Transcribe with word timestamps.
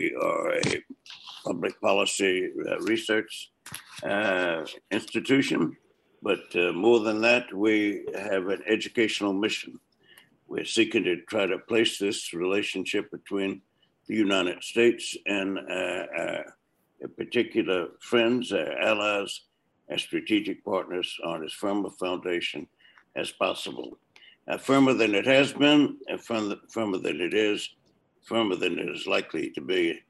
We 0.00 0.14
are 0.14 0.54
a 0.54 0.82
public 1.44 1.78
policy 1.78 2.50
uh, 2.66 2.78
research 2.80 3.50
uh, 4.02 4.64
institution, 4.90 5.76
but 6.22 6.44
uh, 6.54 6.72
more 6.72 7.00
than 7.00 7.20
that, 7.20 7.52
we 7.52 8.06
have 8.14 8.48
an 8.48 8.62
educational 8.66 9.34
mission. 9.34 9.78
We're 10.48 10.64
seeking 10.64 11.04
to 11.04 11.16
try 11.26 11.44
to 11.44 11.58
place 11.58 11.98
this 11.98 12.32
relationship 12.32 13.10
between 13.10 13.60
the 14.06 14.14
United 14.14 14.64
States 14.64 15.18
and 15.26 15.58
uh, 15.58 16.06
uh, 16.22 16.42
particular 17.18 17.88
friends, 18.00 18.54
allies, 18.54 19.42
and 19.90 20.00
strategic 20.00 20.64
partners 20.64 21.14
on 21.26 21.44
as 21.44 21.52
firm 21.52 21.84
a 21.84 21.90
foundation 21.90 22.66
as 23.16 23.32
possible. 23.32 23.98
Uh, 24.48 24.56
firmer 24.56 24.94
than 24.94 25.14
it 25.14 25.26
has 25.26 25.52
been, 25.52 25.98
and 26.08 26.24
firmer 26.24 26.98
than 26.98 27.20
it 27.20 27.34
is, 27.34 27.68
firmer 28.22 28.56
than 28.56 28.78
it 28.78 28.88
is 28.88 29.06
likely 29.06 29.50
to 29.50 29.60
be, 29.60 30.00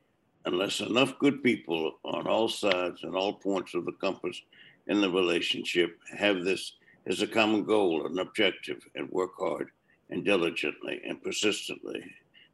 unless 0.44 0.80
enough 0.80 1.18
good 1.18 1.42
people 1.42 1.98
on 2.04 2.26
all 2.26 2.48
sides 2.48 3.02
and 3.02 3.14
all 3.14 3.34
points 3.34 3.74
of 3.74 3.84
the 3.84 3.92
compass 3.92 4.40
in 4.86 5.00
the 5.00 5.10
relationship 5.10 5.98
have 6.16 6.44
this 6.44 6.72
as 7.06 7.22
a 7.22 7.26
common 7.26 7.64
goal, 7.64 8.06
an 8.06 8.18
objective, 8.18 8.86
and 8.94 9.08
work 9.10 9.32
hard 9.38 9.70
and 10.10 10.24
diligently 10.24 11.00
and 11.06 11.22
persistently 11.22 12.04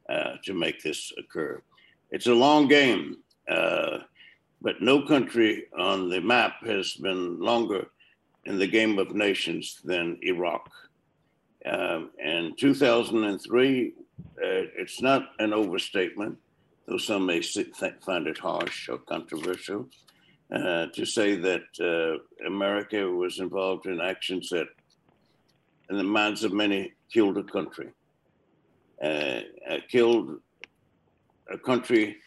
uh, 0.09 0.33
to 0.43 0.53
make 0.53 0.81
this 0.81 1.11
occur. 1.17 1.61
It's 2.11 2.27
a 2.27 2.33
long 2.33 2.67
game, 2.67 3.17
uh, 3.49 3.99
but 4.61 4.81
no 4.81 5.05
country 5.05 5.65
on 5.77 6.09
the 6.09 6.21
map 6.21 6.65
has 6.65 6.93
been 6.93 7.39
longer 7.39 7.87
in 8.45 8.57
the 8.57 8.67
game 8.67 8.97
of 8.97 9.13
nations 9.13 9.81
than 9.83 10.17
Iraq. 10.21 10.69
Um, 11.65 12.11
in 12.23 12.55
2003, 12.55 13.87
uh, 13.87 14.03
it's 14.37 15.01
not 15.01 15.29
an 15.39 15.53
overstatement, 15.53 16.37
though 16.87 16.97
some 16.97 17.25
may 17.25 17.41
find 17.41 18.27
it 18.27 18.37
harsh 18.37 18.89
or 18.89 18.97
controversial, 18.99 19.89
uh, 20.53 20.85
to 20.93 21.05
say 21.05 21.35
that 21.35 21.63
uh, 21.81 22.45
America 22.45 23.05
was 23.05 23.39
involved 23.39 23.85
in 23.85 23.99
actions 23.99 24.49
that, 24.49 24.67
in 25.89 25.97
the 25.97 26.03
minds 26.03 26.43
of 26.43 26.53
many, 26.53 26.93
killed 27.11 27.37
a 27.37 27.43
country. 27.43 27.89
Uh, 29.03 29.41
uh, 29.69 29.77
killed 29.89 30.39
a 31.51 31.57
country 31.57 32.17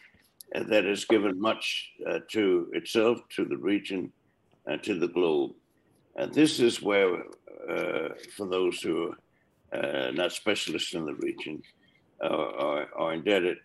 that 0.53 0.85
has 0.85 1.05
given 1.05 1.39
much 1.39 1.91
uh, 2.07 2.19
to 2.29 2.69
itself, 2.73 3.19
to 3.29 3.45
the 3.45 3.57
region, 3.57 4.11
and 4.67 4.81
to 4.83 4.97
the 4.97 5.07
globe. 5.07 5.51
And 6.15 6.33
this 6.33 6.59
is 6.59 6.81
where, 6.81 7.23
for 8.35 8.47
those 8.47 8.81
who 8.81 9.15
are 9.73 10.11
not 10.11 10.31
specialists 10.33 10.93
in 10.93 11.05
the 11.05 11.15
region, 11.15 11.61
are, 12.21 12.87
are 12.95 13.13
indebted 13.13 13.57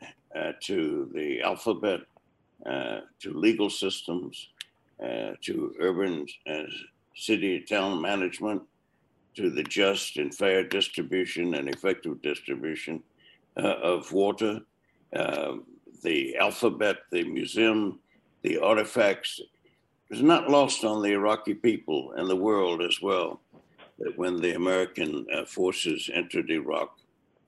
to 0.62 1.10
the 1.14 1.40
alphabet, 1.42 2.00
to 2.64 3.32
legal 3.32 3.70
systems, 3.70 4.48
to 5.42 5.74
urban 5.80 6.26
city 7.14 7.60
town 7.60 8.00
management, 8.00 8.62
to 9.36 9.50
the 9.50 9.62
just 9.62 10.16
and 10.16 10.34
fair 10.34 10.64
distribution 10.64 11.54
and 11.54 11.68
effective 11.68 12.20
distribution 12.22 13.02
uh, 13.56 13.76
of 13.82 14.10
water. 14.12 14.60
Uh, 15.14 15.56
the 16.02 16.36
alphabet, 16.36 16.98
the 17.10 17.22
museum, 17.24 17.98
the 18.42 18.58
artifacts 18.58 19.40
is 20.10 20.22
not 20.22 20.50
lost 20.50 20.84
on 20.84 21.02
the 21.02 21.12
Iraqi 21.12 21.54
people 21.54 22.12
and 22.16 22.28
the 22.28 22.36
world 22.36 22.80
as 22.82 23.00
well. 23.02 23.40
That 23.98 24.16
when 24.16 24.40
the 24.40 24.54
American 24.54 25.26
uh, 25.32 25.44
forces 25.46 26.10
entered 26.12 26.50
Iraq, 26.50 26.98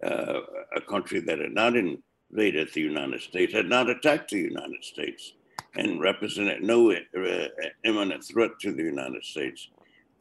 uh, 0.05 0.41
a 0.77 0.81
country 0.81 1.21
that 1.21 1.39
had 1.39 1.53
not 1.53 1.75
invaded 1.77 2.73
the 2.73 2.81
United 2.81 3.21
States, 3.21 3.53
had 3.53 3.67
not 3.67 3.91
attacked 3.91 4.31
the 4.31 4.39
United 4.39 4.85
States, 4.85 5.33
and 5.77 6.01
represented 6.01 6.63
no 6.63 6.93
uh, 6.93 7.49
imminent 7.85 8.25
threat 8.25 8.53
to 8.61 8.73
the 8.73 8.83
United 8.83 9.25
States, 9.25 9.69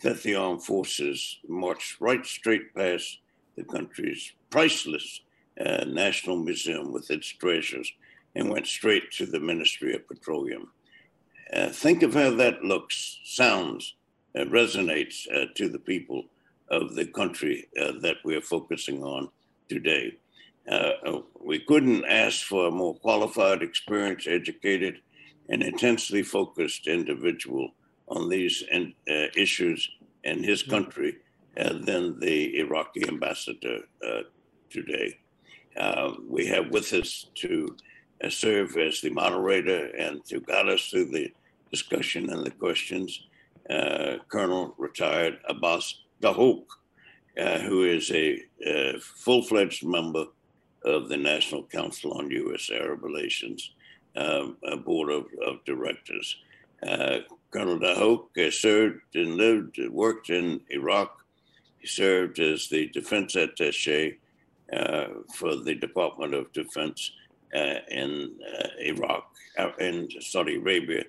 that 0.01 0.21
the 0.23 0.35
armed 0.35 0.63
forces 0.63 1.39
marched 1.47 1.99
right 1.99 2.25
straight 2.25 2.73
past 2.75 3.19
the 3.55 3.63
country's 3.63 4.33
priceless 4.49 5.21
uh, 5.63 5.83
National 5.85 6.37
Museum 6.37 6.93
with 6.93 7.09
its 7.09 7.27
treasures 7.27 7.91
and 8.35 8.49
went 8.49 8.67
straight 8.67 9.11
to 9.11 9.25
the 9.25 9.39
Ministry 9.39 9.95
of 9.95 10.07
Petroleum. 10.07 10.71
Uh, 11.51 11.69
think 11.69 12.03
of 12.03 12.13
how 12.13 12.29
that 12.35 12.63
looks, 12.63 13.19
sounds, 13.23 13.95
uh, 14.35 14.43
resonates 14.45 15.25
uh, 15.33 15.45
to 15.55 15.69
the 15.69 15.79
people 15.79 16.25
of 16.69 16.93
the 16.95 17.05
country 17.05 17.67
that 17.75 18.17
we're 18.25 18.41
focusing 18.41 19.01
on 19.01 19.29
today. 19.69 20.15
Uh, 20.69 21.19
we 21.39 21.59
couldn't 21.59 22.03
ask 22.05 22.43
for 22.43 22.67
a 22.67 22.71
more 22.71 22.95
qualified, 22.95 23.61
experienced, 23.61 24.27
educated, 24.27 24.99
and 25.49 25.63
intensely 25.63 26.23
focused 26.23 26.87
individual 26.87 27.71
on 28.09 28.29
these 28.29 28.63
in, 28.71 28.93
uh, 29.09 29.27
issues 29.35 29.89
in 30.23 30.43
his 30.43 30.63
mm. 30.63 30.69
country 30.69 31.17
uh, 31.57 31.73
than 31.83 32.19
the 32.19 32.59
Iraqi 32.59 33.07
ambassador 33.07 33.79
uh, 34.05 34.21
today. 34.69 35.17
Uh, 35.77 36.13
we 36.27 36.45
have 36.47 36.69
with 36.69 36.91
us 36.93 37.27
to 37.35 37.75
uh, 38.23 38.29
serve 38.29 38.75
as 38.77 39.01
the 39.01 39.09
moderator 39.09 39.87
and 39.97 40.25
to 40.25 40.39
guide 40.41 40.69
us 40.69 40.87
through 40.89 41.05
the 41.05 41.31
discussion 41.71 42.29
and 42.29 42.45
the 42.45 42.51
questions, 42.51 43.27
uh, 43.69 44.15
Colonel 44.29 44.73
retired 44.77 45.39
Abbas 45.49 46.03
Dahouk, 46.21 46.65
who 47.37 47.83
is 47.83 48.11
a 48.11 48.41
full 48.99 49.43
fledged 49.43 49.85
member 49.85 50.25
of 50.83 51.09
the 51.09 51.17
National 51.17 51.63
Council 51.63 52.13
on 52.13 52.31
U.S. 52.31 52.69
Arab 52.73 53.03
Relations 53.03 53.73
um, 54.15 54.57
Board 54.85 55.11
of, 55.11 55.25
of 55.45 55.63
Directors. 55.65 56.37
Uh, 56.87 57.19
Colonel 57.51 57.79
Dahouk 57.79 58.53
served 58.53 59.15
and 59.15 59.35
lived, 59.35 59.79
worked 59.89 60.29
in 60.29 60.61
Iraq. 60.69 61.23
He 61.79 61.87
served 61.87 62.39
as 62.39 62.67
the 62.67 62.87
defense 62.89 63.35
attache 63.35 64.17
uh, 64.73 65.07
for 65.33 65.55
the 65.55 65.75
Department 65.75 66.33
of 66.33 66.51
Defense 66.53 67.11
uh, 67.55 67.79
in 67.89 68.37
uh, 68.59 68.67
Iraq, 68.79 69.31
uh, 69.57 69.71
in 69.79 70.09
Saudi 70.19 70.57
Arabia, 70.57 71.03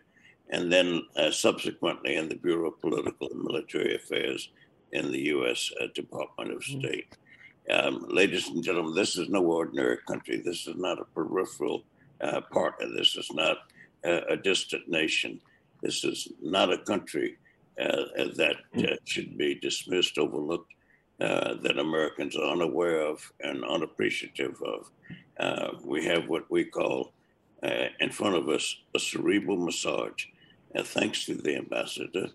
and 0.51 0.73
then 0.73 1.03
uh, 1.17 1.31
subsequently 1.31 2.17
in 2.17 2.29
the 2.29 2.37
Bureau 2.37 2.69
of 2.69 2.81
Political 2.81 3.29
and 3.31 3.43
Military 3.43 3.97
Affairs 3.97 4.51
in 4.93 5.13
the 5.13 5.21
U.S. 5.37 5.71
Department 5.95 6.53
of 6.53 6.59
mm-hmm. 6.63 6.81
State. 6.81 7.17
Um, 7.71 8.07
ladies 8.09 8.49
and 8.49 8.65
gentlemen, 8.65 8.95
this 8.95 9.19
is 9.19 9.29
no 9.29 9.45
ordinary 9.45 9.99
country. 10.07 10.41
This 10.41 10.67
is 10.67 10.77
not 10.77 11.01
a 11.01 11.05
peripheral 11.05 11.85
part 12.51 12.81
of 12.81 12.93
this. 12.95 13.15
It's 13.17 13.33
not 13.33 13.59
a 14.05 14.37
distant 14.37 14.89
nation. 14.89 15.41
This 15.83 16.05
is 16.05 16.29
not 16.41 16.73
a 16.73 16.79
country 16.79 17.37
uh, 17.81 18.03
that 18.37 18.57
uh, 18.77 18.97
should 19.05 19.39
be 19.39 19.55
dismissed, 19.55 20.19
overlooked, 20.19 20.73
uh, 21.21 21.55
that 21.63 21.79
Americans 21.79 22.37
are 22.37 22.51
unaware 22.51 23.01
of 23.01 23.33
and 23.41 23.65
unappreciative 23.65 24.61
of. 24.63 24.91
Uh, 25.39 25.77
we 25.85 26.05
have 26.05 26.29
what 26.29 26.51
we 26.51 26.65
call 26.65 27.13
uh, 27.63 27.87
in 28.01 28.11
front 28.11 28.35
of 28.35 28.49
us 28.49 28.77
a 28.95 28.99
cerebral 28.99 29.57
massage. 29.57 30.27
And 30.75 30.87
thanks 30.87 31.25
to 31.27 31.35
the 31.35 31.57
ambassador 31.57 32.29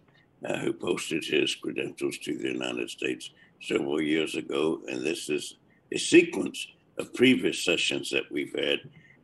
uh, 0.45 0.57
who 0.57 0.73
posted 0.73 1.23
his 1.23 1.55
credentials 1.55 2.17
to 2.19 2.37
the 2.37 2.49
United 2.49 2.89
States 2.89 3.31
several 3.61 4.01
years 4.01 4.35
ago. 4.35 4.81
And 4.87 5.01
this 5.05 5.29
is 5.29 5.55
a 5.91 5.97
sequence 5.97 6.67
of 6.97 7.13
previous 7.13 7.63
sessions 7.63 8.09
that 8.09 8.31
we've 8.31 8.53
had. 8.53 8.79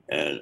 And 0.09 0.41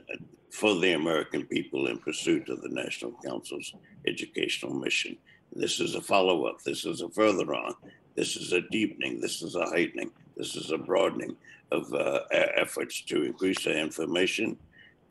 for 0.57 0.75
the 0.79 0.93
American 0.93 1.45
people 1.45 1.87
in 1.87 1.99
pursuit 1.99 2.49
of 2.49 2.61
the 2.61 2.69
National 2.69 3.11
Council's 3.23 3.73
educational 4.07 4.73
mission. 4.73 5.15
This 5.53 5.79
is 5.79 5.93
a 5.93 6.01
follow 6.01 6.45
up. 6.45 6.63
This 6.63 6.83
is 6.85 7.01
a 7.01 7.09
further 7.09 7.53
on. 7.53 7.75
This 8.15 8.35
is 8.35 8.53
a 8.53 8.61
deepening. 8.61 9.21
This 9.21 9.43
is 9.43 9.55
a 9.55 9.65
heightening. 9.65 10.11
This 10.35 10.55
is 10.55 10.71
a 10.71 10.77
broadening 10.77 11.35
of 11.71 11.93
uh, 11.93 12.21
efforts 12.31 13.01
to 13.01 13.23
increase 13.23 13.67
our 13.67 13.73
information, 13.73 14.57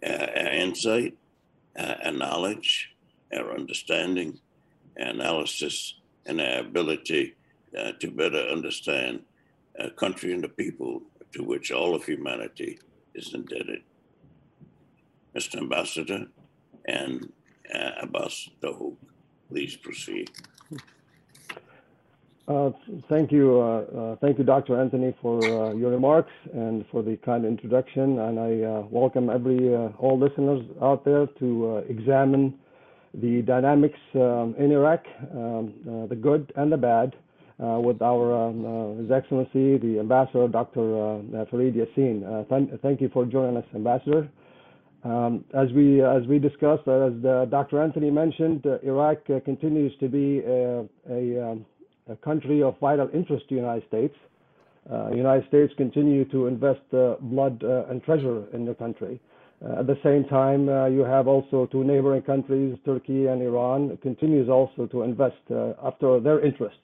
uh, 0.04 0.26
our 0.36 0.52
insight, 0.52 1.16
uh, 1.78 1.94
our 2.04 2.12
knowledge, 2.12 2.94
our 3.32 3.54
understanding, 3.54 4.40
analysis, 4.96 5.94
and 6.26 6.40
our 6.40 6.60
ability 6.60 7.34
uh, 7.78 7.92
to 8.00 8.10
better 8.10 8.40
understand 8.48 9.20
a 9.78 9.90
country 9.90 10.32
and 10.32 10.42
the 10.42 10.48
people 10.48 11.02
to 11.32 11.42
which 11.42 11.70
all 11.70 11.94
of 11.94 12.04
humanity 12.04 12.78
is 13.14 13.34
indebted. 13.34 13.82
Mr. 15.34 15.58
Ambassador, 15.58 16.26
and 16.86 17.30
uh, 17.74 17.90
Abbas 18.02 18.48
Dahouk. 18.62 18.96
Please 19.48 19.76
proceed. 19.76 20.30
Uh, 22.48 22.70
thank 23.08 23.32
you, 23.32 23.60
uh, 23.60 23.80
uh, 23.80 24.16
thank 24.16 24.38
you, 24.38 24.44
Dr. 24.44 24.80
Anthony, 24.80 25.14
for 25.20 25.44
uh, 25.44 25.74
your 25.74 25.90
remarks 25.90 26.30
and 26.52 26.84
for 26.92 27.02
the 27.02 27.16
kind 27.18 27.44
introduction. 27.44 28.20
And 28.20 28.38
I 28.38 28.62
uh, 28.62 28.82
welcome 28.88 29.30
every 29.30 29.74
all 29.74 30.16
listeners 30.18 30.64
out 30.80 31.04
there 31.04 31.26
to 31.40 31.84
examine 31.88 32.54
the 33.20 33.42
dynamics 33.42 33.98
um, 34.14 34.54
in 34.58 34.72
Iraq, 34.72 35.04
um, 35.32 36.06
the 36.08 36.16
good 36.16 36.52
and 36.56 36.70
the 36.70 36.76
bad, 36.76 37.14
with 37.58 38.02
our 38.02 38.48
um, 38.48 38.98
His 38.98 39.10
Excellency, 39.10 39.78
the 39.78 39.98
Ambassador, 40.00 40.48
Dr. 40.48 40.80
Fareed 41.50 41.74
Yasseen. 41.74 42.48
Th 42.48 42.80
thank 42.82 43.00
you 43.00 43.08
for 43.08 43.24
joining 43.24 43.56
us, 43.56 43.64
Ambassador. 43.74 44.28
Um, 45.04 45.44
as 45.54 45.70
we 45.72 46.02
as 46.02 46.26
we 46.26 46.38
discussed, 46.38 46.88
as 46.88 47.12
Dr. 47.50 47.82
Anthony 47.82 48.10
mentioned, 48.10 48.66
Iraq 48.82 49.24
continues 49.44 49.92
to 50.00 50.08
be 50.08 50.40
a, 50.40 50.84
a, 51.08 51.50
um, 51.50 51.66
a, 52.10 52.16
country 52.16 52.62
of 52.62 52.78
vital 52.80 53.08
interest 53.14 53.48
to 53.48 53.54
the 53.54 53.60
United 53.60 53.86
States. 53.86 54.14
Uh, 54.90 55.10
United 55.14 55.46
States 55.48 55.72
continue 55.76 56.24
to 56.26 56.46
invest 56.46 56.80
uh, 56.92 57.14
blood 57.20 57.62
uh, 57.64 57.86
and 57.90 58.02
treasure 58.04 58.44
in 58.52 58.64
the 58.64 58.74
country. 58.74 59.20
Uh, 59.64 59.80
at 59.80 59.86
the 59.86 59.96
same 60.04 60.24
time, 60.24 60.68
uh, 60.68 60.86
you 60.86 61.00
have 61.00 61.26
also 61.26 61.66
two 61.72 61.82
neighboring 61.82 62.22
countries, 62.22 62.76
Turkey 62.84 63.26
and 63.26 63.40
Iran, 63.42 63.96
continues 64.02 64.48
also 64.48 64.86
to 64.86 65.02
invest 65.02 65.36
uh, 65.50 65.72
after 65.82 66.20
their 66.20 66.44
interests. 66.44 66.78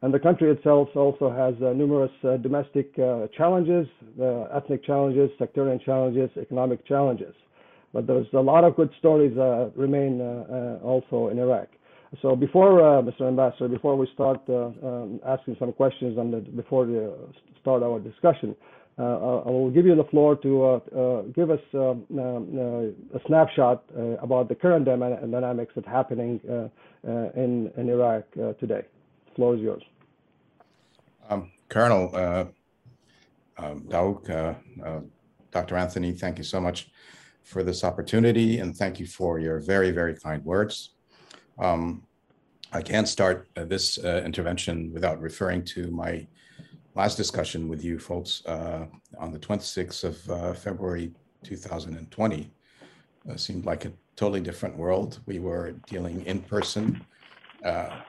And 0.00 0.14
the 0.14 0.18
country 0.18 0.50
itself 0.50 0.88
also 0.94 1.28
has 1.28 1.54
numerous 1.76 2.12
domestic 2.40 2.94
challenges, 3.36 3.88
ethnic 4.54 4.84
challenges, 4.84 5.28
sectarian 5.40 5.80
challenges, 5.84 6.30
economic 6.40 6.86
challenges. 6.86 7.34
But 7.92 8.06
there's 8.06 8.28
a 8.32 8.38
lot 8.38 8.62
of 8.62 8.76
good 8.76 8.90
stories 9.00 9.36
remain 9.74 10.20
also 10.84 11.30
in 11.32 11.40
Iraq. 11.40 11.66
So 12.22 12.34
before, 12.34 12.80
uh, 12.80 13.02
Mr. 13.02 13.28
Ambassador, 13.28 13.68
before 13.68 13.96
we 13.96 14.08
start 14.14 14.40
uh, 14.48 14.66
um, 14.82 15.20
asking 15.26 15.56
some 15.58 15.72
questions 15.72 16.16
and 16.16 16.56
before 16.56 16.86
we 16.86 16.96
start 17.60 17.82
our 17.82 18.00
discussion, 18.00 18.56
uh, 18.60 18.77
I 18.98 19.50
will 19.50 19.70
give 19.70 19.86
you 19.86 19.94
the 19.94 20.04
floor 20.04 20.36
to 20.36 20.64
uh, 20.64 20.80
uh, 20.96 21.22
give 21.22 21.50
us 21.50 21.60
um, 21.74 22.04
a 23.14 23.20
snapshot 23.26 23.84
about 24.20 24.48
the 24.48 24.54
current 24.54 24.84
dynamics 24.84 25.72
that's 25.74 25.86
happening 25.86 26.40
in, 27.04 27.70
in 27.76 27.88
Iraq 27.88 28.24
today. 28.58 28.84
The 29.26 29.34
floor 29.34 29.54
is 29.54 29.60
yours. 29.60 29.82
Um, 31.28 31.52
Colonel 31.68 32.10
uh, 32.14 32.44
um, 33.58 33.82
Dahouk, 33.82 34.30
uh, 34.30 35.00
Dr. 35.50 35.76
Anthony, 35.76 36.12
thank 36.12 36.38
you 36.38 36.44
so 36.44 36.60
much 36.60 36.90
for 37.42 37.62
this 37.62 37.84
opportunity 37.84 38.58
and 38.58 38.76
thank 38.76 39.00
you 39.00 39.06
for 39.06 39.38
your 39.38 39.60
very, 39.60 39.90
very 39.90 40.14
kind 40.14 40.44
words. 40.44 40.94
Um, 41.58 42.02
I 42.72 42.82
can't 42.82 43.08
start 43.08 43.48
uh, 43.56 43.64
this 43.64 43.98
uh, 43.98 44.22
intervention 44.24 44.92
without 44.92 45.20
referring 45.20 45.64
to 45.66 45.90
my 45.90 46.26
last 46.98 47.16
discussion 47.16 47.68
with 47.68 47.84
you 47.84 47.96
folks 47.96 48.44
uh, 48.46 48.84
on 49.20 49.30
the 49.30 49.38
26th 49.38 50.02
of 50.02 50.30
uh, 50.30 50.52
February 50.52 51.12
2020. 51.44 52.50
Uh, 53.30 53.36
seemed 53.36 53.64
like 53.64 53.84
a 53.84 53.92
totally 54.16 54.40
different 54.40 54.76
world. 54.76 55.20
We 55.24 55.38
were 55.38 55.76
dealing 55.86 56.26
in 56.26 56.40
person. 56.40 57.00
Uh, 57.64 58.00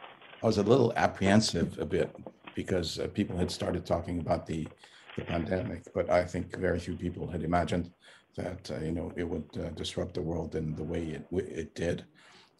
I 0.42 0.46
was 0.46 0.58
a 0.58 0.64
little 0.64 0.92
apprehensive 0.96 1.78
a 1.78 1.86
bit 1.86 2.10
because 2.56 3.00
people 3.14 3.38
had 3.38 3.52
started 3.52 3.86
talking 3.86 4.22
about 4.22 4.48
the, 4.48 4.68
the 5.16 5.24
pandemic, 5.24 5.84
but 5.94 6.10
I 6.10 6.24
think 6.26 6.58
very 6.58 6.80
few 6.80 6.96
people 6.96 7.28
had 7.28 7.44
imagined 7.44 7.92
that 8.38 8.72
you 8.82 8.92
know 8.92 9.14
it 9.16 9.28
would 9.32 9.76
disrupt 9.76 10.16
the 10.16 10.22
world 10.22 10.56
in 10.56 10.76
the 10.76 10.84
way 10.84 11.04
it, 11.18 11.24
it 11.62 11.76
did. 11.76 12.06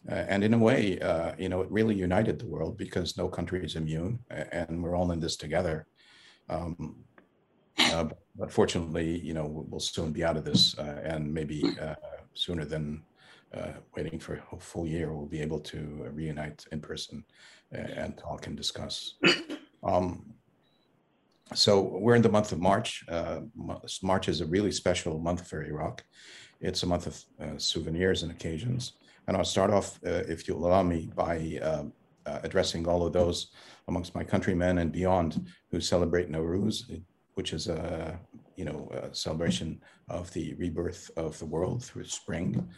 Uh, 0.08 0.24
and 0.32 0.44
in 0.44 0.54
a 0.54 0.58
way, 0.58 0.98
uh, 1.00 1.32
you 1.38 1.48
know, 1.48 1.60
it 1.60 1.70
really 1.70 1.94
united 1.94 2.38
the 2.38 2.46
world 2.46 2.78
because 2.78 3.18
no 3.18 3.28
country 3.28 3.62
is 3.64 3.76
immune, 3.76 4.18
and 4.30 4.82
we're 4.82 4.96
all 4.96 5.10
in 5.10 5.20
this 5.20 5.36
together. 5.36 5.86
Um, 6.50 6.96
uh, 7.78 8.06
but 8.36 8.50
fortunately, 8.50 9.18
you 9.20 9.32
know, 9.32 9.46
we'll 9.68 9.80
soon 9.80 10.12
be 10.12 10.24
out 10.24 10.36
of 10.36 10.44
this, 10.44 10.78
uh, 10.78 11.00
and 11.04 11.32
maybe 11.32 11.62
uh, 11.80 11.94
sooner 12.34 12.64
than 12.64 13.02
uh, 13.54 13.72
waiting 13.96 14.18
for 14.18 14.42
a 14.52 14.58
full 14.58 14.86
year, 14.86 15.12
we'll 15.14 15.26
be 15.26 15.40
able 15.40 15.60
to 15.60 15.78
reunite 16.12 16.64
in 16.72 16.80
person 16.80 17.24
and 17.72 18.18
talk 18.18 18.46
and 18.46 18.56
discuss. 18.56 19.14
Um, 19.82 20.34
so 21.54 21.80
we're 21.80 22.16
in 22.16 22.22
the 22.22 22.28
month 22.28 22.52
of 22.52 22.60
March. 22.60 23.04
March 24.02 24.28
is 24.28 24.40
a 24.40 24.46
really 24.46 24.72
special 24.72 25.18
month 25.18 25.48
for 25.48 25.64
Iraq. 25.64 26.04
It's 26.60 26.82
a 26.82 26.86
month 26.86 27.06
of 27.06 27.62
souvenirs 27.62 28.22
and 28.22 28.32
occasions. 28.32 28.92
And 29.26 29.36
I'll 29.36 29.44
start 29.44 29.70
off, 29.70 29.98
uh, 30.04 30.24
if 30.28 30.46
you'll 30.46 30.66
allow 30.66 30.82
me, 30.82 31.10
by 31.14 31.60
uh, 32.30 32.40
addressing 32.42 32.86
all 32.86 33.06
of 33.06 33.12
those 33.12 33.52
amongst 33.88 34.14
my 34.14 34.24
countrymen 34.24 34.78
and 34.78 34.92
beyond 34.92 35.46
who 35.70 35.80
celebrate 35.80 36.30
Nowruz, 36.30 37.02
which 37.34 37.52
is 37.52 37.68
a 37.68 38.18
you 38.56 38.64
know 38.64 38.88
a 38.92 39.14
celebration 39.14 39.80
of 40.08 40.32
the 40.32 40.54
rebirth 40.54 41.10
of 41.16 41.38
the 41.38 41.46
world 41.46 41.84
through 41.84 42.04
spring. 42.04 42.68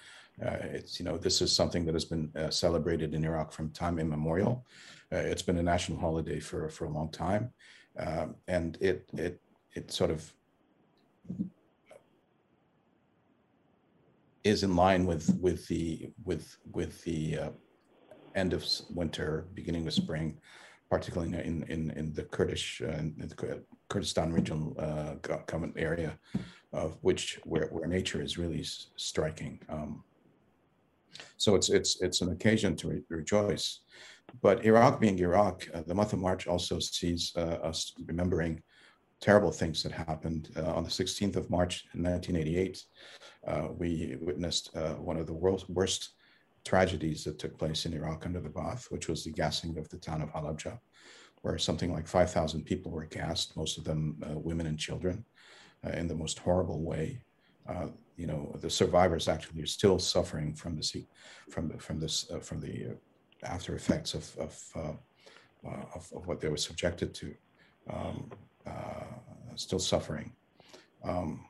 Uh, 0.45 0.57
it's 0.79 0.99
you 0.99 1.05
know 1.05 1.19
this 1.19 1.43
is 1.43 1.55
something 1.55 1.85
that 1.85 1.95
has 1.95 2.05
been 2.05 2.31
uh, 2.37 2.51
celebrated 2.51 3.15
in 3.15 3.25
Iraq 3.25 3.53
from 3.53 3.71
time 3.71 3.99
immemorial. 3.99 4.65
Uh, 5.13 5.17
it's 5.17 5.43
been 5.43 5.59
a 5.59 5.63
national 5.63 5.99
holiday 5.99 6.41
for 6.41 6.69
for 6.69 6.85
a 6.87 6.91
long 6.99 7.11
time, 7.11 7.53
um, 7.99 8.35
and 8.49 8.79
it 8.81 9.09
it 9.17 9.41
it 9.75 9.91
sort 9.91 10.11
of 10.11 10.33
is 14.45 14.63
in 14.63 14.75
line 14.75 15.07
with 15.07 15.37
with 15.41 15.67
the 15.69 16.11
with 16.25 16.57
with 16.73 17.03
the 17.05 17.39
uh, 17.39 17.51
end 18.34 18.52
of 18.52 18.64
winter, 18.90 19.46
beginning 19.55 19.87
of 19.87 19.94
spring, 19.94 20.38
particularly 20.90 21.32
in 21.34 21.64
in 21.64 21.90
in 21.90 22.12
the 22.12 22.25
Kurdish 22.25 22.82
uh, 22.82 22.99
in 22.99 23.14
the 23.19 23.62
Kurdistan 23.88 24.32
regional 24.32 24.75
uh, 24.79 25.14
government 25.46 25.75
area, 25.76 26.19
of 26.73 26.96
which 27.02 27.40
where 27.44 27.69
where 27.69 27.87
nature 27.87 28.23
is 28.23 28.38
really 28.38 28.64
striking. 28.96 29.61
Um, 29.69 30.05
so 31.37 31.55
it's 31.55 31.70
it's 31.70 32.00
it's 32.00 32.20
an 32.20 32.32
occasion 32.32 32.76
to 32.76 32.88
re- 32.88 33.02
rejoice. 33.08 33.81
But 34.40 34.64
Iraq 34.64 35.00
being 35.00 35.19
Iraq, 35.19 35.69
uh, 35.75 35.82
the 35.87 35.94
month 35.94 36.12
of 36.12 36.19
March 36.19 36.46
also 36.46 36.79
sees 36.79 37.32
uh, 37.37 37.58
us 37.70 37.93
remembering 38.06 38.62
terrible 39.20 39.52
things 39.52 39.82
that 39.82 39.93
happened. 39.93 40.50
Uh, 40.56 40.73
on 40.73 40.84
the 40.84 40.90
16th 40.90 41.37
of 41.37 41.50
March 41.50 41.84
1988, 41.93 42.84
uh, 43.46 43.69
we 43.79 44.17
witnessed 44.20 44.75
uh, 44.76 44.94
one 44.94 45.17
of 45.17 45.26
the 45.26 45.32
world's 45.32 45.69
worst 45.69 46.14
tragedies 46.64 47.25
that 47.25 47.38
took 47.38 47.59
place 47.59 47.87
in 47.87 47.94
Iraq 47.94 48.26
under 48.26 48.41
the 48.41 48.49
Ba'ath, 48.49 48.91
which 48.91 49.09
was 49.09 49.25
the 49.25 49.32
gassing 49.32 49.79
of 49.79 49.88
the 49.88 49.99
town 49.99 50.23
of 50.23 50.32
Halabja, 50.32 50.79
where 51.43 51.59
something 51.59 51.93
like 51.93 52.06
5,000 52.06 52.64
people 52.64 52.93
were 52.93 53.06
gassed, 53.06 53.56
most 53.56 53.79
of 53.79 53.85
them 53.85 54.17
uh, 54.25 54.38
women 54.38 54.67
and 54.67 54.79
children, 54.79 55.25
uh, 55.85 55.91
in 55.91 56.06
the 56.06 56.14
most 56.14 56.38
horrible 56.38 56.82
way. 56.82 57.20
Uh, 57.69 57.88
you 58.17 58.26
know, 58.26 58.55
the 58.61 58.70
survivors 58.70 59.29
actually 59.29 59.62
are 59.62 59.67
still 59.67 59.99
suffering 59.99 60.55
from 60.55 60.76
the 60.76 61.06
from 61.50 61.76
from 61.79 61.99
this 61.99 62.31
from 62.43 62.61
the 62.61 62.97
after 63.43 63.75
effects 63.75 64.15
of 64.15 64.37
of, 64.38 64.99
of, 65.94 66.12
of 66.15 66.26
what 66.26 66.41
they 66.41 66.49
were 66.49 66.56
subjected 66.56 67.15
to. 67.15 67.35
Um, 67.91 68.31
uh, 68.67 69.05
still 69.56 69.79
suffering. 69.79 70.32
Um, 71.05 71.44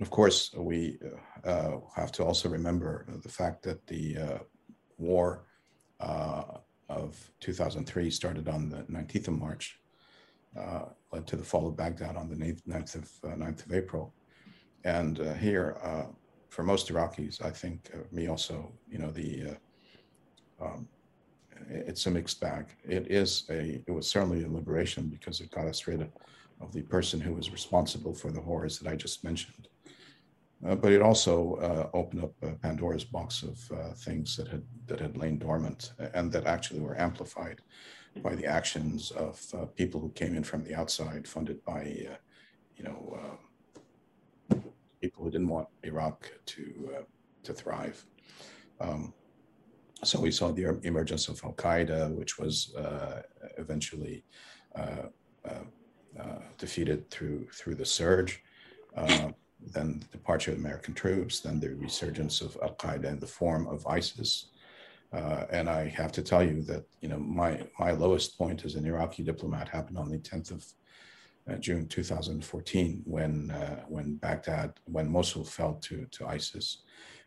of 0.00 0.10
course, 0.10 0.52
we 0.54 0.98
uh, 1.44 1.76
have 1.94 2.12
to 2.12 2.24
also 2.24 2.48
remember 2.48 3.06
the 3.22 3.28
fact 3.28 3.62
that 3.62 3.86
the 3.86 4.40
war 4.98 5.46
of 6.88 7.30
2003 7.40 8.10
started 8.10 8.48
on 8.48 8.68
the 8.68 8.82
19th 8.84 9.28
of 9.28 9.38
March, 9.38 9.80
uh, 10.58 10.84
led 11.12 11.26
to 11.26 11.36
the 11.36 11.44
fall 11.44 11.66
of 11.66 11.76
Baghdad 11.76 12.16
on 12.16 12.28
the 12.28 12.36
9th, 12.36 12.94
of, 12.94 13.10
uh, 13.24 13.34
9th 13.34 13.66
of 13.66 13.72
April. 13.72 14.14
And 14.84 15.20
uh, 15.20 15.34
here, 15.34 15.76
for 16.48 16.62
most 16.62 16.88
Iraqis, 16.88 17.44
I 17.44 17.50
think 17.50 17.90
me 18.12 18.28
also, 18.28 18.72
you 18.88 18.98
know, 18.98 19.10
the 19.10 19.56
um, 20.60 20.88
it's 21.68 22.06
a 22.06 22.10
mixed 22.10 22.40
bag. 22.40 22.66
It 22.84 23.10
is 23.10 23.44
a, 23.50 23.82
it 23.86 23.90
was 23.90 24.08
certainly 24.08 24.44
a 24.44 24.48
liberation 24.48 25.08
because 25.08 25.40
it 25.40 25.50
got 25.50 25.66
us 25.66 25.86
rid 25.86 26.08
of 26.60 26.72
the 26.72 26.82
person 26.82 27.20
who 27.20 27.34
was 27.34 27.50
responsible 27.50 28.14
for 28.14 28.30
the 28.30 28.40
horrors 28.40 28.78
that 28.78 28.90
I 28.90 28.96
just 28.96 29.24
mentioned. 29.24 29.68
Uh, 30.64 30.74
but 30.74 30.92
it 30.92 31.02
also 31.02 31.54
uh, 31.56 31.96
opened 31.96 32.24
up 32.24 32.32
uh, 32.42 32.52
Pandora's 32.62 33.04
box 33.04 33.42
of 33.42 33.58
things 33.98 34.36
that 34.36 34.48
had 34.48 34.62
that 34.86 35.00
had 35.00 35.16
lain 35.16 35.38
dormant 35.38 35.92
and 36.14 36.32
that 36.32 36.46
actually 36.46 36.80
were 36.80 36.98
amplified 36.98 37.60
by 38.22 38.34
the 38.34 38.46
actions 38.46 39.10
of 39.10 39.38
people 39.76 40.00
who 40.00 40.10
came 40.10 40.34
in 40.34 40.42
from 40.42 40.64
the 40.64 40.74
outside, 40.74 41.28
funded 41.28 41.62
by, 41.64 42.08
you 42.76 42.84
know, 42.84 43.38
people 45.02 45.24
who 45.24 45.30
didn't 45.30 45.48
want 45.48 45.68
Iraq 45.82 46.32
to 46.46 47.04
to 47.42 47.52
thrive. 47.52 48.04
Um, 48.80 49.12
so 50.04 50.20
we 50.20 50.30
saw 50.30 50.52
the 50.52 50.78
emergence 50.84 51.28
of 51.28 51.40
Al 51.44 51.52
Qaeda, 51.54 52.14
which 52.14 52.38
was 52.38 52.74
uh, 52.76 53.22
eventually 53.58 54.24
uh, 54.74 55.08
uh 55.44 56.38
defeated 56.58 57.10
through 57.10 57.46
through 57.52 57.74
the 57.74 57.84
surge. 57.84 58.42
Uh, 59.66 59.70
then 59.72 60.00
the 60.00 60.18
departure 60.18 60.52
of 60.52 60.58
American 60.58 60.94
troops, 60.94 61.40
then 61.40 61.60
the 61.60 61.74
resurgence 61.74 62.40
of 62.40 62.56
Al 62.62 62.74
Qaeda 62.74 63.04
in 63.04 63.20
the 63.20 63.26
form 63.26 63.66
of 63.66 63.86
ISIS. 63.86 64.46
Uh, 65.12 65.44
and 65.50 65.68
I 65.68 65.88
have 65.88 66.12
to 66.12 66.22
tell 66.22 66.42
you 66.42 66.62
that 66.62 66.84
you 67.00 67.08
know 67.08 67.18
my 67.18 67.62
my 67.78 67.92
lowest 67.92 68.36
point 68.36 68.64
as 68.64 68.74
an 68.74 68.86
Iraqi 68.86 69.22
diplomat 69.22 69.68
happened 69.68 69.98
on 69.98 70.10
the 70.10 70.18
10th 70.18 70.50
of 70.50 71.60
June 71.60 71.86
2014 71.86 73.02
when 73.04 73.54
when 73.88 74.16
Baghdad 74.16 74.74
when 74.84 75.08
Mosul 75.08 75.44
fell 75.44 75.74
to 75.74 76.06
to 76.10 76.26
ISIS 76.26 76.82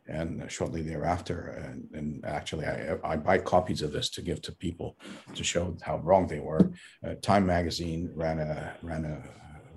and 0.10 0.52
shortly 0.52 0.82
thereafter. 0.82 1.64
And, 1.64 1.88
and, 1.94 2.26
actually, 2.26 2.66
I, 2.66 2.98
I 3.04 3.16
buy 3.16 3.38
copies 3.38 3.82
of 3.82 3.94
this 3.94 4.10
to 4.12 4.22
give 4.22 4.42
to 4.44 4.52
people 4.52 4.98
to 5.36 5.44
show 5.44 5.78
how 5.82 5.98
wrong 6.00 6.28
they 6.28 6.40
were. 6.40 6.72
Uh, 7.06 7.14
Time 7.22 7.46
magazine 7.46 8.10
ran 8.16 8.40
a 8.40 8.76
ran 8.82 9.06
a 9.06 9.22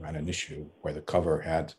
ran 0.02 0.16
an 0.16 0.28
issue 0.28 0.66
where 0.80 0.92
the 0.92 1.00
cover 1.00 1.40
had, 1.40 1.74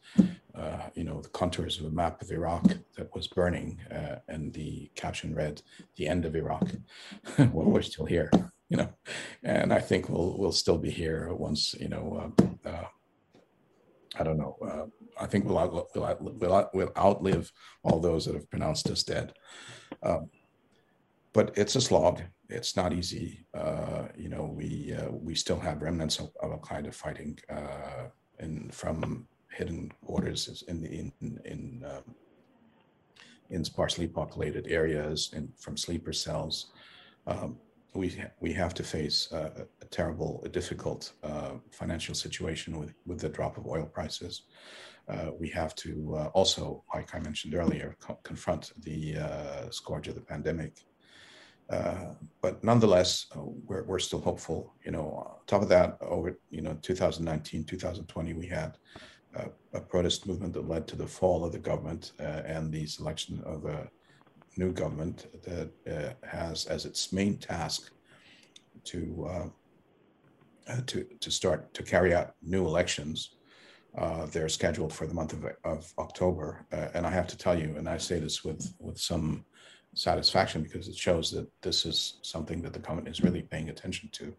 uh, 0.56 0.89
you 0.96 1.03
know, 1.03 1.22
the 1.22 1.30
contours 1.30 1.80
of 1.80 1.86
a 1.86 1.92
map 1.92 2.22
of 2.22 2.32
Iraq 2.32 2.65
that 2.96 3.13
was 3.13 3.27
burning, 3.27 3.80
uh, 3.92 4.15
and 4.27 4.53
the 4.53 4.89
caption 4.96 5.36
read, 5.36 5.62
"The 5.98 6.08
end 6.08 6.25
of 6.25 6.36
Iraq." 6.36 6.72
well, 7.38 7.70
we're 7.70 7.82
still 7.82 8.06
here, 8.06 8.32
you 8.70 8.77
know, 8.77 8.89
and 9.44 9.74
I 9.74 9.80
think 9.80 10.10
we'll 10.10 10.38
we'll 10.38 10.51
still 10.51 10.77
be 10.77 10.92
here 10.92 11.34
once, 11.34 11.74
you 11.80 11.89
know. 11.89 12.34
Uh, 12.65 12.70
uh 12.70 12.88
I 14.15 14.24
don't 14.24 14.38
know. 14.38 14.56
Uh, 14.62 14.86
I 15.20 15.25
think 15.25 15.46
we'll, 15.46 15.58
out, 15.58 15.74
we'll, 15.74 16.06
out, 16.06 16.22
we'll, 16.22 16.53
out, 16.53 16.70
we'll, 16.75 16.92
outlive 16.96 17.51
all 17.84 18.00
those 18.00 18.25
that 18.25 18.36
have 18.36 18.48
pronounced 18.48 18.88
us 18.92 19.01
dead. 19.01 19.34
Um, 20.03 20.30
but 21.34 21.58
it's 21.58 21.75
a 21.75 21.82
slog 21.82 22.22
it's 22.53 22.75
not 22.75 22.93
easy. 22.93 23.45
Uh, 23.53 24.07
you 24.15 24.29
know, 24.29 24.45
we 24.45 24.93
uh, 24.93 25.10
we 25.12 25.36
still 25.36 25.60
have 25.60 25.81
remnants 25.81 26.19
of, 26.19 26.31
of 26.41 26.51
Al 26.51 26.60
Qaeda 26.60 26.93
fighting 26.93 27.38
uh, 27.50 28.05
in 28.39 28.69
from 28.72 29.27
hidden 29.51 29.91
quarters 30.05 30.63
in 30.67 30.81
the 30.81 30.89
in 31.00 31.12
in 31.45 31.83
um, 31.91 32.15
in 33.50 33.63
sparsely 33.63 34.07
populated 34.07 34.67
areas 34.67 35.31
and 35.36 35.50
from 35.57 35.77
sleeper 35.77 36.13
cells. 36.13 36.72
Um, 37.27 37.57
we 37.93 38.24
we 38.39 38.53
have 38.53 38.74
to 38.75 38.83
face 38.83 39.31
a, 39.31 39.67
a 39.81 39.86
terrible, 39.86 40.41
a 40.45 40.50
difficult 40.50 41.13
uh, 41.24 41.53
financial 41.72 42.15
situation 42.15 42.79
with 42.79 42.93
with 43.05 43.19
the 43.19 43.29
drop 43.29 43.57
of 43.57 43.67
oil 43.67 43.86
prices. 43.86 44.43
Uh, 45.07 45.31
we 45.38 45.50
have 45.50 45.75
to 45.75 46.15
uh, 46.15 46.27
also, 46.27 46.81
like 46.95 47.13
I 47.13 47.19
mentioned 47.19 47.53
earlier, 47.55 47.98
co- 48.00 48.19
confront 48.24 48.72
the 48.83 49.17
scourge 49.69 50.07
of 50.07 50.15
the 50.15 50.22
pandemic 50.22 50.86
uh, 51.70 52.13
but 52.41 52.63
nonetheless, 52.63 53.27
uh, 53.36 53.39
we're, 53.65 53.84
we're 53.84 54.00
still 54.00 54.20
hopeful. 54.20 54.74
You 54.86 54.91
know, 54.91 55.25
on 55.25 55.36
top 55.48 55.62
of 55.62 55.70
that, 55.70 55.98
over 56.01 56.38
you 56.50 56.62
know 56.62 56.77
2019, 56.82 57.63
2020, 57.63 58.34
we 58.34 58.48
had 58.48 58.77
uh, 59.36 59.46
a 59.74 59.79
protest 59.79 60.27
movement 60.27 60.53
that 60.53 60.67
led 60.67 60.88
to 60.88 60.96
the 60.96 61.08
fall 61.08 61.46
of 61.46 61.51
the 61.51 61.60
government 61.60 62.12
uh, 62.20 62.41
and 62.46 62.72
the 62.72 62.86
selection 62.86 63.41
of 63.46 63.65
a 63.65 63.89
new 64.58 64.72
government 64.72 65.27
that 65.43 65.72
uh, 65.89 66.27
has 66.27 66.65
as 66.65 66.86
its 66.86 67.12
main 67.12 67.38
task 67.38 67.91
to 68.84 69.51
to 70.86 71.03
to 71.20 71.32
start 71.32 71.74
to 71.74 71.84
carry 71.84 72.13
out 72.13 72.36
new 72.41 72.65
elections. 72.65 73.36
they're 74.32 74.50
scheduled 74.50 74.93
for 74.93 75.08
the 75.08 75.13
month 75.13 75.34
of, 75.34 75.46
of 75.63 75.93
October, 75.98 76.65
and 76.93 77.05
I 77.05 77.10
have 77.10 77.27
to 77.27 77.38
tell 77.38 77.58
you, 77.58 77.75
and 77.77 77.88
I 77.88 77.98
say 77.98 78.20
this 78.20 78.43
with 78.43 78.74
with 78.79 79.00
some 79.00 79.46
satisfaction 79.93 80.63
because 80.63 80.88
it 80.88 80.95
shows 80.95 81.31
that 81.31 81.47
this 81.62 81.85
is 81.85 82.19
something 82.21 82.62
that 82.62 82.73
the 82.73 82.79
government 82.79 83.07
is 83.07 83.21
really 83.21 83.41
paying 83.41 83.69
attention 83.69 84.09
to. 84.13 84.35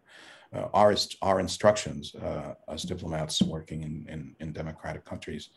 Uh, 0.53 0.67
our, 0.73 0.95
our 1.21 1.39
instructions 1.39 2.15
uh, 2.15 2.53
as 2.69 2.83
diplomats 2.83 3.41
working 3.41 3.83
in, 3.83 4.05
in, 4.07 4.35
in, 4.39 4.53
democratic 4.53 5.03
countries 5.03 5.49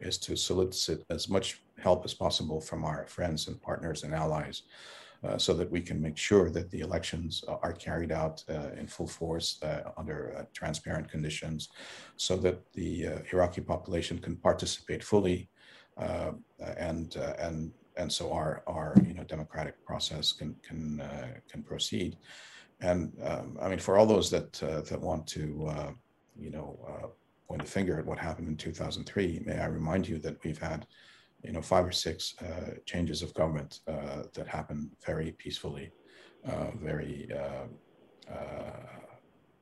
is 0.00 0.18
to 0.18 0.36
solicit 0.36 1.04
as 1.10 1.28
much 1.28 1.62
help 1.78 2.04
as 2.04 2.14
possible 2.14 2.60
from 2.60 2.84
our 2.84 3.06
friends 3.06 3.48
and 3.48 3.60
partners 3.60 4.02
and 4.04 4.14
allies 4.14 4.62
uh, 5.24 5.36
so 5.36 5.52
that 5.54 5.70
we 5.70 5.80
can 5.80 6.00
make 6.00 6.16
sure 6.16 6.50
that 6.50 6.70
the 6.70 6.80
elections 6.80 7.42
are 7.48 7.72
carried 7.72 8.12
out 8.12 8.44
uh, 8.48 8.68
in 8.78 8.86
full 8.86 9.06
force 9.06 9.58
uh, 9.62 9.90
under 9.96 10.36
uh, 10.38 10.44
transparent 10.52 11.10
conditions 11.10 11.70
so 12.16 12.36
that 12.36 12.60
the 12.72 13.06
Iraqi 13.32 13.60
population 13.60 14.18
can 14.18 14.36
participate 14.36 15.02
fully 15.02 15.48
and, 16.58 17.16
and 17.38 17.72
and 17.96 18.12
so 18.12 18.32
our 18.32 18.62
our 18.66 18.94
you 19.06 19.14
know 19.14 19.24
democratic 19.24 19.84
process 19.84 20.32
can 20.32 20.54
can 20.62 21.00
uh, 21.00 21.28
can 21.50 21.62
proceed. 21.62 22.16
And 22.80 23.12
um, 23.24 23.56
I 23.60 23.68
mean, 23.68 23.78
for 23.78 23.96
all 23.96 24.06
those 24.06 24.30
that 24.30 24.62
uh, 24.62 24.82
that 24.82 25.00
want 25.00 25.26
to 25.28 25.66
uh, 25.68 25.90
you 26.38 26.50
know 26.50 26.78
uh, 26.86 27.06
point 27.48 27.62
the 27.62 27.68
finger 27.68 27.98
at 27.98 28.06
what 28.06 28.18
happened 28.18 28.48
in 28.48 28.56
2003, 28.56 29.42
may 29.44 29.58
I 29.58 29.66
remind 29.66 30.06
you 30.06 30.18
that 30.18 30.42
we've 30.44 30.58
had 30.58 30.86
you 31.42 31.52
know 31.52 31.62
five 31.62 31.86
or 31.86 31.92
six 31.92 32.34
uh, 32.42 32.74
changes 32.84 33.22
of 33.22 33.34
government 33.34 33.80
uh, 33.88 34.24
that 34.34 34.46
happened 34.46 34.90
very 35.04 35.32
peacefully, 35.32 35.90
very 36.76 37.28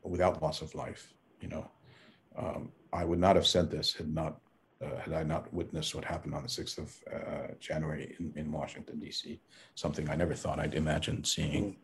without 0.03 0.43
loss 0.43 0.61
of 0.61 0.75
life. 0.75 1.15
You 1.41 1.49
know, 1.49 1.71
um, 2.37 2.73
I 2.93 3.05
would 3.05 3.19
not 3.19 3.37
have 3.37 3.47
said 3.47 3.71
this 3.71 3.93
had 3.93 4.13
not 4.13 4.41
uh, 4.85 5.01
had 5.01 5.15
I 5.15 5.23
not 5.23 5.53
witnessed 5.53 5.95
what 5.95 6.05
happened 6.05 6.35
on 6.35 6.43
the 6.43 6.49
6th 6.49 6.79
of 6.79 6.95
uh, 7.13 7.55
January 7.61 8.17
in, 8.19 8.33
in 8.37 8.53
Washington, 8.53 8.99
D.C., 8.99 9.41
something 9.75 10.09
I 10.09 10.17
never 10.17 10.35
thought 10.35 10.59
I'd 10.59 10.75
imagine 10.75 11.25
seeing. 11.25 11.77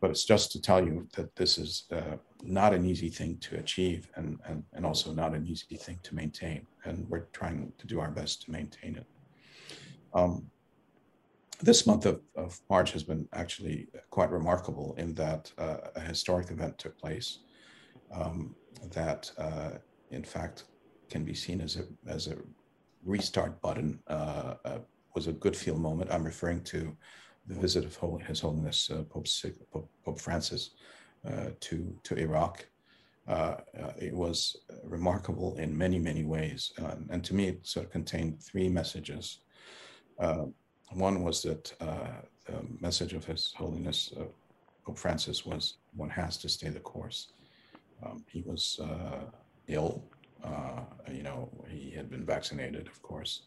But 0.00 0.10
it's 0.10 0.24
just 0.24 0.50
to 0.52 0.60
tell 0.60 0.84
you 0.84 1.06
that 1.16 1.36
this 1.36 1.58
is 1.58 1.84
uh, 1.92 2.16
not 2.42 2.74
an 2.74 2.84
easy 2.84 3.08
thing 3.08 3.38
to 3.38 3.56
achieve 3.56 4.10
and, 4.16 4.38
and, 4.46 4.64
and 4.72 4.84
also 4.84 5.12
not 5.12 5.34
an 5.34 5.46
easy 5.46 5.76
thing 5.76 6.00
to 6.02 6.14
maintain. 6.14 6.66
And 6.84 7.08
we're 7.08 7.26
trying 7.32 7.72
to 7.78 7.86
do 7.86 8.00
our 8.00 8.10
best 8.10 8.42
to 8.42 8.50
maintain 8.50 8.96
it. 8.96 9.06
Um, 10.12 10.50
this 11.60 11.86
month 11.86 12.06
of, 12.06 12.20
of 12.34 12.60
March 12.68 12.90
has 12.92 13.04
been 13.04 13.28
actually 13.32 13.86
quite 14.10 14.30
remarkable 14.30 14.94
in 14.98 15.14
that 15.14 15.52
uh, 15.58 15.76
a 15.94 16.00
historic 16.00 16.50
event 16.50 16.76
took 16.78 16.98
place 16.98 17.38
um, 18.12 18.56
that, 18.90 19.30
uh, 19.38 19.70
in 20.10 20.24
fact, 20.24 20.64
can 21.12 21.24
be 21.24 21.34
seen 21.34 21.60
as 21.60 21.76
a 21.76 21.84
as 22.16 22.26
a 22.26 22.36
restart 23.04 23.60
button. 23.60 24.00
Uh, 24.08 24.54
uh, 24.64 24.78
was 25.14 25.26
a 25.26 25.32
good 25.44 25.54
feel 25.54 25.78
moment. 25.78 26.10
I'm 26.10 26.24
referring 26.24 26.62
to 26.74 26.96
the 27.46 27.54
visit 27.54 27.84
of 27.84 28.22
His 28.22 28.40
Holiness 28.40 28.90
uh, 28.90 29.02
Pope, 29.12 29.26
Pope, 29.70 29.90
Pope 30.04 30.20
Francis 30.20 30.70
uh, 31.28 31.50
to 31.66 31.76
to 32.06 32.16
Iraq. 32.16 32.66
Uh, 33.28 33.56
uh, 33.80 33.92
it 34.08 34.14
was 34.24 34.56
remarkable 34.84 35.54
in 35.56 35.76
many 35.84 35.98
many 35.98 36.24
ways, 36.24 36.72
and 37.10 37.22
to 37.24 37.34
me, 37.34 37.44
it 37.48 37.66
sort 37.66 37.86
of 37.86 37.92
contained 37.92 38.42
three 38.48 38.68
messages. 38.80 39.26
one 41.06 41.16
was 41.26 41.42
that 41.42 41.64
the 42.46 42.58
message 42.80 43.12
of 43.18 43.24
His 43.32 43.42
Holiness 43.60 44.00
Pope 44.84 44.98
Francis 44.98 45.38
was 45.50 45.62
one 46.02 46.10
has 46.10 46.36
to 46.38 46.48
stay 46.48 46.70
the 46.70 46.86
course. 46.92 47.20
Um, 48.02 48.24
he 48.34 48.40
was 48.50 48.80
ill 49.68 50.02
uh, 50.44 50.80
you 51.10 51.22
know, 51.22 51.50
he 51.68 51.90
had 51.90 52.10
been 52.10 52.24
vaccinated, 52.24 52.88
of 52.88 53.00
course, 53.02 53.42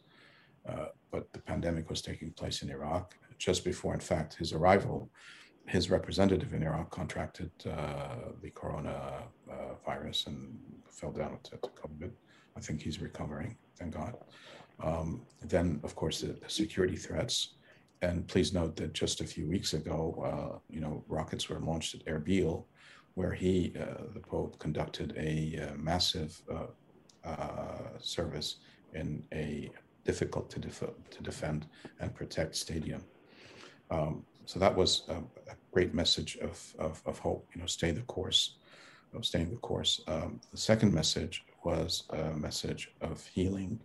uh, 0.67 0.87
but 1.11 1.31
the 1.33 1.39
pandemic 1.39 1.89
was 1.89 2.01
taking 2.01 2.31
place 2.31 2.61
in 2.61 2.69
Iraq. 2.69 3.15
Just 3.37 3.65
before, 3.65 3.93
in 3.93 3.99
fact, 3.99 4.35
his 4.35 4.53
arrival, 4.53 5.09
his 5.67 5.89
representative 5.89 6.53
in 6.53 6.63
Iraq 6.63 6.89
contracted 6.91 7.51
uh, 7.69 8.31
the 8.41 8.49
corona 8.51 9.23
uh, 9.51 9.75
virus 9.85 10.25
and 10.27 10.57
fell 10.89 11.11
down 11.11 11.37
to, 11.43 11.57
COVID. 11.57 12.11
I 12.55 12.61
think 12.61 12.81
he's 12.81 13.01
recovering, 13.01 13.57
thank 13.77 13.93
God. 13.93 14.15
Um, 14.81 15.25
then, 15.41 15.79
of 15.83 15.95
course, 15.95 16.21
the, 16.21 16.33
the, 16.33 16.49
security 16.49 16.95
threats. 16.95 17.55
And 18.01 18.27
please 18.27 18.53
note 18.53 18.75
that 18.77 18.93
just 18.93 19.21
a 19.21 19.25
few 19.25 19.47
weeks 19.47 19.73
ago, 19.73 19.99
uh, 20.25 20.59
you 20.69 20.79
know, 20.79 21.03
rockets 21.07 21.49
were 21.49 21.59
launched 21.59 21.95
at 21.95 22.05
Erbil, 22.05 22.65
where 23.15 23.33
he, 23.33 23.73
uh, 23.79 24.03
the 24.13 24.19
Pope, 24.19 24.59
conducted 24.59 25.13
a 25.17 25.73
massive 25.77 26.41
uh, 27.25 27.97
service 27.99 28.57
in 28.93 29.23
a 29.33 29.69
difficult 30.03 30.49
to, 30.51 30.59
def- 30.59 30.93
to 31.09 31.23
defend 31.23 31.65
and 31.99 32.13
protect 32.13 32.55
stadium. 32.55 33.03
Um, 33.89 34.23
so 34.45 34.59
that 34.59 34.75
was 34.75 35.03
a, 35.09 35.15
a 35.15 35.55
great 35.71 35.93
message 35.93 36.37
of, 36.37 36.73
of, 36.79 37.01
of, 37.05 37.19
hope, 37.19 37.47
you 37.53 37.61
know, 37.61 37.67
stay 37.67 37.91
the 37.91 38.01
course, 38.01 38.57
of 39.13 39.25
staying 39.25 39.49
the 39.49 39.57
course. 39.57 40.01
Um, 40.07 40.39
the 40.51 40.57
second 40.57 40.93
message 40.93 41.43
was 41.63 42.03
a 42.11 42.31
message 42.31 42.91
of 43.01 43.25
healing 43.25 43.79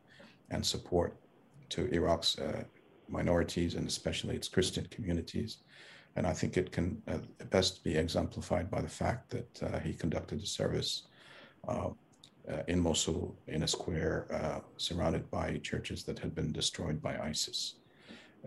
and 0.50 0.64
support 0.64 1.16
to 1.70 1.87
Iraq's 1.94 2.38
uh, 2.38 2.64
minorities 3.09 3.75
and 3.75 3.87
especially 3.87 4.37
its 4.37 4.49
Christian 4.49 4.87
communities. 4.90 5.59
And 6.16 6.26
I 6.26 6.32
think 6.32 6.56
it 6.56 6.73
can 6.73 7.00
uh, 7.09 7.18
best 7.50 7.82
be 7.85 7.97
exemplified 7.97 8.70
by 8.70 8.82
the 8.82 8.88
fact 8.88 9.30
that 9.30 9.62
uh, 9.62 9.78
he 9.78 9.94
conducted 9.94 10.42
a 10.42 10.47
service 10.47 11.04
uh, 11.68 11.90
in 12.69 12.80
Mosul 12.80 13.37
in 13.47 13.62
a 13.62 13.69
square 13.69 14.26
uh, 14.33 14.61
surrounded 14.76 15.30
by 15.30 15.59
churches 15.59 16.04
that 16.04 16.19
had 16.19 16.35
been 16.35 16.52
destroyed 16.52 17.00
by 17.02 17.19
ISIS. 17.19 17.76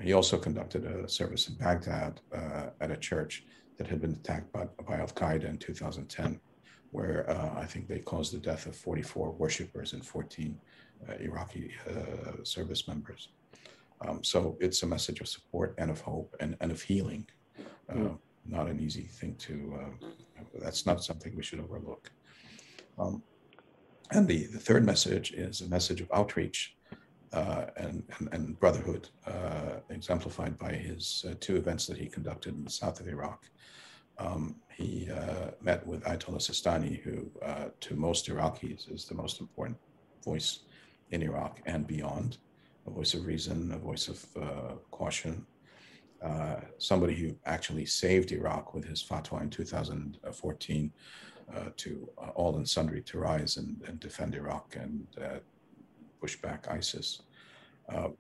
He 0.01 0.13
also 0.13 0.38
conducted 0.38 0.86
a 0.86 1.07
service 1.07 1.48
in 1.48 1.55
Baghdad 1.55 2.19
uh, 2.33 2.69
at 2.81 2.91
a 2.91 2.98
church 2.98 3.45
that 3.77 3.88
had 3.88 4.01
been 4.01 4.13
attacked 4.13 4.51
by, 4.51 4.65
by 4.88 4.98
Al 4.98 5.07
Qaeda 5.07 5.45
in 5.45 5.57
2010, 5.57 6.39
where 6.91 7.29
uh, 7.29 7.60
I 7.60 7.65
think 7.65 7.88
they 7.88 8.00
caused 8.00 8.33
the 8.33 8.39
death 8.39 8.65
of 8.65 8.75
44 8.75 9.31
worshippers 9.31 9.93
and 9.93 10.05
14 10.05 10.60
uh, 11.07 11.13
Iraqi 11.19 11.72
uh, 11.89 12.43
service 12.43 12.88
members. 12.88 13.29
Um, 14.01 14.24
so 14.24 14.57
it's 14.60 14.83
a 14.83 14.88
message 14.88 15.22
of 15.22 15.27
support 15.27 15.75
and 15.77 15.89
of 15.91 16.01
hope 16.01 16.36
and, 16.39 16.57
and 16.60 16.72
of 16.72 16.81
healing. 16.81 17.27
Mm. 17.91 18.17
Not 18.45 18.67
an 18.67 18.79
easy 18.79 19.03
thing 19.03 19.36
to, 19.36 19.79
that's 20.60 20.86
not 20.86 21.03
something 21.03 21.33
we 21.36 21.43
should 21.43 21.60
overlook. 21.60 22.12
Um, 23.00 23.24
and 24.13 24.27
the, 24.27 24.46
the 24.46 24.60
third 24.60 24.86
message 24.86 25.32
is 25.34 25.62
a 25.62 25.67
message 25.67 26.00
of 26.00 26.12
outreach 26.13 26.75
uh, 27.34 27.65
and, 27.77 28.03
and, 28.20 28.29
and, 28.32 28.60
brotherhood, 28.60 29.10
uh, 29.25 29.79
exemplified 29.89 30.58
by 30.60 30.72
his 30.72 31.25
uh, 31.27 31.34
two 31.39 31.55
events 31.55 31.88
that 31.88 31.98
he 31.98 32.05
conducted 32.05 32.53
in 32.53 32.63
the 32.63 32.70
south 32.70 33.00
of 33.00 33.08
Iraq. 33.08 33.46
um, 34.20 34.55
he 34.77 35.10
uh, 35.10 35.50
met 35.62 35.86
with 35.88 36.03
Ayatollah 36.03 36.38
Sistani, 36.38 37.01
who 37.01 37.32
uh, 37.43 37.70
to 37.79 37.96
most 37.96 38.27
Iraqis 38.27 38.91
is 38.91 39.05
the 39.05 39.15
most 39.15 39.41
important 39.41 39.77
voice 40.24 40.60
in 41.10 41.24
Iraq 41.24 41.62
and 41.65 41.88
beyond, 41.88 42.38
a 42.86 42.91
voice 42.91 43.15
of 43.15 43.25
reason, 43.25 43.72
a 43.72 43.77
voice 43.77 44.08
of 44.08 44.25
uh, 44.39 44.75
caution, 44.91 45.46
somebody 46.77 47.15
who 47.15 47.36
actually 47.46 47.86
saved 47.86 48.32
Iraq 48.32 48.74
with 48.74 48.86
his 48.86 49.03
fatwa 49.03 49.41
in 49.41 49.50
2014 49.50 50.91
uh, 50.93 51.33
to 51.77 52.09
uh, 52.17 52.29
all 52.35 52.55
and 52.55 52.67
sundry 52.67 53.01
to 53.01 53.19
rise 53.19 53.57
and, 53.57 53.81
and 53.88 54.00
defend 54.00 54.35
Iraq 54.35 54.75
and 54.75 55.07
push 56.19 56.35
back 56.38 56.67
ISIS. 56.69 57.21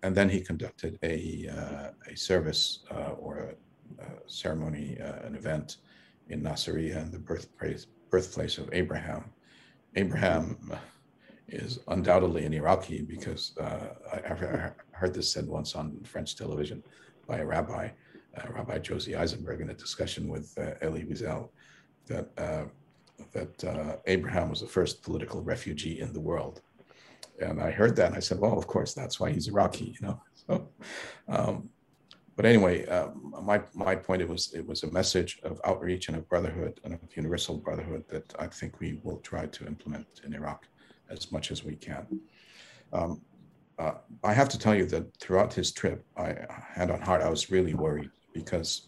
and 0.03 0.15
then 0.15 0.29
he 0.29 0.41
conducted 0.41 0.99
a, 1.03 1.47
a 2.09 2.15
service 2.15 2.83
or 3.19 3.37
a, 3.37 4.03
a 4.03 4.29
ceremony, 4.29 4.97
an 4.99 5.35
event 5.35 5.77
in 6.29 6.41
Nasiriyah 6.41 7.11
the 7.11 7.19
birthplace, 7.19 7.87
birthplace 8.09 8.57
of 8.57 8.69
Abraham. 8.73 9.25
Abraham 9.95 10.73
is 11.47 11.79
undoubtedly 11.87 12.45
an 12.45 12.53
Iraqi 12.53 13.01
because 13.01 13.55
uh, 13.59 13.89
I, 14.11 14.17
I, 14.17 14.71
heard 14.91 15.13
this 15.13 15.31
said 15.31 15.47
once 15.47 15.75
on 15.75 15.99
French 16.03 16.35
television 16.35 16.83
by 17.27 17.37
a 17.37 17.45
rabbi, 17.45 17.89
uh, 18.37 18.51
Rabbi 18.51 18.79
Josy 18.79 19.15
Eisenberg, 19.15 19.61
in 19.61 19.69
a 19.69 19.73
discussion 19.73 20.27
with 20.27 20.57
uh, 20.57 20.73
Elie 20.81 21.03
Wiesel, 21.03 21.49
that 22.07 22.29
uh, 22.37 22.63
that 23.31 23.63
uh, 23.63 23.97
Abraham 24.05 24.49
was 24.49 24.61
the 24.61 24.67
first 24.67 25.03
political 25.03 25.41
refugee 25.41 25.99
in 25.99 26.13
the 26.13 26.19
world. 26.19 26.61
And 27.41 27.61
I 27.61 27.71
heard 27.71 27.95
that 27.95 28.07
and 28.07 28.15
I 28.15 28.19
said, 28.19 28.39
well, 28.39 28.57
of 28.57 28.67
course, 28.67 28.93
that's 28.93 29.19
why 29.19 29.31
he's 29.31 29.47
Iraqi, 29.47 29.95
you 29.99 30.07
know. 30.07 30.21
So, 30.45 30.67
um, 31.29 31.69
but 32.35 32.45
anyway, 32.45 32.85
uh, 32.87 33.09
my 33.41 33.61
my 33.73 33.95
point 33.95 34.21
it 34.21 34.27
was 34.27 34.53
it 34.53 34.67
was 34.67 34.83
a 34.83 34.91
message 34.91 35.39
of 35.43 35.61
outreach 35.63 36.09
and 36.09 36.17
of 36.17 36.27
brotherhood 36.27 36.81
and 36.83 36.93
of 36.93 36.99
universal 37.15 37.57
brotherhood 37.57 38.03
that 38.09 38.33
I 38.39 38.47
think 38.47 38.81
we 38.81 38.99
will 39.03 39.19
try 39.19 39.45
to 39.45 39.65
implement 39.65 40.07
in 40.25 40.33
Iraq 40.33 40.67
as 41.09 41.31
much 41.31 41.51
as 41.51 41.63
we 41.63 41.75
can. 41.75 42.19
Um, 42.91 43.21
uh, 43.79 43.93
I 44.23 44.33
have 44.33 44.49
to 44.49 44.59
tell 44.59 44.75
you 44.75 44.85
that 44.87 45.15
throughout 45.17 45.53
his 45.53 45.71
trip, 45.71 46.05
I 46.17 46.35
hand 46.75 46.91
on 46.91 47.01
heart, 47.01 47.21
I 47.21 47.29
was 47.29 47.51
really 47.51 47.73
worried 47.73 48.11
because 48.33 48.87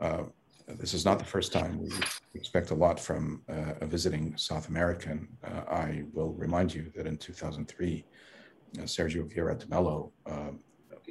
uh, 0.00 0.24
this 0.66 0.94
is 0.94 1.04
not 1.04 1.18
the 1.18 1.24
first 1.24 1.52
time 1.52 1.78
we 1.78 1.90
expect 2.34 2.70
a 2.70 2.74
lot 2.74 2.98
from 2.98 3.42
uh, 3.48 3.74
a 3.80 3.86
visiting 3.86 4.36
South 4.36 4.68
American. 4.68 5.28
Uh, 5.42 5.62
I 5.68 6.04
will 6.12 6.32
remind 6.32 6.74
you 6.74 6.90
that 6.96 7.06
in 7.06 7.16
2003, 7.18 8.04
uh, 8.78 8.82
Sergio 8.82 9.30
Vieira 9.30 9.58
de 9.58 9.66
Mello 9.68 10.12
um, 10.26 10.58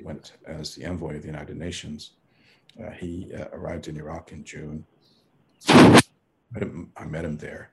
went 0.01 0.33
as 0.47 0.75
the 0.75 0.83
envoy 0.85 1.15
of 1.15 1.21
the 1.21 1.27
United 1.27 1.57
Nations. 1.57 2.13
Uh, 2.83 2.89
he 2.91 3.31
uh, 3.33 3.45
arrived 3.53 3.87
in 3.87 3.97
Iraq 3.97 4.31
in 4.31 4.43
June. 4.43 4.85
I 5.67 7.05
met 7.05 7.25
him 7.25 7.37
there, 7.37 7.71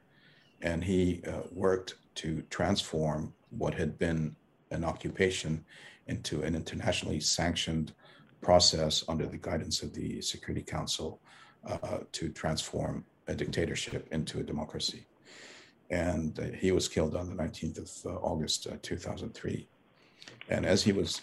and 0.63 0.85
he 0.85 1.23
uh, 1.27 1.43
worked 1.51 1.97
to 2.17 2.43
transform 2.51 3.33
what 3.51 3.75
had 3.75 3.99
been 3.99 4.37
an 4.71 4.85
occupation 4.85 5.65
into 6.07 6.43
an 6.43 6.55
internationally 6.55 7.21
sanctioned 7.21 7.93
process 8.41 9.05
under 9.09 9.27
the 9.27 9.37
guidance 9.37 9.83
of 9.83 9.93
the 9.93 10.21
Security 10.21 10.63
Council 10.63 11.21
uh, 11.67 11.99
to 12.13 12.29
transform 12.31 13.05
a 13.29 13.35
dictatorship 13.35 14.09
into 14.13 14.41
a 14.41 14.43
democracy. 14.43 15.07
And 15.91 16.39
uh, 16.39 16.57
he 16.57 16.73
was 16.73 16.89
killed 16.89 17.17
on 17.17 17.29
the 17.29 17.43
19th 17.43 17.79
of 17.79 18.13
uh, 18.13 18.17
August 18.19 18.67
2003. 18.83 19.67
And 20.49 20.67
as 20.67 20.83
he 20.83 20.93
was 20.93 21.23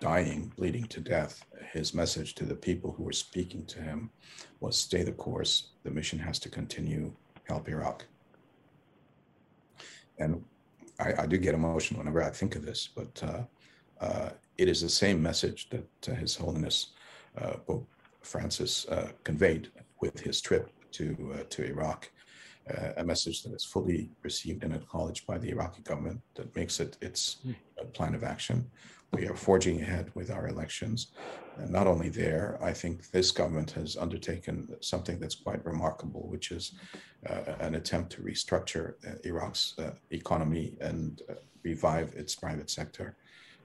dying, 0.00 0.52
bleeding 0.56 0.84
to 0.84 1.00
death, 1.00 1.44
his 1.72 1.94
message 1.94 2.34
to 2.34 2.44
the 2.44 2.54
people 2.54 2.92
who 2.92 3.04
were 3.04 3.12
speaking 3.12 3.64
to 3.66 3.80
him 3.80 4.10
was 4.60 4.76
stay 4.76 5.02
the 5.02 5.12
course. 5.12 5.68
The 5.84 5.90
mission 5.90 6.18
has 6.18 6.38
to 6.40 6.48
continue. 6.48 7.12
Help 7.48 7.68
Iraq. 7.68 8.06
And 10.18 10.44
I, 11.00 11.22
I 11.22 11.26
do 11.26 11.36
get 11.38 11.54
emotional 11.54 11.98
whenever 11.98 12.22
I 12.22 12.30
think 12.30 12.56
of 12.56 12.64
this, 12.64 12.88
but 12.94 13.22
uh, 13.22 14.04
uh, 14.04 14.30
it 14.58 14.68
is 14.68 14.82
the 14.82 14.88
same 14.88 15.22
message 15.22 15.68
that 15.70 16.08
uh, 16.08 16.14
His 16.14 16.36
Holiness 16.36 16.88
uh, 17.38 17.54
Pope 17.66 17.88
Francis 18.22 18.86
uh, 18.88 19.10
conveyed 19.24 19.68
with 20.00 20.20
his 20.20 20.40
trip 20.40 20.70
to 20.92 21.34
uh, 21.34 21.44
to 21.50 21.64
Iraq. 21.64 22.10
a 22.96 23.04
message 23.04 23.42
that 23.42 23.52
is 23.52 23.64
fully 23.64 24.10
received 24.22 24.62
and 24.64 24.72
acknowledged 24.74 25.26
by 25.26 25.36
the 25.38 25.50
Iraqi 25.50 25.82
government 25.82 26.20
that 26.36 26.54
makes 26.54 26.78
it 26.78 26.96
its 27.00 27.38
hmm. 27.42 27.52
plan 27.96 28.14
of 28.14 28.22
action 28.22 28.58
we 29.12 29.26
are 29.26 29.34
forging 29.34 29.80
ahead 29.80 30.10
with 30.14 30.30
our 30.30 30.48
elections. 30.48 31.08
And 31.58 31.70
not 31.70 31.86
only 31.86 32.08
there, 32.08 32.58
I 32.62 32.72
think 32.72 33.10
this 33.10 33.30
government 33.30 33.72
has 33.72 33.96
undertaken 33.96 34.68
something 34.80 35.18
that's 35.18 35.34
quite 35.34 35.64
remarkable, 35.64 36.28
which 36.28 36.52
is 36.52 36.74
uh, 37.28 37.54
an 37.60 37.74
attempt 37.74 38.12
to 38.12 38.22
restructure 38.22 38.94
uh, 39.06 39.16
Iraq's 39.24 39.74
uh, 39.78 39.90
economy 40.10 40.76
and 40.80 41.22
uh, 41.28 41.34
revive 41.62 42.14
its 42.14 42.34
private 42.34 42.70
sector, 42.70 43.16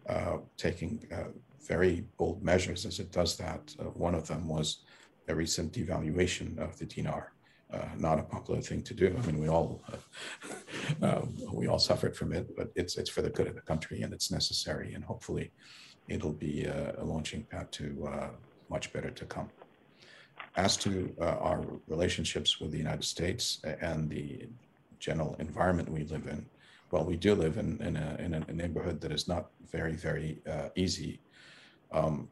uh, 0.09 0.37
taking 0.57 1.07
uh, 1.13 1.29
very 1.67 2.05
bold 2.17 2.43
measures 2.43 2.85
as 2.85 2.99
it 2.99 3.11
does 3.11 3.37
that. 3.37 3.75
one 3.93 4.15
of 4.15 4.27
them 4.27 4.47
was 4.47 4.83
a 5.27 5.35
recent 5.35 5.73
devaluation 5.73 6.57
of 6.59 6.77
the 6.77 6.85
dinar 6.85 7.35
uh, 7.73 7.85
not 7.97 8.19
a 8.19 8.23
popular 8.23 8.61
thing 8.61 8.81
to 8.83 8.93
do. 8.93 9.15
I 9.17 9.25
mean, 9.25 9.39
we 9.39 9.47
all 9.47 9.81
uh, 9.91 11.05
uh, 11.05 11.25
we 11.51 11.67
all 11.67 11.79
suffered 11.79 12.15
from 12.15 12.33
it, 12.33 12.55
but 12.55 12.71
it's 12.75 12.97
it's 12.97 13.09
for 13.09 13.21
the 13.21 13.29
good 13.29 13.47
of 13.47 13.55
the 13.55 13.61
country 13.61 14.01
and 14.01 14.13
it's 14.13 14.31
necessary, 14.31 14.93
and 14.93 15.03
hopefully, 15.03 15.51
it'll 16.07 16.33
be 16.33 16.65
a, 16.65 17.03
launching 17.03 17.43
pad 17.43 17.71
to 17.73 18.07
uh, 18.07 18.29
much 18.69 18.93
better 18.93 19.09
to 19.09 19.25
come. 19.25 19.49
As 20.55 20.77
to 20.77 21.13
uh, 21.19 21.37
our 21.49 21.65
relationships 21.87 22.59
with 22.59 22.71
the 22.71 22.77
United 22.77 23.03
States 23.03 23.61
and 23.81 24.09
the 24.09 24.47
general 24.99 25.35
environment 25.39 25.89
we 25.89 26.03
live 26.03 26.27
in, 26.27 26.45
well, 26.91 27.03
we 27.03 27.17
do 27.17 27.35
live 27.35 27.57
in 27.57 27.81
in 27.81 27.95
a, 27.97 28.15
in 28.19 28.33
a 28.35 28.53
neighborhood 28.53 29.01
that 29.01 29.11
is 29.11 29.27
not 29.27 29.49
very 29.71 29.95
very 29.95 30.41
uh, 30.49 30.69
easy. 30.75 31.19
Um, 31.95 32.27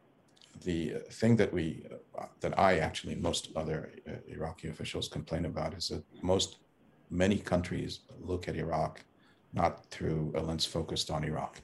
the 0.64 0.96
thing 1.10 1.36
that 1.38 1.52
we 1.52 1.86
uh, 2.20 2.26
that 2.42 2.58
I 2.60 2.78
actually 2.78 3.16
most 3.16 3.50
other 3.56 3.92
uh, 4.08 4.12
Iraqi 4.28 4.68
officials 4.68 5.08
complain 5.08 5.46
about 5.46 5.74
is 5.74 5.88
that 5.90 6.04
most 6.22 6.58
many 7.10 7.38
countries 7.38 8.02
look 8.22 8.48
at 8.48 8.56
Iraq 8.56 9.04
not 9.54 9.86
through 9.88 10.34
a 10.36 10.42
lens 10.42 10.66
focused 10.66 11.10
on 11.12 11.24
Iraq. 11.24 11.62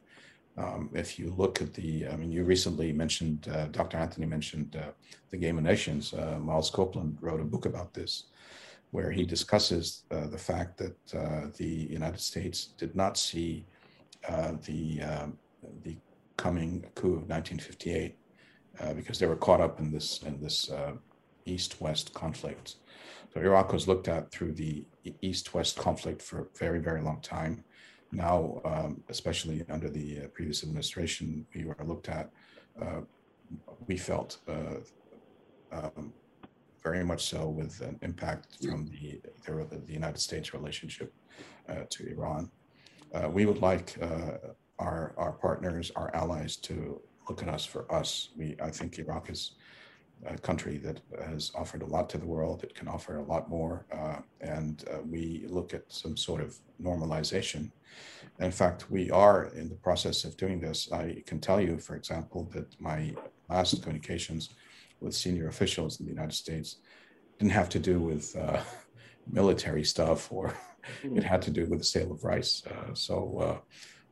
Um, 0.57 0.89
if 0.93 1.17
you 1.17 1.33
look 1.38 1.62
at 1.62 1.73
the, 1.73 2.07
I 2.07 2.15
mean, 2.17 2.31
you 2.31 2.43
recently 2.43 2.91
mentioned, 2.91 3.47
uh, 3.51 3.67
Dr. 3.67 3.97
Anthony 3.97 4.25
mentioned 4.25 4.75
uh, 4.75 4.91
the 5.29 5.38
Game 5.38 5.57
of 5.57 5.63
Nations. 5.63 6.13
Uh, 6.13 6.38
Miles 6.39 6.69
Copeland 6.69 7.17
wrote 7.21 7.39
a 7.39 7.45
book 7.45 7.65
about 7.65 7.93
this, 7.93 8.25
where 8.91 9.09
he 9.09 9.23
discusses 9.25 10.03
uh, 10.12 10.27
the 10.27 10.38
fact 10.38 10.77
that 10.77 11.53
the 11.57 11.88
United 11.99 12.19
States 12.19 12.73
did 12.77 12.95
not 12.95 13.17
see 13.17 13.65
the 14.67 15.01
the 15.83 15.95
coming 16.39 16.86
coup 16.95 17.15
of 17.19 17.28
1958 17.28 18.15
uh, 18.80 18.93
because 18.93 19.19
they 19.19 19.28
were 19.28 19.36
caught 19.36 19.60
up 19.60 19.80
in 19.82 19.91
this 19.91 20.23
in 20.23 20.39
this 20.39 20.71
uh, 20.71 20.93
east-west 21.45 22.13
conflict. 22.13 22.67
So 23.34 23.41
Iraq 23.41 23.73
was 23.73 23.88
looked 23.89 24.08
at 24.08 24.32
through 24.32 24.54
the 24.54 24.86
east-west 25.21 25.78
conflict 25.78 26.21
for 26.21 26.38
a 26.39 26.45
very 26.58 26.80
very 26.80 27.02
long 27.02 27.19
time. 27.21 27.54
Now, 28.12 28.62
um, 28.65 29.04
especially 29.10 29.58
under 29.69 29.89
the 29.89 30.08
uh, 30.21 30.28
previous 30.38 30.63
administration, 30.63 31.45
we 31.54 31.65
were 31.65 31.75
looked 31.91 32.10
at. 32.10 32.30
Uh, 32.82 33.02
we 33.88 33.97
felt 33.97 34.32
uh, 34.47 34.80
um, 35.78 36.13
very 36.82 37.04
much 37.04 37.23
so 37.32 37.41
with 37.49 37.82
an 37.82 37.99
impact 38.02 38.47
from 38.63 38.80
the 38.93 39.21
the, 39.45 39.82
the 39.88 39.93
United 40.02 40.21
States 40.28 40.54
relationship 40.54 41.12
to 41.93 41.99
Iran. 42.15 42.49
we 43.38 43.43
would 43.45 43.62
like 43.69 43.88
our 44.80 45.13
our 45.18 45.34
partners, 45.34 45.92
our 45.96 46.13
allies, 46.15 46.56
to 46.58 47.02
look 47.28 47.44
at 47.44 47.50
us 47.50 47.65
for 47.65 47.92
us. 47.94 48.30
We, 48.36 48.56
I 48.62 48.72
think 48.72 48.98
Iraq 48.98 49.30
is 49.30 49.52
a 50.26 50.38
country 50.38 50.78
that 50.78 51.00
has 51.24 51.52
offered 51.56 51.82
a 51.82 51.86
lot 51.86 52.10
to 52.10 52.18
the 52.18 52.26
world. 52.26 52.63
It 52.63 52.76
can 52.76 52.88
offer 52.88 53.18
a 53.18 53.24
lot 53.24 53.50
more. 53.50 53.86
Uh, 53.92 54.18
and 54.42 54.84
uh, 54.92 54.98
we 55.06 55.46
look 55.48 55.74
at 55.74 55.84
some 55.88 56.18
sort 56.18 56.42
of 56.42 56.58
normalization. 56.82 57.72
In 58.39 58.52
fact, 58.52 58.92
we 58.92 59.10
are 59.12 59.46
in 59.56 59.70
the 59.70 59.76
process 59.76 60.24
of 60.24 60.36
doing 60.38 60.60
this. 60.60 60.92
I 60.92 61.24
can 61.26 61.39
tell 61.39 61.62
you, 61.62 61.78
for 61.78 61.96
example, 61.96 62.50
that 62.54 62.80
my 62.82 63.15
last 63.50 63.82
communications 63.82 64.50
with 65.00 65.15
senior 65.15 65.48
officials 65.48 66.00
in 66.00 66.06
the 66.06 66.12
United 66.12 66.36
States 66.36 66.78
didn't 67.38 67.52
have 67.52 67.70
to 67.70 67.80
do 67.80 68.00
with 68.00 68.36
uh, 68.36 68.62
military 69.32 69.84
stuff 69.84 70.32
or 70.32 70.54
it 71.04 71.24
had 71.24 71.42
to 71.44 71.52
do 71.52 71.65
with 71.65 71.80
the 71.80 71.86
sale 71.86 72.12
of 72.12 72.24
rice. 72.24 72.63
Uh, 72.70 72.94
so 72.94 73.38
uh, 73.39 73.58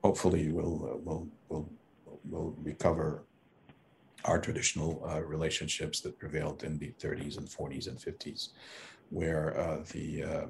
hopefully 0.03 0.51
we'll, 0.51 0.89
uh, 0.91 0.97
we'll, 1.03 1.27
we'll 1.49 1.69
we'll 2.29 2.55
recover 2.61 3.23
our 4.25 4.39
traditional 4.39 5.03
uh, 5.07 5.21
relationships 5.21 6.01
that 6.01 6.17
prevailed 6.19 6.63
in 6.63 6.77
the 6.77 6.93
30s 6.99 7.37
and 7.37 7.47
40s 7.47 7.87
and 7.87 7.97
50s, 7.97 8.49
where 9.09 9.57
uh, 9.57 9.83
the 9.93 10.23
uh, 10.23 10.45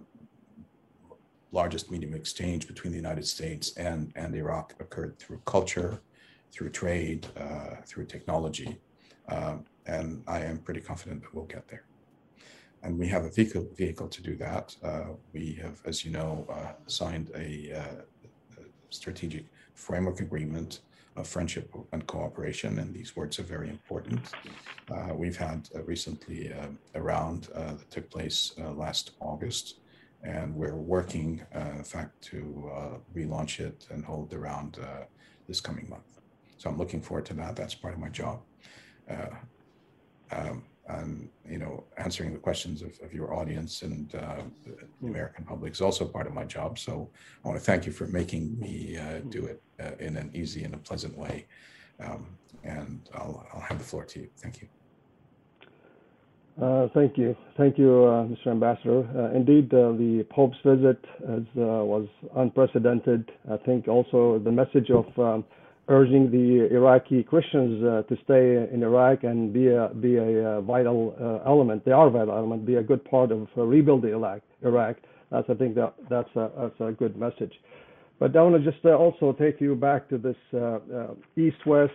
largest 1.51 1.91
medium 1.91 2.13
exchange 2.13 2.67
between 2.67 2.91
the 2.91 2.97
United 2.97 3.27
States 3.27 3.75
and, 3.77 4.11
and 4.15 4.35
Iraq 4.35 4.73
occurred 4.79 5.19
through 5.19 5.41
culture, 5.45 6.01
through 6.51 6.69
trade, 6.69 7.27
uh, 7.37 7.75
through 7.85 8.05
technology. 8.05 8.79
Um, 9.29 9.65
and 9.85 10.23
I 10.27 10.39
am 10.39 10.59
pretty 10.59 10.81
confident 10.81 11.21
that 11.21 11.33
we'll 11.33 11.45
get 11.45 11.67
there. 11.67 11.85
and 12.83 12.97
we 12.97 13.07
have 13.07 13.25
a 13.25 13.29
vehicle, 13.29 13.67
vehicle 13.75 14.07
to 14.07 14.21
do 14.21 14.35
that. 14.37 14.75
Uh, 14.83 15.07
we 15.33 15.53
have, 15.61 15.81
as 15.85 16.05
you 16.05 16.11
know, 16.11 16.47
uh, 16.49 16.73
signed 16.87 17.31
a, 17.35 17.69
a, 17.71 17.83
strategic 18.89 19.45
framework 19.73 20.19
agreement 20.19 20.81
of 21.15 21.27
friendship 21.27 21.73
and 21.91 22.05
cooperation, 22.07 22.79
and 22.79 22.93
these 22.93 23.15
words 23.15 23.39
are 23.39 23.43
very 23.43 23.69
important. 23.69 24.21
Uh, 24.91 25.13
we've 25.15 25.37
had 25.37 25.67
uh, 25.75 25.81
recently 25.83 26.53
uh, 26.53 26.67
a 26.93 27.01
round 27.01 27.43
that 27.55 27.89
took 27.89 28.09
place 28.09 28.53
last 28.57 29.11
August, 29.19 29.79
and 30.23 30.55
we're 30.55 30.75
working, 30.75 31.41
in 31.53 31.83
fact, 31.83 32.21
to 32.21 32.71
relaunch 33.15 33.59
it 33.59 33.87
and 33.89 34.05
hold 34.05 34.29
the 34.29 34.37
round 34.37 34.77
this 35.47 35.61
coming 35.61 35.89
month. 35.89 36.19
So 36.57 36.69
I'm 36.69 36.77
looking 36.77 37.01
forward 37.01 37.25
to 37.27 37.33
that. 37.35 37.55
That's 37.55 37.75
part 37.75 37.93
of 37.93 37.99
my 37.99 38.09
job. 38.09 38.41
Um, 40.31 40.63
and 40.89 41.29
you 41.47 41.57
know 41.57 41.83
answering 41.97 42.33
the 42.33 42.39
questions 42.39 42.81
of, 42.81 42.91
of 43.03 43.13
your 43.13 43.33
audience 43.33 43.81
and 43.81 44.15
uh, 44.15 44.37
the 44.65 44.71
hmm. 45.01 45.07
American 45.07 45.43
public 45.43 45.73
is 45.73 45.81
also 45.81 46.05
part 46.05 46.27
of 46.27 46.33
my 46.33 46.45
job. 46.45 46.79
So 46.79 47.09
I 47.43 47.47
want 47.47 47.59
to 47.59 47.65
thank 47.65 47.85
you 47.85 47.91
for 47.91 48.07
making 48.07 48.57
me 48.59 48.97
uh, 48.97 49.19
hmm. 49.19 49.29
do 49.29 49.45
it 49.45 49.61
uh, 49.79 49.91
in 49.99 50.17
an 50.17 50.31
easy 50.33 50.63
and 50.63 50.73
a 50.73 50.77
pleasant 50.77 51.17
way. 51.17 51.45
Um, 51.99 52.27
and 52.63 53.01
I'll, 53.13 53.45
I'll 53.53 53.61
hand 53.61 53.79
the 53.79 53.83
floor 53.83 54.05
to 54.05 54.19
you. 54.19 54.29
Thank 54.37 54.61
you. 54.61 54.67
Uh, 56.61 56.87
thank 56.93 57.17
you. 57.17 57.35
Thank 57.55 57.77
you, 57.77 58.05
uh, 58.05 58.25
Mr. 58.25 58.47
Ambassador. 58.47 59.07
Uh, 59.15 59.35
indeed, 59.35 59.69
the 59.69 60.25
Pope's 60.31 60.57
visit 60.65 61.03
was 61.53 62.07
unprecedented. 62.35 63.31
I 63.51 63.57
think 63.57 63.87
also 63.87 64.39
the 64.39 64.51
message 64.51 64.89
of 64.89 65.05
um, 65.19 65.45
urging 65.89 66.29
the 66.31 66.73
Iraqi 66.73 67.23
Christians 67.23 67.83
uh, 67.83 68.01
to 68.03 68.15
stay 68.23 68.67
in 68.73 68.83
Iraq 68.83 69.23
and 69.23 69.53
be 69.53 69.67
a 69.69 69.89
be 69.99 70.17
a 70.17 70.57
uh, 70.57 70.61
vital 70.61 71.15
uh, 71.19 71.49
element. 71.49 71.85
They 71.85 71.91
are 71.91 72.07
a 72.07 72.11
vital 72.11 72.35
element. 72.35 72.65
Be 72.65 72.75
a 72.75 72.83
good 72.83 73.03
part 73.05 73.31
of 73.31 73.47
uh, 73.57 73.63
rebuilding 73.63 74.11
Iraq. 74.11 74.41
Iraq. 74.63 74.97
That's 75.31 75.49
I 75.49 75.53
think 75.53 75.75
that 75.75 75.93
that's 76.09 76.33
a 76.35 76.51
that's 76.59 76.79
a 76.79 76.91
good 76.91 77.17
message. 77.17 77.53
But 78.19 78.35
I 78.35 78.41
want 78.41 78.63
to 78.63 78.71
just 78.71 78.83
uh, 78.83 78.89
also 78.89 79.31
take 79.33 79.61
you 79.61 79.75
back 79.75 80.09
to 80.09 80.17
this 80.17 80.35
uh, 80.53 80.79
East-West 81.35 81.93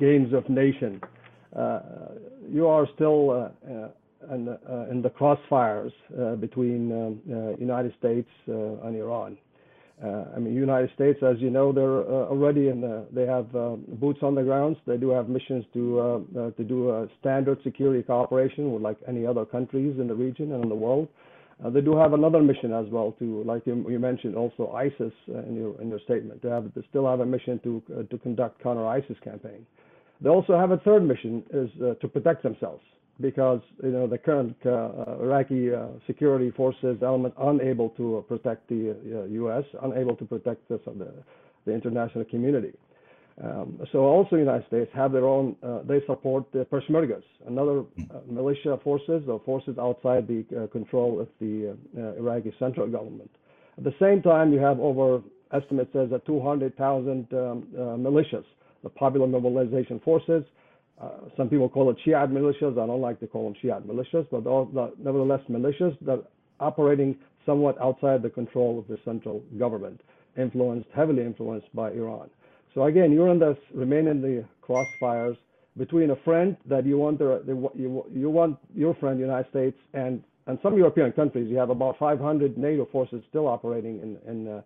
games 0.00 0.32
of 0.32 0.48
nation. 0.48 1.00
you 2.50 2.66
are 2.66 2.88
still 2.94 3.52
in, 4.32 4.48
in 4.90 5.02
the 5.02 5.10
crossfires 5.10 5.92
between 6.40 6.90
um, 6.90 7.56
United 7.58 7.94
States 7.98 8.28
and 8.46 8.96
Iran. 8.96 9.38
Uh, 10.02 10.24
I 10.34 10.38
mean, 10.40 10.54
United 10.54 10.90
States, 10.94 11.20
as 11.22 11.36
you 11.38 11.50
know, 11.50 11.72
they're 11.72 12.00
uh, 12.00 12.26
already 12.26 12.68
in 12.68 12.80
the, 12.80 13.06
they 13.12 13.26
have 13.26 13.54
uh, 13.54 13.76
boots 13.76 14.20
on 14.22 14.34
the 14.34 14.42
grounds. 14.42 14.76
They 14.86 14.96
do 14.96 15.10
have 15.10 15.28
missions 15.28 15.64
to 15.72 16.00
uh, 16.00 16.04
uh, 16.40 16.50
to 16.50 16.64
do 16.64 17.08
standard 17.20 17.58
security 17.62 18.02
cooperation 18.02 18.72
with 18.72 18.82
like 18.82 18.98
any 19.06 19.24
other 19.24 19.44
countries 19.44 19.94
in 20.00 20.08
the 20.08 20.14
region 20.14 20.52
and 20.52 20.64
in 20.64 20.68
the 20.68 20.74
world. 20.74 21.08
Uh, 21.64 21.70
they 21.70 21.80
do 21.80 21.96
have 21.96 22.12
another 22.12 22.42
mission 22.42 22.72
as 22.72 22.86
well 22.90 23.12
to, 23.20 23.44
like 23.44 23.64
you, 23.64 23.86
you 23.88 24.00
mentioned, 24.00 24.34
also 24.34 24.72
ISIS 24.72 25.12
in 25.28 25.54
your 25.54 25.80
in 25.80 25.88
your 25.88 26.00
statement. 26.00 26.42
They 26.42 26.48
have 26.48 26.74
they 26.74 26.82
still 26.90 27.08
have 27.08 27.20
a 27.20 27.26
mission 27.26 27.60
to 27.62 28.06
to 28.10 28.18
conduct 28.18 28.60
counter 28.60 28.86
ISIS 28.86 29.16
campaign. 29.22 29.64
They 30.20 30.28
also 30.28 30.58
have 30.58 30.72
a 30.72 30.78
third 30.78 31.04
mission 31.04 31.44
is 31.52 31.70
to 32.00 32.08
protect 32.08 32.42
themselves 32.42 32.82
because 33.20 33.60
you 33.82 33.90
know 33.90 34.06
the 34.06 34.18
current 34.18 34.56
uh, 34.66 35.20
Iraqi 35.20 35.72
uh, 35.72 35.86
security 36.06 36.50
forces 36.50 36.98
element 37.02 37.34
unable 37.38 37.90
to 37.90 38.24
protect 38.28 38.68
the 38.68 38.90
uh, 38.90 39.24
U.S., 39.24 39.64
unable 39.82 40.16
to 40.16 40.24
protect 40.24 40.68
the, 40.68 40.80
the, 41.64 41.72
international 41.72 42.24
community. 42.24 42.72
Um, 43.42 43.80
so 43.90 44.00
also 44.00 44.36
the 44.36 44.42
United 44.42 44.66
States 44.66 44.90
have 44.94 45.12
their 45.12 45.26
own, 45.26 45.56
uh, 45.62 45.80
they 45.84 46.00
support 46.06 46.44
the 46.52 46.64
Peshmergas, 46.66 47.22
another 47.46 47.80
uh, 47.80 48.18
militia 48.28 48.78
forces 48.84 49.22
or 49.28 49.40
forces 49.44 49.76
outside 49.78 50.28
the 50.28 50.44
uh, 50.56 50.66
control 50.68 51.20
of 51.20 51.28
the 51.40 51.76
Iraqi 52.18 52.54
central 52.58 52.86
government. 52.86 53.30
At 53.76 53.84
the 53.84 53.94
same 54.00 54.22
time, 54.22 54.52
you 54.52 54.60
have 54.60 54.78
over, 54.78 55.20
estimates 55.52 55.92
says 55.92 56.10
that 56.10 56.24
200,000 56.26 57.26
um, 57.32 57.66
militias, 57.98 58.44
the 58.84 58.90
Popular 58.90 59.26
Mobilization 59.26 60.00
Forces, 60.04 60.44
uh, 61.00 61.08
some 61.36 61.48
people 61.48 61.68
call 61.68 61.90
it 61.90 61.96
Shiite 62.04 62.30
militias. 62.30 62.72
I 62.72 62.86
don't 62.86 63.00
like 63.00 63.18
to 63.20 63.26
call 63.26 63.44
them 63.44 63.54
Shiite 63.60 63.86
militias, 63.86 64.26
but 64.30 64.44
the, 64.44 64.92
nevertheless 64.98 65.40
militias 65.50 65.96
that 66.02 66.24
operating 66.60 67.16
somewhat 67.44 67.80
outside 67.80 68.22
the 68.22 68.30
control 68.30 68.78
of 68.78 68.86
the 68.88 68.98
central 69.04 69.42
government, 69.58 70.00
influenced, 70.36 70.88
heavily 70.94 71.22
influenced 71.22 71.66
by 71.74 71.90
Iran. 71.90 72.30
So 72.74 72.84
again, 72.84 73.12
you're 73.12 73.28
in 73.28 73.38
this, 73.38 73.56
remain 73.72 74.08
in 74.08 74.20
the 74.20 74.44
crossfires 74.66 75.36
between 75.76 76.10
a 76.10 76.16
friend 76.24 76.56
that 76.66 76.86
you 76.86 76.98
want, 76.98 77.18
the, 77.18 77.42
the, 77.44 77.52
you, 77.74 78.04
you 78.12 78.30
want 78.30 78.58
your 78.74 78.94
friend, 78.94 79.18
the 79.18 79.22
United 79.24 79.50
States, 79.50 79.76
and, 79.92 80.22
and 80.46 80.58
some 80.62 80.76
European 80.76 81.12
countries. 81.12 81.48
You 81.50 81.56
have 81.56 81.70
about 81.70 81.98
500 81.98 82.56
NATO 82.56 82.88
forces 82.90 83.22
still 83.28 83.46
operating 83.46 84.00
in, 84.00 84.30
in, 84.30 84.48
uh, 84.48 84.62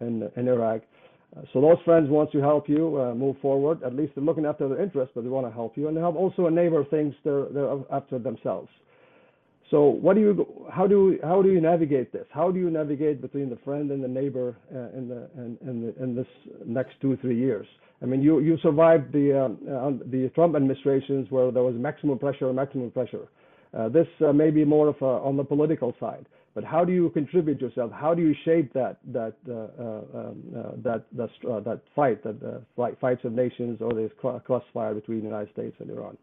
in, 0.00 0.30
in 0.36 0.48
Iraq 0.48 0.82
so 1.52 1.60
those 1.60 1.78
friends 1.84 2.10
want 2.10 2.30
to 2.32 2.40
help 2.40 2.68
you 2.68 3.00
uh, 3.00 3.14
move 3.14 3.36
forward. 3.40 3.82
At 3.82 3.94
least 3.94 4.14
they're 4.14 4.24
looking 4.24 4.44
after 4.44 4.68
their 4.68 4.82
interests, 4.82 5.12
but 5.14 5.24
they 5.24 5.30
want 5.30 5.46
to 5.46 5.52
help 5.52 5.76
you, 5.76 5.88
and 5.88 5.96
they 5.96 6.00
have 6.00 6.16
also 6.16 6.46
a 6.46 6.50
neighbor 6.50 6.84
things 6.84 7.14
they're, 7.24 7.46
they're 7.46 7.78
after 7.90 8.18
themselves. 8.18 8.68
So 9.70 9.84
what 9.86 10.16
do 10.16 10.20
you, 10.20 10.46
how 10.70 10.86
do 10.86 11.18
how 11.22 11.40
do 11.40 11.50
you 11.50 11.60
navigate 11.60 12.12
this? 12.12 12.26
How 12.30 12.50
do 12.50 12.58
you 12.58 12.68
navigate 12.68 13.22
between 13.22 13.48
the 13.48 13.56
friend 13.64 13.90
and 13.90 14.04
the 14.04 14.08
neighbor 14.08 14.54
uh, 14.70 14.98
in 14.98 15.08
the 15.08 15.30
in, 15.34 15.58
in, 15.66 15.80
the, 15.80 16.02
in 16.02 16.14
this 16.14 16.26
next 16.66 17.00
two 17.00 17.16
three 17.22 17.38
years? 17.38 17.66
I 18.02 18.04
mean, 18.04 18.20
you 18.20 18.40
you 18.40 18.58
survived 18.62 19.14
the 19.14 19.44
um, 19.44 19.58
uh, 19.66 20.04
the 20.10 20.30
Trump 20.34 20.56
administrations 20.56 21.28
where 21.30 21.50
there 21.50 21.62
was 21.62 21.74
maximum 21.76 22.18
pressure, 22.18 22.52
maximum 22.52 22.90
pressure. 22.90 23.26
Uh, 23.72 23.88
this 23.88 24.06
uh, 24.20 24.34
may 24.34 24.50
be 24.50 24.66
more 24.66 24.88
of 24.88 24.96
a, 25.00 25.06
on 25.06 25.38
the 25.38 25.44
political 25.44 25.94
side 25.98 26.26
but 26.54 26.64
how 26.64 26.84
do 26.84 26.92
you 26.92 27.08
contribute 27.10 27.60
yourself? 27.60 27.90
How 27.92 28.14
do 28.14 28.22
you 28.22 28.34
shape 28.44 28.72
that 28.74 28.98
that 29.12 29.34
uh, 29.48 29.52
uh, 29.52 30.18
um, 30.18 30.42
uh, 30.54 30.62
that 30.82 31.04
that, 31.12 31.30
uh, 31.50 31.60
that 31.60 31.80
fight, 31.96 32.22
that 32.24 32.42
uh, 32.42 32.58
fight, 32.76 32.98
fights 33.00 33.24
of 33.24 33.32
nations, 33.32 33.80
or 33.80 33.92
this 33.94 34.10
crossfire 34.44 34.94
between 34.94 35.20
the 35.20 35.26
United 35.26 35.50
States 35.52 35.76
and 35.80 35.90
Iran? 35.90 36.16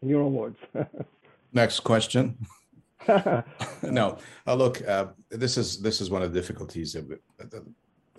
In 0.00 0.08
your 0.08 0.22
own 0.22 0.32
words. 0.32 0.56
Next 1.52 1.80
question. 1.80 2.38
no, 3.82 4.18
uh, 4.46 4.54
look, 4.54 4.78
this 5.30 5.58
is 5.58 5.82
this 5.82 6.00
is 6.00 6.10
one 6.10 6.22
of 6.22 6.32
the 6.32 6.40
difficulties. 6.40 6.94
Of, 6.94 7.12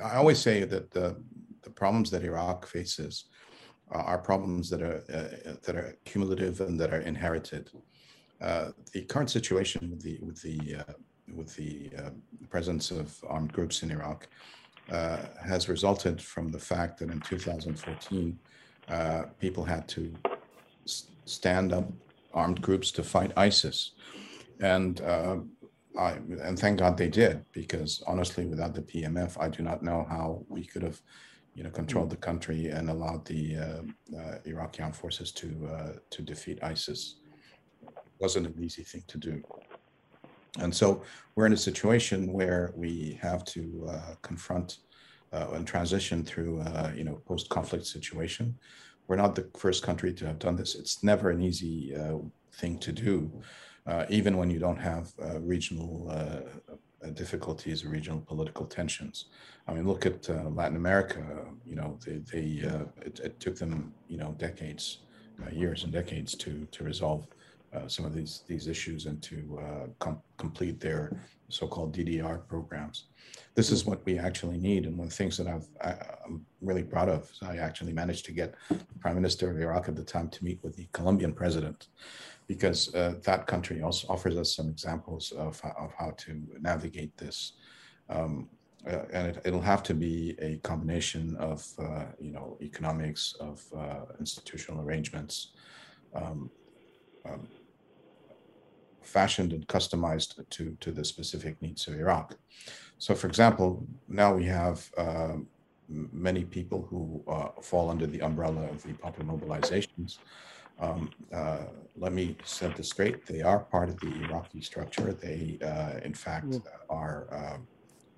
I 0.03 0.15
always 0.15 0.39
say 0.39 0.63
that 0.63 0.91
the 0.91 1.15
the 1.63 1.71
problems 1.71 2.11
that 2.11 2.23
Iraq 2.23 2.67
faces 2.67 3.25
are 3.89 4.19
problems 4.19 4.69
that 4.69 4.83
are 4.83 5.03
that 5.65 5.75
are 5.75 5.97
cumulative 6.05 6.61
and 6.61 6.79
that 6.79 6.93
are 6.93 7.01
inherited. 7.01 7.71
Uh, 8.41 8.71
the 8.91 9.03
current 9.03 9.29
situation 9.29 9.89
with 9.91 10.01
the 10.01 10.17
with 10.21 10.41
the 10.41 10.77
uh, 10.79 10.93
with 11.35 11.55
the 11.55 11.91
uh, 11.97 12.09
presence 12.49 12.89
of 12.89 13.15
armed 13.27 13.53
groups 13.53 13.83
in 13.83 13.91
Iraq 13.91 14.27
uh, 14.91 15.17
has 15.45 15.69
resulted 15.69 16.19
from 16.19 16.51
the 16.51 16.59
fact 16.59 16.99
that 16.99 17.11
in 17.11 17.21
2014 17.21 18.39
uh, 18.89 19.23
people 19.39 19.63
had 19.63 19.87
to 19.87 20.11
stand 21.25 21.71
up 21.71 21.87
armed 22.33 22.61
groups 22.61 22.91
to 22.91 23.03
fight 23.03 23.31
ISIS, 23.37 23.91
and 24.59 25.01
I, 25.99 26.11
and 26.41 26.57
thank 26.57 26.79
God 26.79 26.97
they 26.97 27.09
did 27.09 27.45
because 27.51 28.01
honestly, 28.07 28.45
without 28.45 28.73
the 28.73 28.81
PMF, 28.81 29.39
I 29.39 29.49
do 29.49 29.61
not 29.61 29.83
know 29.83 30.07
how 30.09 30.43
we 30.47 30.65
could 30.65 30.83
have 30.83 31.01
you 31.53 31.63
know, 31.63 31.69
controlled 31.69 32.09
the 32.09 32.15
country 32.15 32.69
and 32.69 32.89
allowed 32.89 33.25
the 33.25 33.57
Iraqi 34.45 34.81
armed 34.81 34.95
forces 34.95 35.31
to 35.33 35.99
to 36.09 36.21
defeat 36.23 36.63
ISIS 36.63 37.20
wasn't 38.21 38.47
an 38.47 38.63
easy 38.63 38.83
thing 38.83 39.03
to 39.07 39.17
do. 39.17 39.43
And 40.59 40.73
so 40.73 41.03
we're 41.35 41.45
in 41.45 41.53
a 41.53 41.57
situation 41.57 42.31
where 42.31 42.73
we 42.75 43.17
have 43.21 43.43
to 43.45 43.87
uh, 43.89 44.15
confront 44.21 44.77
uh, 45.33 45.47
and 45.53 45.65
transition 45.65 46.23
through, 46.23 46.59
uh, 46.61 46.91
you 46.95 47.03
know, 47.03 47.15
post-conflict 47.25 47.85
situation. 47.85 48.57
We're 49.07 49.15
not 49.15 49.33
the 49.33 49.49
first 49.57 49.81
country 49.81 50.13
to 50.13 50.25
have 50.27 50.39
done 50.39 50.55
this. 50.57 50.75
It's 50.75 51.03
never 51.03 51.29
an 51.29 51.41
easy 51.41 51.95
uh, 51.95 52.17
thing 52.53 52.77
to 52.79 52.91
do, 52.91 53.31
uh, 53.87 54.05
even 54.09 54.37
when 54.37 54.49
you 54.49 54.59
don't 54.59 54.77
have 54.77 55.11
uh, 55.23 55.39
regional 55.39 56.11
difficulties 57.13 57.83
or 57.83 57.89
regional 57.89 58.21
political 58.21 58.65
tensions. 58.65 59.25
I 59.67 59.73
mean, 59.73 59.87
look 59.87 60.05
at 60.05 60.29
Latin 60.53 60.77
America. 60.77 61.23
You 61.65 61.75
know, 61.75 61.97
they, 62.05 62.17
they 62.31 62.45
it, 63.01 63.19
it, 63.23 63.39
took 63.39 63.55
them, 63.55 63.93
you 64.07 64.17
know, 64.17 64.35
decades, 64.37 64.99
years 65.51 65.83
and 65.83 65.91
decades 65.91 66.35
to 66.35 66.67
to 66.71 66.83
resolve 66.83 67.25
uh, 67.73 67.87
some 67.87 68.05
of 68.05 68.13
these 68.13 68.43
these 68.47 68.67
issues 68.67 69.05
and 69.05 69.21
to 69.21 69.59
uh, 69.61 69.87
com- 69.99 70.21
complete 70.37 70.79
their 70.79 71.21
so-called 71.49 71.95
DDR 71.95 72.45
programs. 72.47 73.05
This 73.55 73.71
is 73.71 73.85
what 73.85 74.05
we 74.05 74.17
actually 74.17 74.57
need, 74.57 74.85
and 74.85 74.97
one 74.97 75.07
of 75.07 75.11
the 75.11 75.15
things 75.15 75.37
that 75.37 75.47
I've, 75.47 75.67
I, 75.81 75.91
am 76.25 76.45
really 76.61 76.83
proud 76.83 77.09
of 77.09 77.29
is 77.29 77.39
I 77.41 77.57
actually 77.57 77.93
managed 77.93 78.25
to 78.25 78.31
get 78.31 78.55
the 78.69 78.99
Prime 78.99 79.15
Minister 79.15 79.51
of 79.51 79.59
Iraq 79.59 79.89
at 79.89 79.95
the 79.95 80.03
time 80.03 80.29
to 80.29 80.43
meet 80.43 80.59
with 80.63 80.75
the 80.75 80.87
Colombian 80.93 81.33
president, 81.33 81.87
because 82.47 82.93
uh, 82.95 83.15
that 83.23 83.47
country 83.47 83.81
also 83.81 84.07
offers 84.07 84.37
us 84.37 84.55
some 84.55 84.69
examples 84.69 85.31
of, 85.31 85.61
of 85.77 85.93
how 85.97 86.11
to 86.17 86.41
navigate 86.59 87.15
this. 87.17 87.53
Um, 88.09 88.49
uh, 88.87 89.03
and 89.13 89.37
it, 89.45 89.51
will 89.53 89.61
have 89.61 89.83
to 89.83 89.93
be 89.93 90.35
a 90.39 90.57
combination 90.57 91.35
of 91.37 91.67
uh, 91.77 92.05
you 92.19 92.31
know 92.31 92.57
economics 92.61 93.35
of 93.39 93.63
uh, 93.77 94.05
institutional 94.19 94.81
arrangements 94.81 95.51
um, 96.15 96.49
um, 97.25 97.47
fashioned 99.01 99.53
and 99.53 99.67
customized 99.67 100.47
to, 100.49 100.77
to 100.79 100.91
the 100.91 101.03
specific 101.03 101.61
needs 101.61 101.87
of 101.87 101.95
Iraq. 101.95 102.35
So, 102.97 103.15
for 103.15 103.27
example, 103.27 103.85
now 104.07 104.35
we 104.35 104.45
have 104.45 104.89
uh, 104.97 105.37
many 105.89 106.43
people 106.45 106.87
who 106.89 107.23
uh, 107.27 107.49
fall 107.61 107.89
under 107.89 108.07
the 108.07 108.21
umbrella 108.21 108.63
of 108.69 108.83
the 108.83 108.93
popular 108.93 109.31
mobilizations. 109.33 110.19
Um, 110.79 111.11
uh, 111.33 111.65
let 111.97 112.13
me 112.13 112.35
set 112.43 112.75
this 112.75 112.89
straight. 112.89 113.25
They 113.25 113.41
are 113.41 113.59
part 113.59 113.89
of 113.89 113.99
the 113.99 114.11
Iraqi 114.23 114.61
structure. 114.61 115.13
They, 115.13 115.59
uh, 115.63 115.99
in 116.03 116.13
fact, 116.13 116.47
mm. 116.47 116.63
are 116.89 117.27
um, 117.31 117.67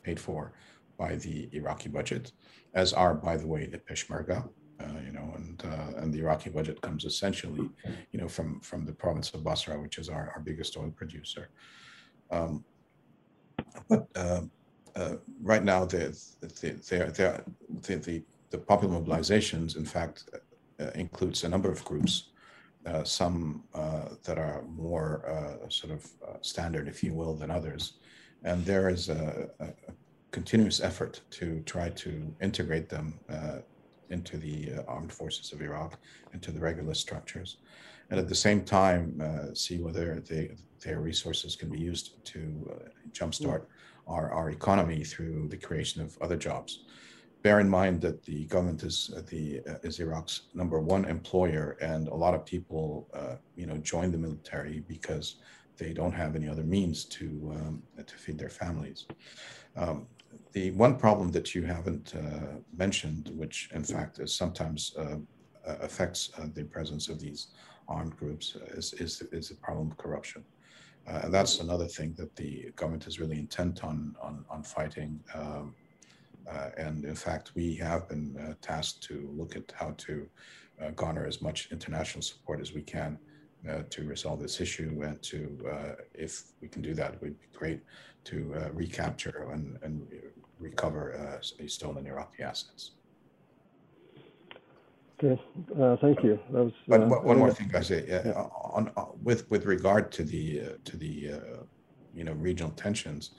paid 0.04 0.20
for 0.20 0.54
by 0.98 1.16
the 1.16 1.50
Iraqi 1.52 1.90
budget, 1.90 2.32
as 2.74 2.94
are, 2.94 3.14
by 3.14 3.36
the 3.38 3.48
way, 3.48 3.66
the 3.66 3.80
Peshmerga. 3.80 4.48
Uh, 4.80 5.00
you 5.06 5.12
know, 5.12 5.32
and 5.38 5.64
uh, 5.66 6.00
and 6.00 6.12
the 6.14 6.20
Iraqi 6.20 6.50
budget 6.50 6.82
comes 6.82 7.06
essentially, 7.06 7.70
you 8.12 8.20
know, 8.20 8.28
from 8.28 8.60
from 8.62 8.86
the 8.86 8.92
province 8.92 9.32
of 9.34 9.44
Basra, 9.44 9.80
which 9.80 9.98
is 10.00 10.10
our, 10.10 10.32
our 10.36 10.42
biggest 10.42 10.76
oil 10.76 10.92
producer. 10.96 11.50
Um, 12.32 12.66
but 13.88 14.08
uh, 14.16 14.42
uh, 14.96 15.16
right 15.42 15.64
now, 15.64 15.86
the 15.86 16.18
the, 16.42 16.48
the, 16.48 17.44
the, 17.88 17.96
the, 17.98 18.24
the 18.50 18.58
popular 18.58 19.00
mobilizations, 19.00 19.78
in 19.78 19.86
fact, 19.86 20.30
uh, 20.80 20.90
includes 20.96 21.44
a 21.44 21.50
number 21.50 21.72
of 21.72 21.86
groups, 21.86 22.32
uh, 22.88 23.04
some 23.04 23.64
that 24.24 24.38
are 24.38 24.64
more 24.68 25.68
sort 25.70 25.94
of 25.94 26.02
standard, 26.42 26.88
if 26.88 27.04
you 27.04 27.14
will, 27.14 27.36
than 27.36 27.52
others. 27.52 28.00
And 28.44 28.66
there 28.66 28.90
is 28.90 29.10
a, 29.10 29.50
a 29.60 29.68
continuous 30.32 30.82
effort 30.82 31.22
to 31.30 31.62
try 31.66 31.90
to 31.90 32.36
integrate 32.42 32.90
them 32.90 33.14
into 34.14 34.38
the 34.38 34.58
armed 34.88 35.12
forces 35.12 35.52
of 35.54 35.62
Iraq, 35.62 35.92
into 36.34 36.52
the 36.52 36.60
regular 36.60 36.94
structures 36.94 37.58
and 38.10 38.20
at 38.20 38.30
the 38.30 38.36
same 38.36 38.64
time 38.64 39.20
uh, 39.22 39.54
see 39.54 39.80
whether 39.80 40.20
they, 40.20 40.52
their 40.86 41.00
resources 41.00 41.56
can 41.56 41.70
be 41.70 41.80
used 41.80 42.24
to 42.26 42.42
uh, 42.72 42.90
jumpstart 43.12 43.66
our, 44.08 44.32
our 44.32 44.50
economy 44.52 45.04
through 45.04 45.48
the 45.48 45.58
creation 45.58 46.02
of 46.02 46.18
other 46.22 46.38
jobs. 46.38 46.84
Bear 47.42 47.60
in 47.60 47.68
mind 47.68 48.02
that 48.02 48.24
the 48.24 48.46
government 48.46 48.84
is 48.84 49.12
uh, 49.18 49.22
the 49.28 49.62
uh, 49.68 49.76
is 49.84 50.00
Iraq's 50.00 50.44
number 50.54 50.80
one 50.80 51.06
employer, 51.06 51.76
and 51.82 52.08
a 52.08 52.16
lot 52.16 52.34
of 52.34 52.46
people, 52.46 53.10
uh, 53.14 53.36
you 53.56 53.66
know, 53.66 53.78
join 53.78 54.12
the 54.12 54.18
military 54.18 54.84
because 54.88 55.38
they 55.76 55.92
don't 55.92 56.14
have 56.14 56.36
any 56.36 56.48
other 56.48 56.64
means 56.64 57.04
to 57.06 57.26
um, 57.56 57.84
to 58.06 58.16
feed 58.16 58.38
their 58.38 58.50
families. 58.50 59.08
Um, 59.76 60.08
the 60.54 60.72
one 60.72 60.96
problem 60.96 61.32
that 61.32 61.54
you 61.54 61.64
haven't 61.64 62.14
uh, 62.16 62.58
mentioned, 62.76 63.32
which 63.36 63.70
in 63.74 63.84
fact 63.84 64.20
is 64.20 64.36
sometimes 64.36 64.96
uh, 64.98 65.18
affects 65.66 66.32
uh, 66.38 66.48
the 66.54 66.64
presence 66.64 67.10
of 67.10 67.20
these 67.20 67.48
armed 67.88 68.16
groups, 68.18 68.56
is, 68.76 68.94
is, 68.94 69.22
is 69.32 69.50
the 69.50 69.56
problem 69.56 69.92
of 69.92 69.98
corruption. 69.98 70.44
Uh, 71.08 71.22
and 71.24 71.34
that's 71.34 71.60
another 71.60 71.88
thing 71.88 72.14
that 72.18 72.36
the 72.36 72.72
government 72.76 73.08
is 73.08 73.20
really 73.20 73.38
intent 73.38 73.84
on 73.84 74.16
on, 74.22 74.46
on 74.50 74.64
fighting. 74.64 75.20
Um, 75.34 75.76
uh, 76.50 76.70
and 76.78 77.06
in 77.06 77.16
fact, 77.16 77.52
we 77.56 77.76
have 77.76 78.08
been 78.10 78.38
uh, 78.38 78.54
tasked 78.62 79.02
to 79.04 79.30
look 79.36 79.56
at 79.56 79.74
how 79.76 79.92
to 79.98 80.28
uh, 80.82 80.92
garner 80.92 81.26
as 81.26 81.42
much 81.42 81.70
international 81.72 82.22
support 82.22 82.60
as 82.60 82.74
we 82.74 82.82
can 82.82 83.18
uh, 83.70 83.84
to 83.90 84.04
resolve 84.04 84.42
this 84.42 84.60
issue. 84.60 85.02
And 85.06 85.22
to, 85.24 85.58
uh, 85.72 85.92
if 86.14 86.44
we 86.62 86.68
can 86.68 86.82
do 86.82 86.94
that, 86.96 87.14
it 87.14 87.22
would 87.22 87.40
be 87.40 87.48
great 87.54 87.82
to 88.26 88.56
recapture 88.74 89.50
and, 89.52 89.78
and 89.84 90.08
recover 90.64 91.40
a 91.60 91.68
stolen 91.68 92.08
Iraqi 92.08 92.44
assets. 92.44 92.92
Okay, 95.24 95.42
uh, 95.80 95.96
thank 95.98 96.24
you. 96.24 96.40
That 96.52 96.64
was. 96.66 96.74
But 96.88 97.02
uh, 97.02 97.06
one 97.06 97.38
more 97.38 97.52
thing, 97.52 97.72
I 97.74 97.82
say, 97.82 98.06
yeah. 98.08 98.32
on, 98.32 98.92
on, 98.98 99.12
with 99.22 99.50
with 99.50 99.66
regard 99.66 100.12
to 100.14 100.24
the 100.24 100.62
uh, 100.62 100.70
to 100.84 100.98
the 100.98 101.34
uh, 101.34 101.64
you 102.14 102.24
know 102.24 102.34
regional 102.34 102.72
tensions, 102.72 103.32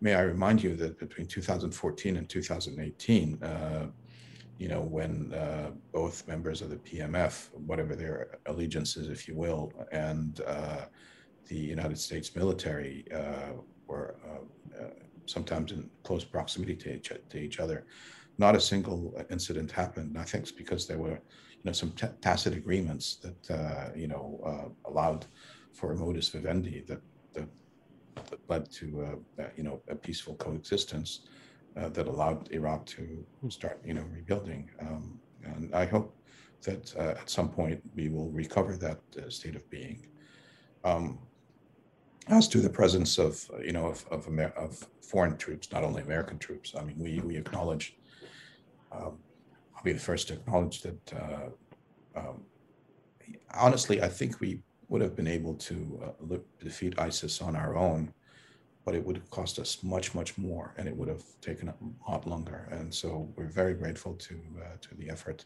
may 0.00 0.14
I 0.14 0.22
remind 0.22 0.62
you 0.62 0.76
that 0.76 0.98
between 0.98 1.26
2014 1.26 2.16
and 2.16 2.28
2018, 2.28 3.42
uh, 3.42 3.86
you 4.58 4.68
know 4.68 4.82
when 4.82 5.32
uh, 5.32 5.70
both 5.92 6.26
members 6.28 6.60
of 6.60 6.68
the 6.68 6.76
PMF, 6.76 7.48
whatever 7.54 7.94
their 7.96 8.38
allegiances, 8.46 9.08
if 9.08 9.26
you 9.28 9.34
will, 9.34 9.72
and 9.92 10.40
the 11.46 11.56
United 11.56 11.98
States 11.98 12.34
military 12.34 13.06
were 13.86 14.16
sometimes 15.26 15.72
in 15.72 15.88
close 16.02 16.24
proximity 16.24 16.76
to 16.76 16.94
each, 16.94 17.12
to 17.30 17.38
each 17.38 17.60
other 17.60 17.86
not 18.38 18.56
a 18.56 18.60
single 18.60 19.14
incident 19.30 19.70
happened. 19.70 20.18
I 20.18 20.24
think 20.24 20.42
it's 20.42 20.52
because 20.52 20.86
there 20.86 20.98
were, 20.98 21.20
you 21.58 21.64
know, 21.64 21.72
some 21.72 21.92
t- 21.92 22.06
tacit 22.20 22.54
agreements 22.54 23.16
that 23.16 23.50
uh, 23.50 23.90
you 23.94 24.08
know 24.08 24.40
uh, 24.44 24.90
allowed 24.90 25.26
for 25.72 25.92
a 25.92 25.96
modus 25.96 26.28
vivendi 26.28 26.84
that 26.88 27.00
that, 27.34 27.48
that 28.14 28.40
led 28.48 28.70
to 28.72 29.20
uh, 29.38 29.44
you 29.56 29.62
know 29.62 29.80
a 29.88 29.94
peaceful 29.94 30.34
coexistence 30.36 31.20
uh, 31.76 31.88
that 31.90 32.06
allowed 32.06 32.50
Iraq 32.52 32.86
to 32.86 33.24
start 33.48 33.80
you 33.84 33.94
know 33.94 34.04
rebuilding. 34.12 34.70
Um, 34.80 35.20
and 35.44 35.74
I 35.74 35.84
hope 35.84 36.16
that 36.62 36.94
uh, 36.96 37.20
at 37.20 37.28
some 37.28 37.50
point 37.50 37.80
we 37.94 38.08
will 38.08 38.30
recover 38.30 38.76
that 38.76 39.00
uh, 39.18 39.28
state 39.28 39.54
of 39.54 39.68
being. 39.70 40.06
Um, 40.82 41.18
as 42.28 42.48
to 42.48 42.60
the 42.60 42.70
presence 42.70 43.18
of 43.18 43.50
you 43.62 43.72
know 43.72 43.86
of 43.86 44.04
of, 44.10 44.26
Amer- 44.28 44.54
of 44.56 44.86
foreign 45.02 45.36
troops, 45.36 45.70
not 45.72 45.84
only 45.84 46.02
American 46.02 46.38
troops. 46.38 46.74
I 46.78 46.84
mean, 46.84 46.98
we 46.98 47.20
we 47.20 47.36
acknowledge 47.36 47.96
um, 48.92 49.18
I'll 49.76 49.82
be 49.82 49.92
the 49.92 49.98
first 50.00 50.28
to 50.28 50.34
acknowledge 50.34 50.82
that. 50.82 51.12
Uh, 51.12 52.18
um, 52.18 52.42
honestly, 53.52 54.02
I 54.02 54.08
think 54.08 54.40
we 54.40 54.60
would 54.88 55.02
have 55.02 55.16
been 55.16 55.26
able 55.26 55.54
to 55.54 56.00
uh, 56.04 56.08
look, 56.20 56.46
defeat 56.60 56.98
ISIS 56.98 57.42
on 57.42 57.56
our 57.56 57.76
own, 57.76 58.12
but 58.84 58.94
it 58.94 59.04
would 59.04 59.16
have 59.16 59.30
cost 59.30 59.58
us 59.58 59.82
much, 59.82 60.14
much 60.14 60.38
more, 60.38 60.74
and 60.76 60.86
it 60.86 60.96
would 60.96 61.08
have 61.08 61.24
taken 61.40 61.68
a 61.68 61.74
lot 62.08 62.26
longer. 62.28 62.68
And 62.70 62.94
so 62.94 63.28
we're 63.34 63.46
very 63.46 63.74
grateful 63.74 64.14
to 64.14 64.34
uh, 64.62 64.76
to 64.80 64.94
the 64.94 65.10
effort 65.10 65.44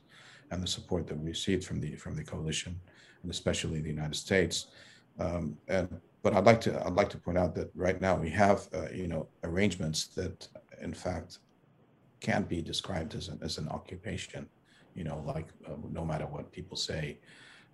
and 0.50 0.62
the 0.62 0.66
support 0.66 1.06
that 1.06 1.18
we 1.18 1.28
received 1.28 1.64
from 1.64 1.80
the 1.80 1.96
from 1.96 2.14
the 2.16 2.24
coalition, 2.24 2.78
and 3.22 3.30
especially 3.30 3.80
the 3.80 3.88
United 3.88 4.16
States. 4.16 4.66
Um, 5.18 5.56
and 5.68 6.00
but 6.22 6.34
I'd 6.34 6.44
like 6.44 6.60
to 6.62 6.84
I'd 6.86 6.94
like 6.94 7.10
to 7.10 7.18
point 7.18 7.38
out 7.38 7.54
that 7.54 7.70
right 7.74 8.00
now 8.00 8.16
we 8.16 8.30
have 8.30 8.68
uh, 8.74 8.88
you 8.92 9.08
know 9.08 9.28
arrangements 9.44 10.06
that 10.08 10.48
in 10.80 10.94
fact 10.94 11.38
can't 12.20 12.48
be 12.48 12.60
described 12.60 13.14
as 13.14 13.28
an, 13.28 13.38
as 13.42 13.58
an 13.58 13.68
occupation, 13.68 14.48
you 14.94 15.04
know, 15.04 15.22
like 15.24 15.46
uh, 15.66 15.72
no 15.90 16.04
matter 16.04 16.26
what 16.26 16.50
people 16.52 16.76
say. 16.76 17.18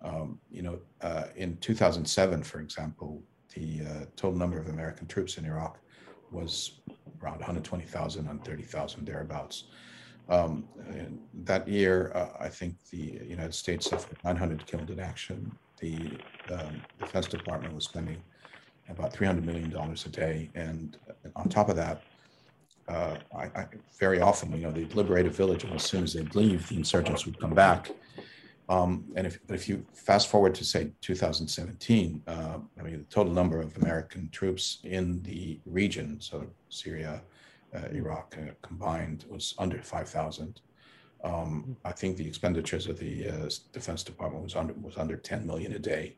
Um, 0.01 0.39
you 0.51 0.61
know, 0.61 0.79
uh, 1.01 1.25
in 1.35 1.57
2007, 1.57 2.43
for 2.43 2.59
example, 2.59 3.23
the 3.55 3.81
uh, 3.81 4.05
total 4.15 4.37
number 4.37 4.59
of 4.59 4.67
American 4.67 5.07
troops 5.07 5.37
in 5.37 5.45
Iraq 5.45 5.79
was 6.31 6.79
around 7.21 7.37
120,000, 7.37 8.25
130,000 8.25 9.05
thereabouts. 9.05 9.65
Um, 10.27 10.67
that 11.43 11.67
year, 11.67 12.11
uh, 12.15 12.29
I 12.39 12.49
think 12.49 12.75
the 12.89 13.19
United 13.27 13.53
States 13.53 13.89
suffered 13.89 14.17
900 14.23 14.65
killed 14.65 14.89
in 14.89 14.99
action. 14.99 15.51
The 15.79 16.17
um, 16.51 16.81
Defense 16.99 17.27
Department 17.27 17.73
was 17.73 17.85
spending 17.85 18.21
about 18.89 19.13
$300 19.13 19.43
million 19.43 19.73
a 19.75 20.09
day. 20.09 20.49
And 20.55 20.97
on 21.35 21.49
top 21.49 21.69
of 21.69 21.75
that, 21.75 22.03
uh, 22.87 23.17
I, 23.35 23.43
I, 23.43 23.65
very 23.99 24.21
often, 24.21 24.51
you 24.51 24.59
know, 24.59 24.71
they 24.71 24.85
liberated 24.85 25.33
village, 25.33 25.63
and 25.63 25.73
as 25.73 25.83
soon 25.83 26.03
as 26.03 26.13
they'd 26.13 26.35
leave, 26.35 26.69
the 26.69 26.75
insurgents 26.75 27.25
would 27.25 27.39
come 27.39 27.53
back. 27.53 27.89
Um, 28.67 29.05
and 29.15 29.27
if, 29.27 29.39
if 29.49 29.69
you 29.69 29.85
fast 29.93 30.27
forward 30.27 30.55
to 30.55 30.65
say 30.65 30.91
2017, 31.01 32.23
uh, 32.27 32.57
I 32.79 32.81
mean, 32.83 32.97
the 32.97 33.03
total 33.05 33.31
number 33.31 33.59
of 33.61 33.75
American 33.77 34.29
troops 34.29 34.79
in 34.83 35.21
the 35.23 35.59
region, 35.65 36.19
so 36.19 36.47
Syria, 36.69 37.21
uh, 37.75 37.87
Iraq 37.91 38.35
uh, 38.39 38.51
combined, 38.61 39.25
was 39.29 39.53
under 39.57 39.81
5,000. 39.81 40.61
Um, 41.25 41.75
I 41.83 41.91
think 41.91 42.15
the 42.15 42.27
expenditures 42.27 42.87
of 42.87 42.97
the 42.97 43.27
uh, 43.27 43.49
Defense 43.73 44.03
Department 44.03 44.43
was 44.43 44.55
under 44.55 44.73
was 44.75 44.95
under 44.97 45.17
10 45.17 45.45
million 45.45 45.73
a 45.73 45.79
day 45.79 46.17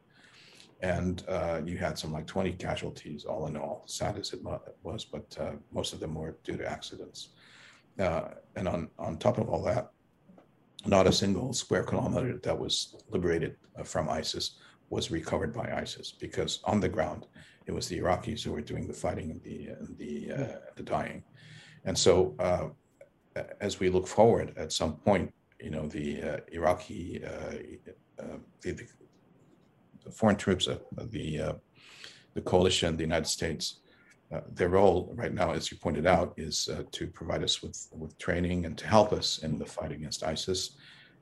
and 0.82 1.24
uh, 1.28 1.62
you 1.66 1.78
had 1.78 1.98
some 1.98 2.12
like 2.12 2.28
20 2.28 2.54
casualties 2.54 3.26
all 3.26 3.48
in 3.48 3.58
all, 3.58 3.84
sad 3.88 4.18
as 4.18 4.34
it 4.34 4.40
was, 4.84 5.06
but 5.06 5.36
uh, 5.40 5.54
most 5.72 5.94
of 5.94 6.00
them 6.00 6.14
were 6.14 6.38
due 6.44 6.58
to 6.58 6.70
accidents. 6.70 7.30
Uh, 7.98 8.30
and 8.56 8.68
on, 8.68 8.88
on 9.00 9.18
top 9.18 9.40
of 9.40 9.50
all 9.50 9.64
that, 9.64 9.92
not 10.86 11.08
a 11.08 11.12
single 11.12 11.52
square 11.52 11.84
kilometer 11.84 12.38
that 12.44 12.58
was 12.58 12.96
liberated 13.10 13.56
uh, 13.78 13.84
from 13.84 14.08
ISIS 14.08 14.58
was 14.90 15.10
recovered 15.10 15.52
by 15.52 15.68
ISIS 15.76 16.12
because 16.12 16.60
on 16.64 16.80
the 16.80 16.88
ground, 16.88 17.26
it 17.66 17.72
was 17.72 17.88
the 17.88 18.00
Iraqis 18.00 18.44
who 18.44 18.52
were 18.52 18.62
doing 18.62 18.88
the 18.88 18.94
fighting 18.94 19.32
and 19.32 19.42
the, 19.42 19.68
and 19.68 19.98
the, 19.98 20.32
uh, 20.32 20.60
the 20.76 20.84
dying. 20.84 21.24
And 21.86 21.98
so 21.98 22.36
as 23.62 23.80
we 23.80 23.90
look 23.90 24.08
forward 24.08 24.54
at 24.58 24.72
some 24.72 24.96
point, 24.98 25.34
you 25.60 25.70
know, 25.70 25.88
the 25.88 26.42
Iraqi, 26.52 27.22
the, 28.62 28.88
the 30.08 30.12
foreign 30.12 30.36
troops, 30.36 30.68
uh, 30.68 30.78
the 31.12 31.40
uh, 31.40 31.54
the 32.34 32.42
coalition, 32.42 32.96
the 32.96 33.04
United 33.12 33.28
States, 33.28 33.80
uh, 34.32 34.42
their 34.54 34.70
role 34.70 35.12
right 35.16 35.34
now, 35.34 35.52
as 35.52 35.72
you 35.72 35.78
pointed 35.78 36.06
out, 36.06 36.34
is 36.38 36.70
uh, 36.70 36.84
to 36.92 37.08
provide 37.08 37.44
us 37.44 37.62
with 37.62 37.78
with 37.92 38.18
training 38.18 38.66
and 38.66 38.78
to 38.78 38.88
help 38.88 39.12
us 39.14 39.40
in 39.40 39.58
the 39.60 39.66
fight 39.66 39.92
against 39.92 40.24
ISIS. 40.24 40.78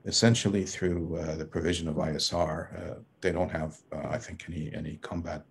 Essentially, 0.05 0.63
through 0.65 1.17
uh, 1.17 1.35
the 1.35 1.45
provision 1.45 1.87
of 1.87 1.95
ISR, 1.95 2.55
uh, 2.79 2.95
they 3.21 3.31
don't 3.31 3.49
have, 3.49 3.71
I 4.15 4.19
think, 4.25 4.45
any 4.47 4.71
any 4.81 4.97
combat 5.01 5.43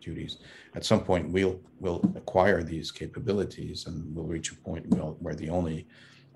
duties. 0.00 0.38
At 0.74 0.84
some 0.84 1.02
point, 1.04 1.30
we'll 1.30 1.60
we'll 1.80 2.02
acquire 2.16 2.62
these 2.62 2.90
capabilities, 2.90 3.86
and 3.86 4.14
we'll 4.14 4.26
reach 4.26 4.52
a 4.52 4.56
point 4.56 4.86
where 5.20 5.34
the 5.34 5.50
only 5.50 5.86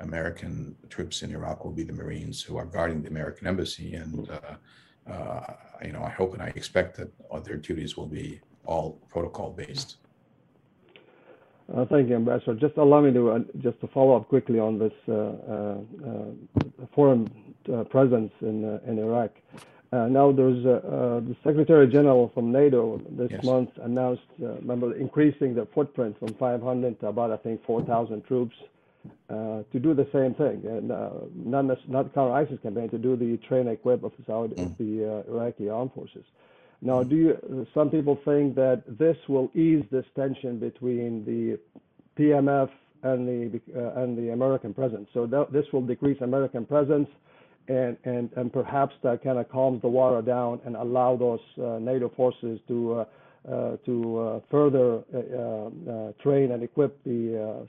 American 0.00 0.76
troops 0.88 1.22
in 1.22 1.32
Iraq 1.32 1.64
will 1.64 1.72
be 1.72 1.82
the 1.82 1.92
Marines 1.92 2.42
who 2.42 2.56
are 2.56 2.64
guarding 2.64 3.02
the 3.02 3.08
American 3.08 3.46
embassy. 3.46 3.94
And 3.94 4.30
uh, 4.30 5.10
uh, 5.10 5.54
you 5.84 5.92
know, 5.92 6.02
I 6.02 6.10
hope 6.10 6.34
and 6.34 6.42
I 6.42 6.48
expect 6.48 6.96
that 6.96 7.10
their 7.44 7.56
duties 7.56 7.96
will 7.96 8.06
be 8.06 8.40
all 8.64 8.98
protocol 9.08 9.50
based. 9.50 9.96
Uh, 11.74 11.84
thank 11.86 12.08
you, 12.08 12.16
Ambassador. 12.16 12.54
Just 12.54 12.76
allow 12.78 13.00
me 13.00 13.12
to 13.12 13.30
uh, 13.30 13.38
just 13.60 13.80
to 13.80 13.86
follow 13.88 14.16
up 14.16 14.28
quickly 14.28 14.58
on 14.58 14.78
this 14.78 14.92
uh, 15.08 15.12
uh, 15.12 15.76
foreign 16.94 17.30
presence 17.90 18.32
in 18.40 18.80
in 18.86 18.98
Iraq. 18.98 19.30
Now, 19.92 20.32
there's 20.32 20.62
the 20.62 21.36
Secretary 21.42 21.86
General 21.88 22.30
from 22.34 22.52
NATO 22.52 23.00
this 23.10 23.30
yes. 23.30 23.44
month 23.44 23.70
announced, 23.82 24.22
remember, 24.38 24.94
increasing 24.94 25.54
the 25.54 25.66
footprint 25.74 26.18
from 26.18 26.34
500 26.34 27.00
to 27.00 27.08
about 27.08 27.32
I 27.32 27.36
think 27.38 27.64
4,000 27.64 28.24
troops 28.24 28.54
uh, 29.28 29.62
to 29.72 29.78
do 29.78 29.94
the 29.94 30.06
same 30.12 30.34
thing, 30.34 30.62
and 30.66 30.92
uh, 30.92 31.10
not 31.34 31.64
not 31.88 32.12
counter 32.14 32.34
ISIS 32.34 32.58
campaign, 32.62 32.88
to 32.90 32.98
do 32.98 33.16
the 33.16 33.36
train 33.48 33.62
and 33.62 33.70
equip 33.70 34.02
of 34.02 34.12
the 34.18 34.24
Saudi, 34.26 34.54
mm. 34.56 34.76
the 34.76 35.24
uh, 35.28 35.32
Iraqi 35.32 35.68
armed 35.70 35.92
forces. 35.94 36.24
Now, 36.82 37.02
do 37.02 37.16
you? 37.16 37.66
Some 37.72 37.90
people 37.90 38.18
think 38.24 38.54
that 38.56 38.82
this 38.98 39.16
will 39.28 39.50
ease 39.54 39.84
this 39.90 40.04
tension 40.16 40.58
between 40.58 41.24
the 41.24 41.58
PMF 42.18 42.70
and 43.02 43.26
the 43.26 43.60
uh, 43.74 44.02
and 44.02 44.18
the 44.18 44.30
American 44.30 44.74
presence. 44.74 45.08
So 45.14 45.26
that, 45.26 45.52
this 45.52 45.66
will 45.72 45.82
decrease 45.82 46.20
American 46.20 46.66
presence, 46.66 47.08
and 47.70 47.96
and 48.04 48.30
and 48.36 48.52
perhaps 48.52 48.94
that 49.02 49.22
kind 49.22 49.38
of 49.38 49.48
calms 49.48 49.80
the 49.82 49.88
water 49.88 50.22
down 50.22 50.60
and 50.64 50.76
allow 50.76 51.16
those 51.16 51.40
uh, 51.58 51.78
NATO 51.78 52.10
forces 52.16 52.58
to 52.68 52.94
uh, 52.94 53.04
uh, 53.48 53.76
to 53.86 54.18
uh, 54.18 54.40
further 54.50 54.98
uh, 55.14 56.12
train 56.22 56.52
and 56.52 56.62
equip 56.62 57.02
the 57.04 57.66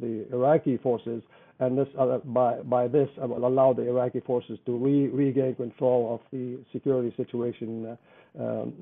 the 0.00 0.26
Iraqi 0.32 0.76
forces, 0.78 1.22
and 1.60 1.78
this 1.78 1.88
by 2.24 2.56
by 2.62 2.88
this 2.88 3.08
will 3.18 3.46
allow 3.46 3.72
the 3.72 3.82
Iraqi 3.88 4.20
forces 4.20 4.58
to 4.66 4.76
re- 4.76 5.08
regain 5.08 5.54
control 5.54 6.14
of 6.14 6.20
the 6.32 6.58
security 6.72 7.14
situation 7.16 7.96
um, 8.38 8.72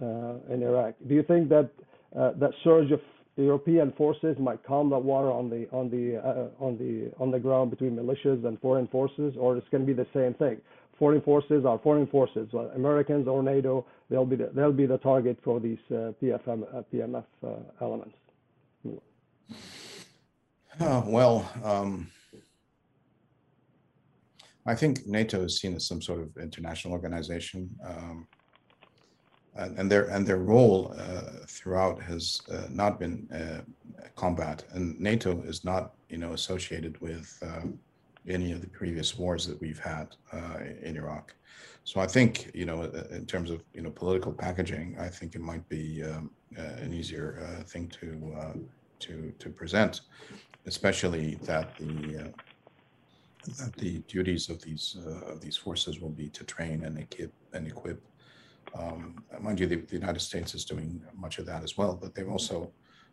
in 0.51 0.63
Iraq. 0.63 0.95
Do 1.07 1.15
you 1.15 1.23
think 1.23 1.51
that 1.51 1.69
that 2.15 2.51
surge 2.65 2.91
of 2.93 3.01
European 3.37 3.93
forces 3.93 4.37
might 4.39 4.63
calm 4.65 4.91
the 4.91 4.99
water 4.99 5.31
on 5.31 5.49
the 5.49 5.69
on 5.71 5.89
the 5.91 6.17
uh, 6.17 6.49
on 6.65 6.77
the 6.77 7.11
on 7.19 7.31
the 7.31 7.39
ground 7.39 7.71
between 7.71 7.97
militias 7.97 8.45
and 8.45 8.61
foreign 8.61 8.87
forces, 8.89 9.35
or 9.39 9.57
it's 9.57 9.69
going 9.71 9.87
to 9.87 9.87
be 9.87 9.95
the 9.95 10.09
same 10.13 10.35
thing 10.35 10.61
foreign 11.03 11.21
forces 11.23 11.65
are 11.65 11.81
foreign 11.81 12.07
forces, 12.07 12.49
Americans 12.77 13.27
or 13.27 13.43
NATO, 13.43 13.85
they'll 14.09 14.25
be 14.25 14.37
the, 14.37 14.51
they'll 14.55 14.73
be 14.73 14.87
the 14.87 14.99
target 14.99 15.37
for 15.43 15.59
these 15.59 15.81
uh, 15.91 16.13
PFM, 16.23 16.63
uh, 16.73 16.83
PMF 16.95 17.25
uh, 17.45 17.49
elements. 17.81 18.15
Uh, 20.79 21.03
well, 21.05 21.51
um, 21.65 22.09
I 24.65 24.77
think 24.77 25.05
NATO 25.09 25.43
is 25.43 25.61
seen 25.61 25.75
as 25.75 25.89
some 25.89 26.01
sort 26.01 26.21
of 26.21 26.37
international 26.41 26.93
organization, 26.93 27.69
um, 27.85 28.29
and, 29.57 29.79
and, 29.79 29.91
their 29.91 30.05
and 30.05 30.27
their 30.27 30.39
role 30.39 30.95
uh, 30.99 31.45
throughout 31.47 32.01
has 32.03 32.41
uh, 32.51 32.67
not 32.71 32.99
been 32.99 33.29
combat, 34.17 34.65
and 34.73 34.99
NATO 35.01 35.43
is 35.43 35.65
not, 35.65 35.95
you 36.09 36.19
know, 36.19 36.33
associated 36.33 37.01
with 37.01 37.43
any 38.29 38.53
of 38.53 38.61
the 38.61 38.69
previous 38.69 39.19
wars 39.19 39.47
that 39.47 39.61
we've 39.61 39.79
had 39.79 40.15
uh, 40.33 40.59
in 40.83 40.97
Iraq. 40.97 41.35
So 41.85 42.01
I 42.01 42.07
think, 42.07 42.51
you 42.55 42.65
know, 42.65 42.83
uh, 42.83 43.05
in 43.11 43.27
terms 43.27 43.51
of 43.51 43.63
you 43.75 43.83
know 43.83 43.91
political 43.91 44.33
packaging, 44.33 44.97
I 44.99 45.09
think 45.09 45.35
it 45.35 45.41
might 45.41 45.69
be 45.69 46.05
um, 46.05 46.31
uh, 46.57 46.63
an 46.81 46.93
easier 46.93 47.41
uh, 47.43 47.65
thing 47.65 47.89
to 48.01 48.35
uh, 48.39 48.53
to 49.01 49.33
to 49.39 49.51
present, 49.51 50.03
especially 50.67 51.37
that 51.43 51.77
the 51.77 52.25
uh, 52.25 52.29
that 53.59 53.73
the 53.77 53.99
duties 54.07 54.49
of 54.49 54.63
these 54.63 54.97
of 55.27 55.41
these 55.41 55.57
forces 55.57 56.01
will 56.01 56.11
be 56.11 56.29
to 56.29 56.45
train 56.45 56.85
and 56.85 56.99
equip 56.99 57.33
and 57.53 57.67
equip. 57.67 58.01
Um, 58.75 59.23
mind 59.41 59.61
you, 59.61 59.67
the, 59.67 59.77
the, 59.77 59.95
United 59.95 60.21
States 60.21 60.55
is 60.55 60.65
doing 60.65 61.03
much 61.15 61.39
of 61.39 61.47
that 61.47 61.63
as 61.63 61.77
well, 61.77 61.99
but 62.01 62.15
they've 62.15 62.29
also 62.29 62.73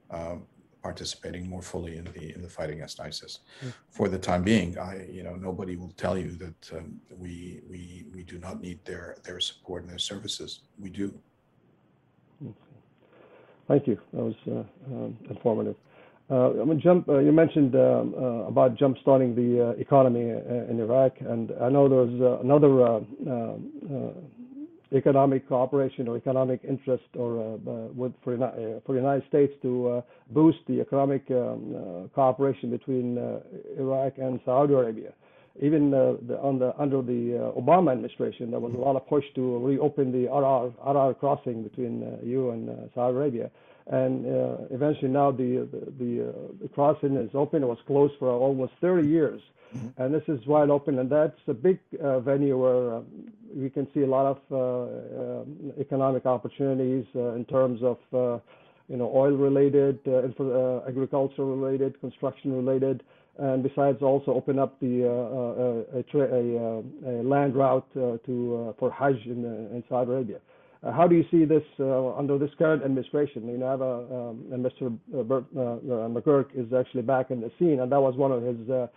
um, 0.09 0.43
participating 0.81 1.49
more 1.49 1.61
fully 1.61 1.97
in 1.97 2.05
the 2.05 2.33
in 2.33 2.41
the 2.41 2.49
fight 2.49 2.69
against 2.69 2.99
ISIS. 2.99 3.39
Mm. 3.63 3.73
For 3.89 4.07
the 4.07 4.17
time 4.17 4.43
being, 4.43 4.77
I 4.77 5.05
you 5.11 5.23
know 5.23 5.35
nobody 5.35 5.75
will 5.75 5.93
tell 5.97 6.17
you 6.17 6.31
that 6.31 6.71
um, 6.77 7.01
we 7.17 7.61
we 7.69 8.05
we 8.13 8.23
do 8.23 8.39
not 8.39 8.61
need 8.61 8.79
their 8.85 9.17
their 9.23 9.39
support 9.39 9.83
and 9.83 9.91
their 9.91 9.99
services. 9.99 10.61
We 10.79 10.89
do. 10.89 11.13
Thank 13.67 13.85
you. 13.85 13.99
That 14.13 14.23
was 14.23 14.35
uh, 14.47 14.63
um, 14.91 15.17
informative. 15.29 15.75
Uh, 16.31 16.51
I'm 16.61 16.67
gonna 16.67 16.75
jump. 16.75 17.09
Uh, 17.09 17.19
you 17.19 17.31
mentioned 17.31 17.75
um, 17.75 18.15
uh, 18.17 18.47
about 18.47 18.75
jump 18.75 18.97
starting 19.01 19.35
the 19.35 19.69
uh, 19.69 19.69
economy 19.71 20.31
uh, 20.31 20.71
in 20.71 20.79
Iraq, 20.79 21.13
and 21.21 21.51
I 21.61 21.69
know 21.69 21.89
there's 21.89 22.41
another 22.41 23.01
economic 24.93 25.47
cooperation 25.47 26.07
or 26.07 26.17
economic 26.17 26.61
interest 26.67 27.03
or 27.15 27.37
uh, 27.37 27.71
uh 27.71 27.87
with, 27.93 28.13
for, 28.23 28.33
uh, 28.33 28.79
for 28.85 28.93
the 28.93 28.99
United 28.99 29.27
States 29.27 29.53
to 29.61 29.87
uh, 29.87 30.01
boost 30.31 30.59
the 30.67 30.81
economic 30.81 31.23
um, 31.31 32.09
cooperation 32.15 32.69
between 32.71 33.17
Iraq 33.77 34.13
and 34.17 34.39
Saudi 34.45 34.73
Arabia. 34.73 35.13
Even 35.61 35.91
the, 35.91 36.17
the, 36.25 36.41
under 36.41 37.01
the 37.01 37.51
Obama 37.57 37.91
administration, 37.91 38.49
there 38.51 38.61
was 38.61 38.73
a 38.73 38.77
lot 38.77 38.95
of 38.95 39.05
push 39.07 39.25
to 39.35 39.57
reopen 39.57 40.09
the 40.11 40.29
Arar, 40.29 40.71
Arar 40.87 41.17
crossing 41.19 41.63
between 41.63 42.17
you 42.23 42.51
and 42.51 42.89
Saudi 42.95 43.15
Arabia 43.17 43.51
and 43.89 44.25
uh, 44.25 44.57
eventually 44.71 45.09
now 45.09 45.31
the 45.31 45.67
the, 45.71 46.03
the, 46.03 46.29
uh, 46.29 46.31
the, 46.61 46.69
crossing 46.69 47.15
is 47.15 47.31
open. 47.33 47.63
It 47.63 47.65
was 47.65 47.79
closed 47.87 48.13
for 48.19 48.29
almost 48.29 48.73
30 48.81 49.07
years, 49.07 49.41
mm-hmm. 49.75 50.01
and 50.01 50.13
this 50.13 50.21
is 50.27 50.45
wide 50.45 50.69
open, 50.69 50.99
and 50.99 51.09
that's 51.09 51.39
a 51.47 51.53
big 51.53 51.79
uh, 52.01 52.19
venue 52.19 52.57
where 52.57 53.01
we 53.55 53.69
can 53.69 53.87
see 53.93 54.01
a 54.01 54.07
lot 54.07 54.37
of 54.37 54.37
uh, 54.51 55.81
economic 55.81 56.27
opportunities 56.27 57.05
uh, 57.15 57.33
in 57.33 57.45
terms 57.45 57.81
of 57.81 57.97
uh, 58.13 58.39
you 58.87 58.97
know 58.97 59.11
oil 59.13 59.31
related, 59.31 59.99
infra- 60.05 60.83
agriculture 60.87 61.45
related, 61.45 61.99
construction 61.99 62.53
related, 62.53 63.01
and 63.39 63.63
besides 63.63 64.03
also 64.03 64.33
open 64.33 64.59
up 64.59 64.79
the 64.79 65.03
a, 65.97 66.03
tra- 66.03 66.31
a, 66.31 66.83
a, 67.07 67.23
land 67.23 67.55
route 67.55 67.91
to 67.93 68.75
for 68.77 68.91
Hajj 68.91 69.25
in, 69.25 69.43
in 69.45 69.83
Saudi 69.89 70.11
Arabia. 70.11 70.37
Uh, 70.81 70.93
how 70.93 71.07
do 71.07 71.15
you 71.15 71.25
see 71.29 71.43
this 71.43 71.63
uh, 71.79 72.15
under 72.15 72.37
this 72.37 72.51
current 72.57 72.83
administration? 72.83 73.47
You 73.49 73.57
know, 73.57 73.69
have 73.69 73.81
a, 73.81 73.93
um, 73.93 74.45
and 74.53 74.65
Mr. 74.65 74.97
Uh, 75.13 76.07
McGurk 76.07 76.47
is 76.55 76.71
actually 76.73 77.01
back 77.01 77.31
in 77.31 77.41
the 77.41 77.51
scene, 77.59 77.81
and 77.81 77.91
that 77.91 77.99
was 77.99 78.15
one 78.15 78.31
of 78.31 78.43
his 78.43 78.69
uh, 78.69 78.87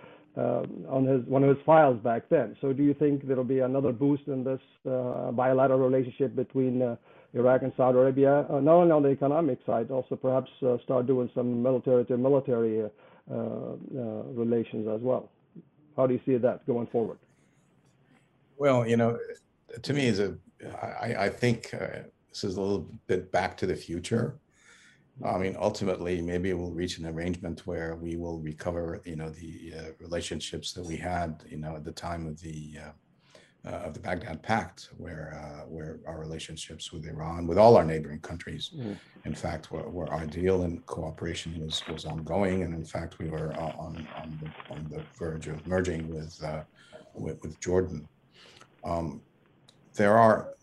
on 0.89 1.05
his 1.05 1.27
one 1.27 1.43
of 1.43 1.55
his 1.55 1.65
files 1.67 1.99
back 2.03 2.29
then. 2.31 2.57
So, 2.61 2.73
do 2.73 2.85
you 2.85 2.95
think 2.95 3.27
there 3.27 3.37
will 3.37 3.45
be 3.45 3.59
another 3.59 3.91
boost 3.91 4.29
in 4.29 4.45
this 4.45 4.61
uh, 4.89 5.33
bilateral 5.33 5.81
relationship 5.81 6.37
between 6.37 6.81
uh, 6.83 6.97
Iraq 7.35 7.63
and 7.63 7.73
Saudi 7.77 7.99
Arabia, 7.99 8.47
not 8.49 8.75
only 8.75 8.93
on 8.93 9.03
the 9.03 9.09
economic 9.11 9.59
side, 9.67 9.91
also 9.91 10.15
perhaps 10.15 10.51
start 10.85 11.07
doing 11.07 11.31
some 11.35 11.63
military 11.63 12.05
to 12.05 12.17
military 12.17 12.89
relations 13.29 14.87
as 14.87 15.01
well? 15.01 15.31
How 15.97 16.07
do 16.07 16.15
you 16.15 16.21
see 16.25 16.37
that 16.37 16.67
going 16.67 16.87
forward? 16.89 17.19
Well, 18.59 18.87
you 18.87 18.97
know, 18.97 19.19
to 19.83 19.93
me, 19.95 20.07
is 20.07 20.21
a 20.21 20.37
I, 20.81 21.15
I 21.19 21.29
think 21.29 21.71
this 21.71 22.45
is 22.45 22.57
a 22.57 22.61
little 22.61 22.89
bit 23.07 23.33
back 23.33 23.57
to 23.59 23.67
the 23.67 23.77
future 23.77 24.39
I 25.25 25.39
mean, 25.39 25.57
ultimately, 25.59 26.21
maybe 26.23 26.53
we'll 26.55 26.73
reach 26.73 26.99
an 26.99 27.07
arrangement 27.07 27.67
where 27.67 27.97
we 27.97 28.17
will 28.17 28.39
recover, 28.41 29.01
you 29.05 29.17
know, 29.17 29.29
the 29.29 29.75
uh, 29.77 29.83
relationships 30.01 30.73
that 30.73 30.85
we 30.85 30.97
had, 30.97 31.45
you 31.49 31.59
know, 31.59 31.77
at 31.77 31.85
the 31.85 31.93
time 31.93 32.27
of 32.27 32.41
the 32.41 32.79
uh, 32.79 32.91
uh, 33.65 33.83
of 33.87 33.95
the 33.95 34.01
Baghdad 34.01 34.43
Pact, 34.43 34.89
where 34.97 35.39
uh, 35.39 35.67
where 35.67 36.01
our 36.07 36.19
relationships 36.19 36.93
with 36.93 37.07
Iran, 37.07 37.47
with 37.47 37.59
all 37.59 37.77
our 37.77 37.85
neighboring 37.85 38.19
countries, 38.21 38.71
mm. 38.77 38.97
in 39.25 39.35
fact, 39.35 39.71
were, 39.71 39.89
were, 39.89 40.13
ideal 40.13 40.63
and 40.63 40.85
cooperation 40.87 41.61
was 41.61 41.87
was 41.87 42.05
ongoing, 42.05 42.63
and 42.63 42.75
in 42.75 42.85
fact, 42.85 43.19
we 43.21 43.29
were 43.29 43.53
uh, 43.53 43.73
on 43.79 44.09
on 44.17 44.41
the, 44.43 44.75
on 44.75 44.89
the 44.91 45.03
verge 45.17 45.47
of 45.47 45.65
merging 45.67 46.09
with 46.09 46.43
uh, 46.43 46.63
with, 47.15 47.41
with, 47.43 47.61
Jordan. 47.61 48.09
Um, 48.83 49.21
there 49.95 50.19
are 50.19 50.55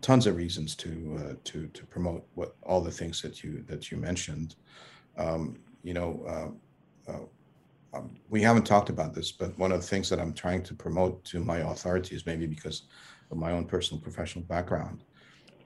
tons 0.00 0.26
of 0.26 0.36
reasons 0.36 0.74
to 0.76 1.18
uh, 1.18 1.34
to 1.44 1.66
to 1.68 1.84
promote 1.86 2.24
what 2.34 2.54
all 2.62 2.80
the 2.80 2.90
things 2.90 3.22
that 3.22 3.42
you 3.42 3.64
that 3.66 3.90
you 3.90 3.96
mentioned. 3.96 4.56
Um, 5.16 5.58
you 5.82 5.94
know, 5.94 6.56
uh, 7.08 7.10
uh, 7.12 7.96
um, 7.96 8.16
we 8.28 8.42
haven't 8.42 8.66
talked 8.66 8.90
about 8.90 9.14
this, 9.14 9.32
but 9.32 9.56
one 9.58 9.72
of 9.72 9.80
the 9.80 9.86
things 9.86 10.08
that 10.10 10.20
I'm 10.20 10.32
trying 10.32 10.62
to 10.64 10.74
promote 10.74 11.24
to 11.26 11.42
my 11.42 11.58
authorities, 11.58 12.26
maybe 12.26 12.46
because 12.46 12.82
of 13.30 13.38
my 13.38 13.52
own 13.52 13.64
personal 13.64 14.00
professional 14.00 14.44
background, 14.44 15.04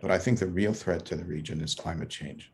but 0.01 0.11
I 0.11 0.18
think 0.18 0.38
the 0.38 0.46
real 0.46 0.72
threat 0.72 1.05
to 1.07 1.16
the 1.16 1.24
region 1.24 1.61
is 1.61 1.74
climate 1.74 2.09
change, 2.09 2.53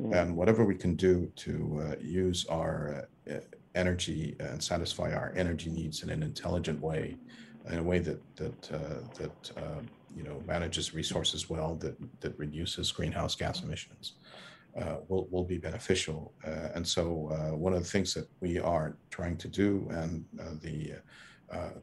mm. 0.00 0.14
and 0.14 0.36
whatever 0.36 0.64
we 0.64 0.76
can 0.76 0.94
do 0.94 1.30
to 1.36 1.86
uh, 1.86 1.94
use 2.00 2.46
our 2.46 3.06
uh, 3.30 3.34
energy 3.74 4.36
and 4.40 4.62
satisfy 4.62 5.12
our 5.12 5.32
energy 5.36 5.70
needs 5.70 6.02
in 6.02 6.10
an 6.10 6.22
intelligent 6.22 6.80
way 6.80 7.16
in 7.70 7.78
a 7.78 7.82
way 7.82 7.98
that 7.98 8.20
that 8.36 8.72
uh, 8.72 9.00
that 9.18 9.52
uh, 9.56 9.80
you 10.14 10.22
know 10.22 10.42
manages 10.46 10.94
resources 10.94 11.48
well, 11.48 11.74
that 11.76 11.96
that 12.20 12.38
reduces 12.38 12.90
greenhouse 12.90 13.34
gas 13.34 13.62
emissions, 13.62 14.14
uh, 14.80 14.96
will 15.08 15.26
will 15.30 15.44
be 15.44 15.58
beneficial. 15.58 16.32
Uh, 16.46 16.68
and 16.74 16.86
so 16.86 17.28
uh, 17.32 17.56
one 17.56 17.72
of 17.72 17.80
the 17.80 17.88
things 17.88 18.14
that 18.14 18.28
we 18.40 18.58
are 18.58 18.96
trying 19.10 19.36
to 19.36 19.48
do, 19.48 19.86
and 19.90 20.24
uh, 20.40 20.54
the 20.60 20.94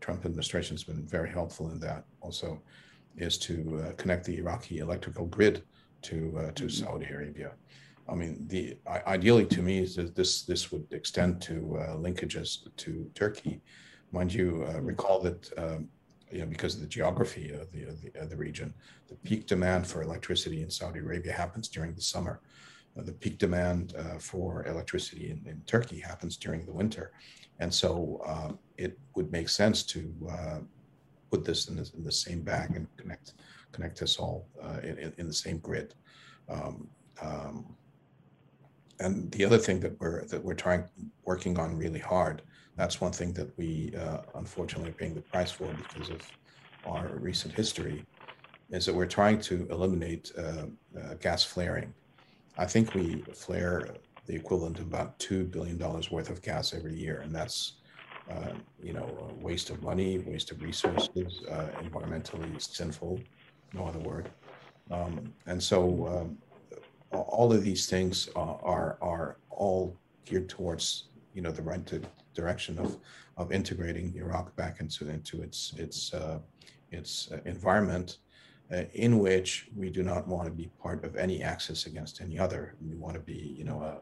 Trump 0.01 0.25
administration 0.25 0.75
has 0.75 0.83
been 0.83 1.05
very 1.05 1.29
helpful 1.29 1.69
in 1.69 1.79
that 1.79 2.03
also, 2.21 2.59
is 3.17 3.37
to 3.37 3.93
connect 3.97 4.25
the 4.25 4.37
Iraqi 4.37 4.79
electrical 4.79 5.25
grid 5.27 5.63
to 6.01 6.51
to 6.55 6.69
Saudi 6.69 7.05
Arabia. 7.05 7.51
I 8.07 8.15
mean, 8.15 8.43
the 8.47 8.75
ideally 8.87 9.45
to 9.45 9.61
me 9.61 9.77
is 9.79 9.95
that 9.95 10.15
this 10.15 10.41
this 10.41 10.71
would 10.71 10.87
extend 10.91 11.41
to 11.43 11.53
linkages 11.95 12.67
to 12.77 13.09
Turkey 13.13 13.61
Mind 14.11 14.33
you, 14.33 14.65
uh, 14.67 14.81
recall 14.81 15.19
that 15.21 15.49
um, 15.57 15.87
you 16.31 16.39
know 16.39 16.45
because 16.45 16.75
of 16.75 16.81
the 16.81 16.87
geography 16.87 17.51
of 17.51 17.71
the, 17.71 17.83
of 17.83 18.01
the, 18.01 18.11
of 18.19 18.29
the 18.29 18.35
region, 18.35 18.73
the 19.07 19.15
peak 19.15 19.45
demand 19.45 19.85
for 19.85 20.01
electricity 20.01 20.61
in 20.63 20.69
Saudi 20.69 20.99
Arabia 20.99 21.31
happens 21.31 21.67
during 21.67 21.93
the 21.93 22.01
summer. 22.01 22.41
Uh, 22.97 23.03
the 23.03 23.11
peak 23.11 23.37
demand 23.37 23.93
uh, 23.97 24.17
for 24.17 24.65
electricity 24.65 25.29
in, 25.29 25.49
in, 25.49 25.61
Turkey 25.67 25.99
happens 25.99 26.37
during 26.37 26.65
the 26.65 26.71
winter, 26.71 27.11
and 27.59 27.71
so 27.73 28.21
uh, 28.25 28.51
it 28.77 28.97
would 29.15 29.31
make 29.31 29.47
sense 29.47 29.83
to 29.83 30.13
uh, 30.31 30.59
put 31.29 31.45
this 31.45 31.67
in, 31.67 31.75
this 31.75 31.93
in, 31.93 32.03
the 32.03 32.11
same 32.11 32.41
bag 32.41 32.75
and 32.75 32.87
connect 32.97 33.33
connect 33.71 34.01
us 34.01 34.17
all 34.17 34.47
uh, 34.63 34.79
in, 34.81 35.13
in, 35.17 35.27
the 35.27 35.33
same 35.33 35.59
grid. 35.59 35.93
Um, 36.49 36.87
um, 37.21 37.75
and 38.99 39.31
the 39.31 39.45
other 39.45 39.57
thing 39.57 39.79
that 39.79 39.99
we're 39.99 40.25
that 40.25 40.43
we're 40.43 40.53
trying 40.53 40.83
working 41.25 41.57
on 41.59 41.77
really 41.77 41.99
hard 41.99 42.41
that's 42.79 43.01
one 43.01 43.11
thing 43.11 43.33
that 43.33 43.55
we 43.57 43.93
uh, 43.99 44.19
unfortunately 44.35 44.89
are 44.91 44.93
paying 44.93 45.13
the 45.13 45.21
price 45.21 45.51
for 45.51 45.67
because 45.73 46.09
of 46.09 46.21
our 46.85 47.09
recent 47.17 47.53
history, 47.53 48.05
is 48.69 48.85
that 48.85 48.95
we're 48.95 49.05
trying 49.05 49.37
to 49.41 49.67
eliminate 49.69 50.31
uh, 50.37 50.67
uh, 50.97 51.15
gas 51.15 51.43
flaring. 51.43 51.93
I 52.57 52.65
think 52.65 52.95
we 52.95 53.21
flare 53.33 53.89
the 54.27 54.33
equivalent 54.33 54.79
of 54.79 54.85
about 54.85 55.19
two 55.19 55.43
billion 55.43 55.77
dollars 55.77 56.09
worth 56.09 56.29
of 56.29 56.41
gas 56.41 56.73
every 56.73 56.93
year, 56.93 57.19
and 57.19 57.35
that's 57.35 57.73
uh, 58.31 58.53
you 58.81 58.93
know 58.93 59.29
waste 59.41 59.69
of 59.71 59.83
money, 59.83 60.19
waste 60.19 60.49
of 60.51 60.61
resources, 60.61 61.41
uh, 61.51 61.67
environmentally 61.83 62.61
sinful, 62.61 63.19
no 63.73 63.87
other 63.87 63.99
word. 63.99 64.29
Um, 64.89 65.33
and 65.47 65.61
so 65.61 66.07
um, 66.07 66.37
all 67.11 67.51
of 67.51 67.63
these 67.63 67.87
things 67.87 68.29
are, 68.35 68.59
are 68.63 68.97
are 69.01 69.37
all 69.49 69.97
geared 70.25 70.49
towards 70.49 71.05
you 71.33 71.41
know 71.41 71.51
the 71.51 71.61
right 71.61 71.85
to 71.87 72.01
direction 72.33 72.77
of 72.79 72.97
of 73.37 73.51
integrating 73.51 74.13
Iraq 74.15 74.55
back 74.55 74.79
into 74.79 75.09
into 75.09 75.41
its 75.41 75.73
its 75.77 76.13
uh, 76.13 76.39
its 76.91 77.31
uh, 77.31 77.39
environment, 77.45 78.17
uh, 78.73 78.83
in 78.93 79.19
which 79.19 79.69
we 79.75 79.89
do 79.89 80.03
not 80.03 80.27
want 80.27 80.45
to 80.45 80.51
be 80.51 80.69
part 80.81 81.03
of 81.03 81.15
any 81.15 81.41
axis 81.43 81.85
against 81.85 82.21
any 82.21 82.37
other. 82.39 82.75
We 82.81 82.95
want 82.95 83.15
to 83.15 83.19
be, 83.19 83.55
you 83.57 83.63
know, 83.63 84.01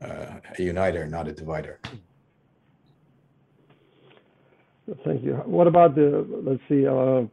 a, 0.00 0.40
a 0.58 0.62
uniter, 0.62 1.06
not 1.06 1.28
a 1.28 1.32
divider. 1.32 1.80
Thank 5.04 5.22
you. 5.22 5.34
What 5.44 5.66
about 5.66 5.94
the, 5.94 6.26
let's 6.42 6.62
see, 6.68 6.86
uh, 6.86 7.24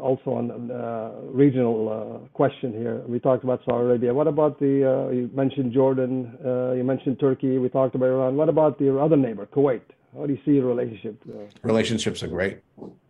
also 0.00 0.32
on 0.32 0.70
uh, 0.70 1.12
regional 1.30 1.88
uh, 1.88 2.28
question 2.32 2.72
here. 2.72 3.02
We 3.06 3.20
talked 3.20 3.44
about 3.44 3.60
Saudi 3.64 3.84
Arabia. 3.84 4.12
What 4.12 4.26
about 4.26 4.58
the, 4.58 5.10
you 5.12 5.30
mentioned 5.32 5.72
Jordan, 5.72 6.36
you 6.76 6.82
mentioned 6.82 7.20
Turkey, 7.20 7.58
we 7.58 7.68
talked 7.68 7.94
about 7.94 8.06
Iran. 8.06 8.36
What 8.36 8.48
about 8.48 8.80
your 8.80 9.00
other 9.00 9.16
neighbor, 9.16 9.46
Kuwait? 9.46 9.82
How 10.16 10.26
do 10.26 10.32
you 10.32 10.40
see 10.44 10.52
your 10.52 10.66
relationship? 10.66 11.22
Relationships 11.62 12.22
are 12.24 12.28
great. 12.28 12.60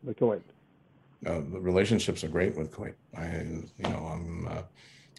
With 0.03 0.19
Kuwait? 0.19 0.43
the 1.23 1.59
relationships 1.59 2.23
are 2.23 2.29
great 2.29 2.55
with 2.55 2.71
Kuwait. 2.71 2.95
I, 3.17 3.29
you 3.79 3.91
know, 3.91 4.05
I'm, 4.13 4.49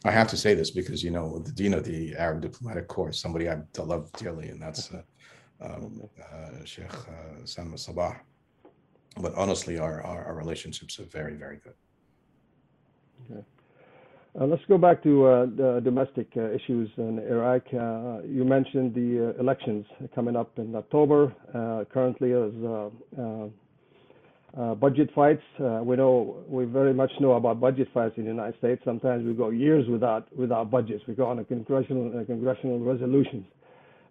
I 0.03 0.11
have 0.11 0.27
to 0.27 0.38
say 0.38 0.53
this 0.53 0.69
because, 0.69 1.03
you 1.03 1.09
know, 1.09 1.39
the 1.39 1.51
dean 1.51 1.73
of 1.73 1.83
the 1.83 2.15
Arab 2.15 2.41
Diplomatic 2.41 2.88
Corps, 2.88 3.13
somebody 3.13 3.49
I 3.49 3.57
love 3.79 4.11
dearly, 4.11 4.49
and 4.49 4.61
that's 4.61 4.91
um, 5.59 6.03
Sheikh 6.65 6.91
Salman 7.45 7.77
Sabah 7.77 8.15
but 9.22 9.34
honestly, 9.36 9.80
our, 9.80 10.01
our, 10.01 10.26
our, 10.26 10.36
relationships 10.36 10.99
are 10.99 11.05
very, 11.05 11.36
very 11.36 11.57
good. 11.57 11.74
Okay. 13.32 13.43
Uh, 14.39 14.45
let's 14.45 14.63
go 14.68 14.78
back 14.78 15.01
to 15.01 15.26
uh, 15.26 15.45
the 15.45 15.82
domestic 15.82 16.28
uh, 16.36 16.51
issues 16.51 16.89
in 16.97 17.20
Iraq. 17.20 17.61
Uh, 17.74 18.22
you 18.28 18.43
mentioned 18.43 18.93
the 18.93 19.34
uh, 19.34 19.41
elections 19.41 19.86
coming 20.13 20.36
up 20.36 20.51
in 20.57 20.76
October. 20.76 21.34
Uh, 21.53 21.86
currently, 21.93 22.34
as 22.34 22.51
budget 24.78 25.09
fights, 25.16 25.41
we 25.84 25.95
know 25.95 26.43
we 26.49 26.66
very 26.66 26.93
much 26.93 27.11
know 27.22 27.34
about 27.34 27.61
budget 27.61 27.88
fights 27.93 28.16
in 28.18 28.24
the 28.26 28.30
United 28.30 28.57
States. 28.57 28.82
Sometimes 28.84 29.26
we 29.26 29.34
go 29.34 29.51
years 29.51 29.88
without 29.88 30.28
without 30.36 30.70
budgets. 30.70 31.03
We 31.07 31.13
go 31.13 31.28
on 31.28 31.39
a 31.39 31.45
congressional 31.45 32.26
congressional 32.26 32.80
resolutions. 32.80 33.45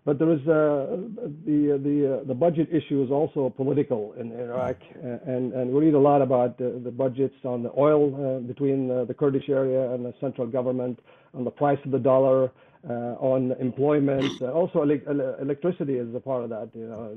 But 0.04 0.18
there 0.18 0.30
is 0.30 0.40
uh, 0.40 1.00
the 1.46 1.80
the 1.82 2.20
uh, 2.20 2.24
the 2.28 2.34
budget 2.34 2.68
issue 2.70 3.02
is 3.02 3.10
also 3.10 3.48
political 3.56 4.12
in 4.20 4.32
Iraq, 4.32 4.76
and 5.02 5.54
and 5.54 5.70
we 5.72 5.86
read 5.86 5.94
a 5.94 5.98
lot 5.98 6.20
about 6.20 6.58
the, 6.58 6.78
the 6.84 6.90
budgets 6.90 7.36
on 7.44 7.62
the 7.62 7.72
oil 7.76 8.12
uh, 8.14 8.40
between 8.40 8.90
uh, 8.90 9.06
the 9.06 9.14
Kurdish 9.14 9.48
area 9.48 9.92
and 9.92 10.04
the 10.04 10.12
central 10.20 10.46
government, 10.46 10.98
on 11.32 11.44
the 11.44 11.50
price 11.50 11.78
of 11.86 11.90
the 11.90 11.98
dollar, 11.98 12.52
uh, 12.86 13.16
on 13.18 13.52
employment. 13.60 14.30
Uh, 14.42 14.52
also, 14.52 14.82
electricity 14.82 15.94
is 15.94 16.14
a 16.14 16.20
part 16.20 16.44
of 16.44 16.50
that, 16.50 16.68
you 16.74 16.86
know, 16.86 17.14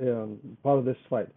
the, 0.00 0.22
um, 0.22 0.38
part 0.62 0.78
of 0.78 0.86
this 0.86 0.96
fight. 1.10 1.28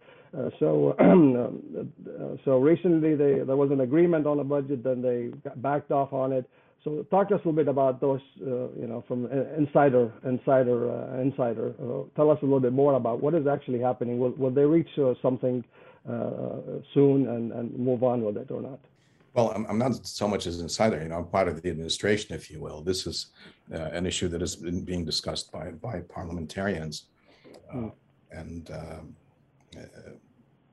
so 0.58 0.96
so 2.46 2.58
recently 2.58 3.14
they, 3.14 3.44
there 3.44 3.56
was 3.56 3.70
an 3.70 3.82
agreement 3.82 4.26
on 4.26 4.40
a 4.40 4.44
budget, 4.44 4.82
then 4.82 5.02
they 5.02 5.28
backed 5.56 5.90
off 5.90 6.14
on 6.14 6.32
it. 6.32 6.48
So 6.84 7.02
talk 7.10 7.30
to 7.30 7.36
us 7.36 7.40
a 7.44 7.48
little 7.48 7.52
bit 7.52 7.68
about 7.68 8.02
those, 8.02 8.20
uh, 8.42 8.68
you 8.78 8.86
know, 8.86 9.02
from 9.08 9.26
insider, 9.56 10.12
insider, 10.26 10.92
uh, 10.92 11.20
insider. 11.20 11.74
Uh, 11.82 12.02
tell 12.14 12.30
us 12.30 12.38
a 12.42 12.44
little 12.44 12.60
bit 12.60 12.74
more 12.74 12.94
about 12.94 13.22
what 13.22 13.34
is 13.34 13.46
actually 13.46 13.80
happening. 13.80 14.18
Will, 14.18 14.32
will 14.32 14.50
they 14.50 14.66
reach 14.66 14.90
uh, 14.98 15.14
something 15.22 15.64
uh, 16.06 16.82
soon 16.92 17.26
and, 17.28 17.52
and 17.52 17.78
move 17.78 18.02
on 18.02 18.22
with 18.22 18.36
it 18.36 18.50
or 18.50 18.60
not? 18.60 18.78
Well, 19.32 19.50
I'm, 19.52 19.64
I'm 19.66 19.78
not 19.78 20.06
so 20.06 20.28
much 20.28 20.46
as 20.46 20.60
insider. 20.60 21.02
You 21.02 21.08
know, 21.08 21.16
I'm 21.16 21.26
part 21.26 21.48
of 21.48 21.62
the 21.62 21.70
administration, 21.70 22.36
if 22.36 22.50
you 22.50 22.60
will. 22.60 22.82
This 22.82 23.06
is 23.06 23.28
uh, 23.72 23.76
an 23.76 24.04
issue 24.04 24.28
that 24.28 24.42
has 24.42 24.54
been 24.54 24.84
being 24.84 25.04
discussed 25.06 25.50
by 25.50 25.70
by 25.70 26.00
parliamentarians, 26.02 27.06
mm. 27.74 27.90
and 28.30 28.70
um, 28.70 29.16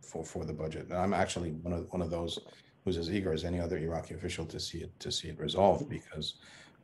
for 0.04 0.24
for 0.24 0.46
the 0.46 0.54
budget. 0.54 0.90
And 0.90 0.98
I'm 1.00 1.14
actually 1.14 1.52
one 1.64 1.74
of 1.74 1.88
one 1.92 2.04
of 2.04 2.12
those 2.12 2.38
who's 2.84 2.98
as 2.98 3.12
eager 3.12 3.32
as 3.34 3.44
any 3.44 3.60
other 3.60 3.78
Iraqi 3.78 4.16
official 4.16 4.46
to 4.46 4.60
see 4.60 4.80
it 4.80 5.00
to 5.00 5.12
see 5.12 5.30
it 5.30 5.40
resolved 5.40 5.90
because 5.90 6.36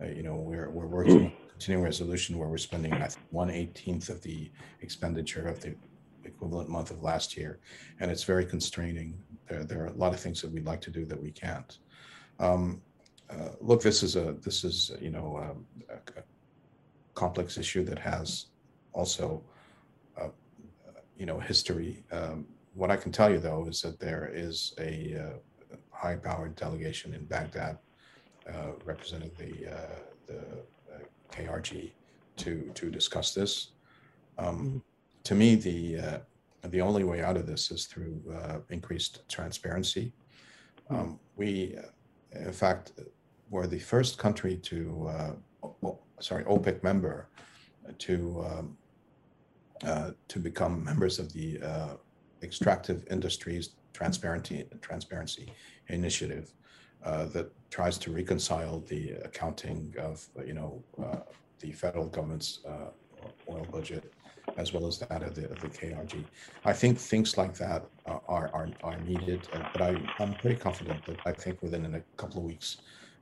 uh, 0.01 0.05
you 0.05 0.23
know 0.23 0.35
we're 0.35 0.69
we're 0.69 0.87
working 0.87 1.25
on 1.25 1.31
continuing 1.49 1.83
resolution 1.83 2.37
where 2.37 2.47
we're 2.47 2.57
spending 2.57 2.93
I 2.93 3.07
think 3.07 3.25
one 3.31 3.49
eighteenth 3.49 4.09
of 4.09 4.21
the 4.21 4.51
expenditure 4.81 5.47
of 5.47 5.59
the 5.59 5.75
equivalent 6.23 6.69
month 6.69 6.91
of 6.91 7.01
last 7.01 7.35
year, 7.37 7.59
and 7.99 8.11
it's 8.11 8.23
very 8.23 8.45
constraining. 8.45 9.17
There 9.49 9.63
there 9.63 9.83
are 9.83 9.87
a 9.87 9.93
lot 9.93 10.13
of 10.13 10.19
things 10.19 10.41
that 10.41 10.51
we'd 10.51 10.65
like 10.65 10.81
to 10.81 10.91
do 10.91 11.05
that 11.05 11.21
we 11.21 11.31
can't. 11.31 11.77
Um, 12.39 12.81
uh, 13.29 13.49
look, 13.59 13.81
this 13.81 14.03
is 14.03 14.15
a 14.15 14.35
this 14.41 14.63
is 14.63 14.91
you 15.01 15.09
know 15.09 15.37
um, 15.37 15.65
a, 15.89 16.19
a 16.19 16.23
complex 17.13 17.57
issue 17.57 17.83
that 17.85 17.99
has 17.99 18.47
also 18.93 19.41
uh, 20.19 20.29
you 21.17 21.25
know 21.25 21.39
history. 21.39 22.03
Um, 22.11 22.45
what 22.73 22.91
I 22.91 22.95
can 22.95 23.11
tell 23.11 23.31
you 23.31 23.39
though 23.39 23.65
is 23.67 23.81
that 23.81 23.99
there 23.99 24.29
is 24.31 24.73
a 24.79 25.17
uh, 25.19 25.37
high-powered 25.97 26.55
delegation 26.55 27.13
in 27.13 27.25
Baghdad 27.25 27.77
uh, 28.47 28.71
representing 28.85 29.31
the 29.37 29.75
uh, 29.75 29.99
the 30.27 30.39
uh, 30.93 30.99
KRG 31.31 31.91
to 32.37 32.71
to 32.73 32.89
discuss 32.89 33.33
this. 33.33 33.71
Um, 34.37 34.57
mm-hmm. 34.57 34.77
To 35.23 35.35
me, 35.35 35.55
the 35.55 35.97
uh, 35.97 36.17
the 36.69 36.81
only 36.81 37.03
way 37.03 37.21
out 37.21 37.35
of 37.35 37.45
this 37.47 37.71
is 37.71 37.85
through 37.85 38.21
uh, 38.33 38.59
increased 38.69 39.27
transparency. 39.27 40.13
Mm-hmm. 40.89 40.95
Um, 40.95 41.19
we, 41.35 41.77
in 42.31 42.53
fact, 42.53 42.93
were 43.49 43.67
the 43.67 43.79
first 43.79 44.17
country 44.17 44.57
to 44.57 45.35
sorry 46.19 46.43
OPEC 46.45 46.83
member 46.83 47.27
to 47.97 48.45
um, 48.49 48.77
to 50.27 50.39
become 50.39 50.83
members 50.83 51.19
of 51.19 51.33
the 51.33 51.59
extractive 52.43 53.03
industries 53.09 53.71
transparency 53.97 54.63
transparency 54.89 55.45
initiative 55.87 56.53
uh, 57.03 57.25
that 57.25 57.47
tries 57.77 57.97
to 57.97 58.11
reconcile 58.11 58.79
the 58.91 59.03
accounting 59.27 59.81
of 60.07 60.15
you 60.49 60.55
know 60.59 60.71
uh, 61.03 61.21
the 61.63 61.71
federal 61.71 62.07
government's 62.15 62.59
uh, 62.71 62.89
oil 63.53 63.65
budget 63.71 64.03
as 64.55 64.71
well 64.73 64.85
as 64.87 64.95
that 64.99 65.21
of 65.27 65.35
the, 65.35 65.45
of 65.53 65.59
the 65.59 65.67
KRG. 65.67 66.23
I 66.63 66.73
think 66.81 66.93
things 67.13 67.29
like 67.41 67.55
that 67.63 67.81
are 68.05 68.49
are, 68.59 68.69
are 68.89 68.99
needed, 69.11 69.41
uh, 69.53 69.63
but 69.73 69.81
I, 69.89 69.91
I'm 70.19 70.33
pretty 70.41 70.59
confident 70.67 70.99
that 71.07 71.19
I 71.25 71.33
think 71.43 71.55
within 71.65 71.83
a 72.01 72.03
couple 72.21 72.37
of 72.41 72.45
weeks, 72.53 72.69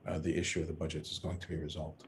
uh, 0.06 0.18
the 0.18 0.34
issue 0.42 0.60
of 0.62 0.66
the 0.72 0.78
budget 0.84 1.02
is 1.12 1.18
going 1.26 1.38
to 1.44 1.48
be 1.48 1.56
resolved. 1.68 2.02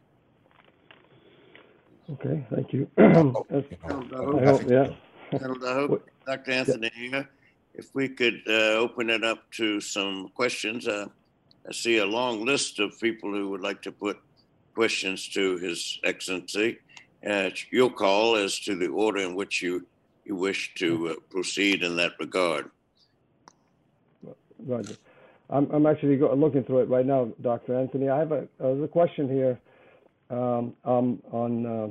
Okay, 2.15 2.37
thank 2.55 2.69
you. 2.75 2.83
You 2.99 3.09
know, 4.47 4.61
yeah. 4.77 4.89
Dr. 6.27 6.53
Anthony 6.61 6.91
here. 6.95 7.29
If 7.79 7.95
we 7.95 8.09
could 8.09 8.43
uh, 8.49 8.75
open 8.75 9.09
it 9.09 9.23
up 9.23 9.49
to 9.53 9.81
some 9.81 10.31
questions. 10.35 10.89
Uh, 10.89 11.07
I 11.67 11.73
see 11.73 11.99
a 11.99 12.07
long 12.07 12.45
list 12.45 12.81
of 12.81 12.99
people 13.01 13.31
who 13.33 13.51
would 13.51 13.61
like 13.61 13.81
to 13.83 13.93
put 13.93 14.19
questions 14.75 15.29
to 15.29 15.57
His 15.59 16.01
Excellency. 16.03 16.79
Uh, 17.25 17.51
your 17.71 17.91
call 17.91 18.35
as 18.35 18.59
to 18.61 18.75
the 18.75 18.89
order 18.89 19.21
in 19.21 19.37
which 19.37 19.63
you, 19.63 19.87
you 20.25 20.35
wish 20.35 20.75
to 20.75 21.11
uh, 21.11 21.15
proceed 21.31 21.85
in 21.85 21.95
that 21.97 22.13
regard. 22.19 22.69
Roger. 24.67 24.97
I'm, 25.49 25.71
I'm 25.71 25.87
actually 25.87 26.19
looking 26.19 26.65
through 26.65 26.81
it 26.81 26.89
right 26.89 27.07
now, 27.07 27.31
Dr. 27.41 27.79
Anthony. 27.79 28.09
I 28.09 28.19
have 28.19 28.33
a, 28.33 28.49
a 28.59 28.89
question 28.89 29.29
here 29.29 29.59
um, 30.31 30.75
um, 30.85 31.23
on 31.31 31.67
uh, 31.67 31.89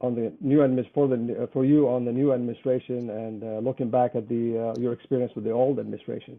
on 0.00 0.14
the 0.14 0.32
new 0.40 0.58
for 0.94 1.08
the 1.08 1.48
for 1.52 1.64
you 1.64 1.88
on 1.88 2.04
the 2.04 2.12
new 2.12 2.32
administration 2.32 3.10
and 3.10 3.42
uh, 3.42 3.46
looking 3.58 3.90
back 3.90 4.12
at 4.14 4.28
the 4.28 4.74
uh, 4.76 4.80
your 4.80 4.92
experience 4.92 5.32
with 5.34 5.44
the 5.44 5.50
old 5.50 5.78
administration. 5.78 6.38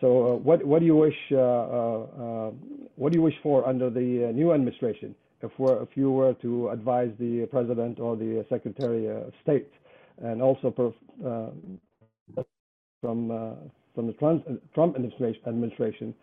So, 0.00 0.06
uh, 0.06 0.36
what 0.36 0.64
what 0.64 0.80
do 0.80 0.86
you 0.86 0.96
wish 0.96 1.16
uh, 1.32 1.36
uh, 1.36 2.50
what 2.96 3.12
do 3.12 3.18
you 3.18 3.22
wish 3.22 3.34
for 3.42 3.66
under 3.66 3.90
the 3.90 4.28
uh, 4.28 4.32
new 4.32 4.52
administration? 4.52 5.14
If 5.42 5.52
we're, 5.58 5.82
if 5.82 5.88
you 5.94 6.10
were 6.10 6.34
to 6.34 6.68
advise 6.68 7.10
the 7.18 7.46
president 7.46 7.98
or 7.98 8.14
the 8.14 8.44
secretary 8.50 9.06
of 9.08 9.32
state, 9.42 9.72
and 10.22 10.42
also 10.42 10.70
per, 10.70 10.92
from 13.00 13.56
from 13.94 14.06
the 14.06 14.12
Trump, 14.14 14.46
Trump 14.74 14.96
administration, 14.96 15.42
administration 15.46 16.14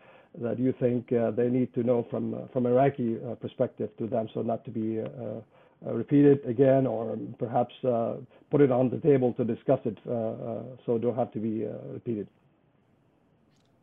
that 0.41 0.59
you 0.59 0.73
think 0.79 1.11
uh, 1.11 1.31
they 1.31 1.49
need 1.49 1.73
to 1.73 1.83
know 1.83 2.05
from 2.09 2.33
uh, 2.33 2.37
from 2.53 2.65
Iraqi 2.65 3.17
uh, 3.25 3.35
perspective 3.35 3.89
to 3.97 4.07
them, 4.07 4.29
so 4.33 4.41
not 4.41 4.63
to 4.65 4.71
be 4.71 5.01
Uh, 5.85 5.93
repeated 5.93 6.43
again, 6.45 6.87
or 6.87 7.15
perhaps 7.37 7.73
uh, 7.83 8.15
put 8.49 8.61
it 8.61 8.71
on 8.71 8.89
the 8.89 8.97
table 8.97 9.31
to 9.33 9.45
discuss 9.45 9.79
it, 9.85 9.95
uh, 10.09 10.63
so 10.83 10.95
it 10.95 11.01
don't 11.01 11.15
have 11.15 11.31
to 11.31 11.37
be 11.37 11.65
repeated. 11.93 12.27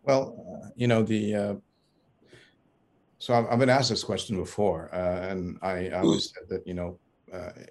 Well, 0.02 0.72
you 0.74 0.88
know 0.88 1.04
the. 1.04 1.56
so 3.20 3.34
I've, 3.34 3.46
I've, 3.46 3.58
been 3.60 3.70
asked 3.70 3.90
this 3.90 4.02
question 4.02 4.36
before, 4.36 4.92
and 4.92 5.56
I, 5.62 5.90
I 5.90 6.00
always 6.00 6.32
mm. 6.32 6.34
said 6.34 6.48
that 6.48 6.66
you 6.66 6.74
know, 6.74 6.98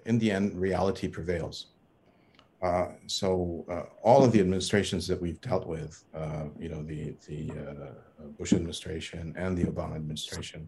in 0.06 0.18
the 0.18 0.30
end, 0.30 0.58
reality 0.58 1.06
prevails. 1.06 1.66
Uh, 2.62 2.92
so 3.06 3.66
uh, 3.68 3.82
all 4.02 4.24
of 4.24 4.32
the 4.32 4.40
administrations 4.40 5.06
that 5.06 5.20
we've 5.20 5.40
dealt 5.42 5.66
with, 5.66 6.02
uh, 6.14 6.44
you 6.58 6.70
know, 6.70 6.82
the 6.82 7.14
the 7.28 7.50
uh, 7.50 8.24
Bush 8.38 8.54
administration 8.54 9.34
and 9.36 9.54
the 9.54 9.64
Obama 9.64 9.96
administration, 9.96 10.66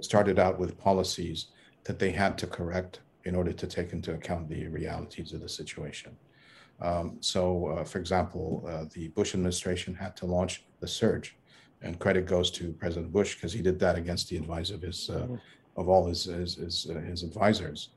started 0.00 0.38
out 0.38 0.58
with 0.58 0.78
policies 0.78 1.48
that 1.84 1.98
they 1.98 2.10
had 2.10 2.38
to 2.38 2.46
correct 2.46 3.00
in 3.24 3.34
order 3.34 3.52
to 3.52 3.66
take 3.66 3.92
into 3.92 4.12
account 4.14 4.48
the 4.48 4.66
realities 4.68 5.32
of 5.32 5.40
the 5.40 5.48
situation. 5.48 6.16
Um, 6.80 7.16
so, 7.20 7.66
uh, 7.68 7.84
for 7.84 7.98
example, 7.98 8.68
the 8.94 9.08
Bush 9.08 9.34
administration 9.34 9.94
had 9.94 10.16
to 10.16 10.26
launch 10.26 10.64
the 10.80 10.88
surge, 10.88 11.36
and 11.82 11.98
credit 11.98 12.26
goes 12.26 12.50
to 12.52 12.72
President 12.72 13.12
Bush 13.12 13.34
because 13.36 13.52
he 13.52 13.62
did 13.62 13.78
that 13.78 13.96
against 13.96 14.28
the 14.28 14.36
advice 14.36 14.70
of 14.70 14.82
his 14.82 15.08
mm-hmm. 15.12 15.36
of 15.76 15.88
all 15.88 16.06
his 16.06 16.24
his 16.24 16.56
his, 16.56 16.84
his 16.84 17.22
advisors, 17.22 17.90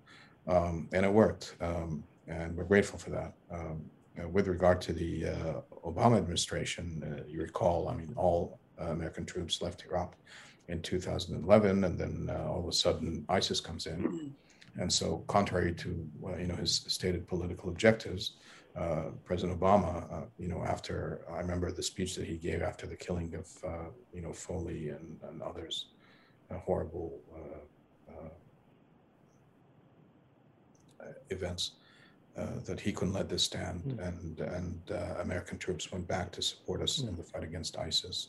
um, 0.48 0.88
and 0.94 1.06
it 1.06 1.12
worked. 1.12 1.56
Um, 1.62 2.04
and 2.28 2.56
we're 2.56 2.64
grateful 2.64 3.00
for 3.00 3.12
that. 3.12 3.34
Um, 3.52 3.90
uh, 4.22 4.28
with 4.30 4.48
regard 4.48 4.82
to 4.82 4.94
the 4.94 5.28
uh, 5.28 5.62
Obama 5.86 6.18
administration, 6.18 7.04
uh, 7.04 7.24
you 7.28 7.42
recall, 7.42 7.90
I 7.90 7.96
mean, 7.96 8.14
all 8.16 8.60
uh, 8.82 8.86
American 8.86 9.26
troops 9.26 9.62
left 9.62 9.84
Iraq 9.86 10.16
in 10.68 10.82
2011, 10.82 11.84
and 11.84 12.00
then 12.00 12.30
uh, 12.30 12.50
all 12.50 12.60
of 12.60 12.68
a 12.68 12.72
sudden 12.72 13.26
ISIS 13.30 13.60
comes 13.60 13.86
in, 13.86 14.34
and 14.78 14.92
so 14.92 15.24
contrary 15.28 15.74
to 15.74 16.08
you 16.40 16.48
know 16.48 16.56
his 16.56 16.86
stated 16.88 17.28
political 17.28 17.70
objectives, 17.70 18.34
President 19.24 19.60
Obama, 19.60 20.28
you 20.38 20.48
know, 20.48 20.64
after 20.64 21.22
I 21.32 21.38
remember 21.38 21.72
the 21.72 21.84
speech 21.84 22.16
that 22.16 22.26
he 22.26 22.38
gave 22.38 22.62
after 22.62 22.88
the 22.88 22.96
killing 22.96 23.36
of 23.36 23.48
you 24.14 24.22
know 24.22 24.34
Foley 24.34 24.90
and, 24.90 25.20
and 25.30 25.42
others, 25.42 25.88
horrible 26.52 27.20
events. 31.30 31.72
Uh, 32.38 32.60
that 32.66 32.82
he 32.82 32.92
couldn't 32.92 33.14
let 33.14 33.30
this 33.30 33.44
stand, 33.44 33.82
mm. 33.84 34.06
and 34.06 34.42
and 34.42 34.82
uh, 34.92 35.22
American 35.22 35.58
troops 35.58 35.90
went 35.94 36.06
back 36.06 36.34
to 36.34 36.42
support 36.42 36.82
us 36.82 36.98
mm. 36.98 37.08
in 37.08 37.16
the 37.16 37.24
fight 37.24 37.44
against 37.44 37.78
ISIS, 37.78 38.28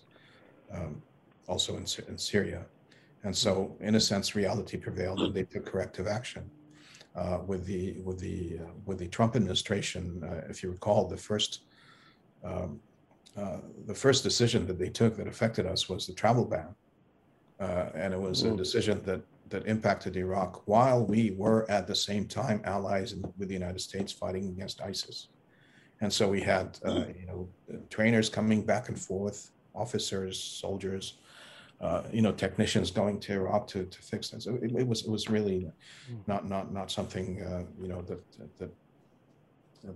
um, 0.72 1.03
also 1.49 1.76
in 1.76 1.86
in 2.09 2.18
Syria, 2.18 2.64
and 3.24 3.34
so 3.34 3.76
in 3.80 3.94
a 3.94 4.01
sense, 4.01 4.34
reality 4.34 4.76
prevailed, 4.76 5.20
and 5.20 5.34
they 5.34 5.44
took 5.44 5.66
corrective 5.66 6.07
action. 6.07 6.51
Uh, 7.14 7.38
with 7.47 7.64
the 7.64 7.92
with 8.05 8.18
the 8.18 8.59
uh, 8.62 8.70
with 8.84 8.99
the 8.99 9.09
Trump 9.09 9.36
administration, 9.36 10.22
uh, 10.22 10.42
if 10.51 10.62
you 10.62 10.70
recall, 10.70 11.09
the 11.09 11.16
first 11.16 11.61
um, 12.44 12.80
the 13.86 13.94
first 13.94 14.22
decision 14.22 14.66
that 14.66 14.78
they 14.78 14.88
took 14.90 15.16
that 15.16 15.26
affected 15.26 15.66
us 15.66 15.88
was 15.88 16.07
the 16.07 16.12
travel 16.12 16.44
ban, 16.44 16.74
and 17.94 18.12
it 18.12 18.20
was 18.20 18.42
mm. 18.42 18.53
a 18.53 18.57
decision 18.57 19.03
that 19.05 19.22
that 19.49 19.66
impacted 19.66 20.16
Iraq 20.16 20.66
while 20.66 21.05
we 21.05 21.30
were 21.32 21.70
at 21.70 21.86
the 21.86 21.94
same 21.94 22.26
time 22.26 22.61
allies 22.64 23.14
with 23.38 23.49
the 23.49 23.55
United 23.55 23.80
States 23.80 24.12
fighting 24.12 24.49
against 24.49 24.82
ISIS. 24.82 25.28
And 26.01 26.12
so 26.12 26.28
we 26.28 26.40
had, 26.40 26.78
uh, 26.84 27.05
you 27.18 27.26
know, 27.26 27.49
trainers 27.88 28.28
coming 28.28 28.62
back 28.62 28.88
and 28.88 28.99
forth, 28.99 29.53
officers, 29.74 30.38
soldiers, 30.38 31.18
uh, 31.81 32.03
you 32.12 32.22
know, 32.22 32.33
technicians 32.33 32.91
going 32.91 33.20
to 33.20 33.33
Iraq 33.35 33.66
to, 33.68 33.85
to 33.85 34.03
fix 34.03 34.31
things. 34.31 34.45
So 34.45 34.55
it, 34.62 34.72
it 34.74 34.87
was 34.87 35.05
it 35.05 35.11
was 35.11 35.29
really 35.29 35.70
hmm. 36.09 36.16
not 36.27 36.49
not 36.49 36.72
not 36.72 36.91
something 36.91 37.43
uh, 37.43 37.64
you 37.81 37.89
know 37.89 38.03
that 38.03 38.22
that 38.59 38.70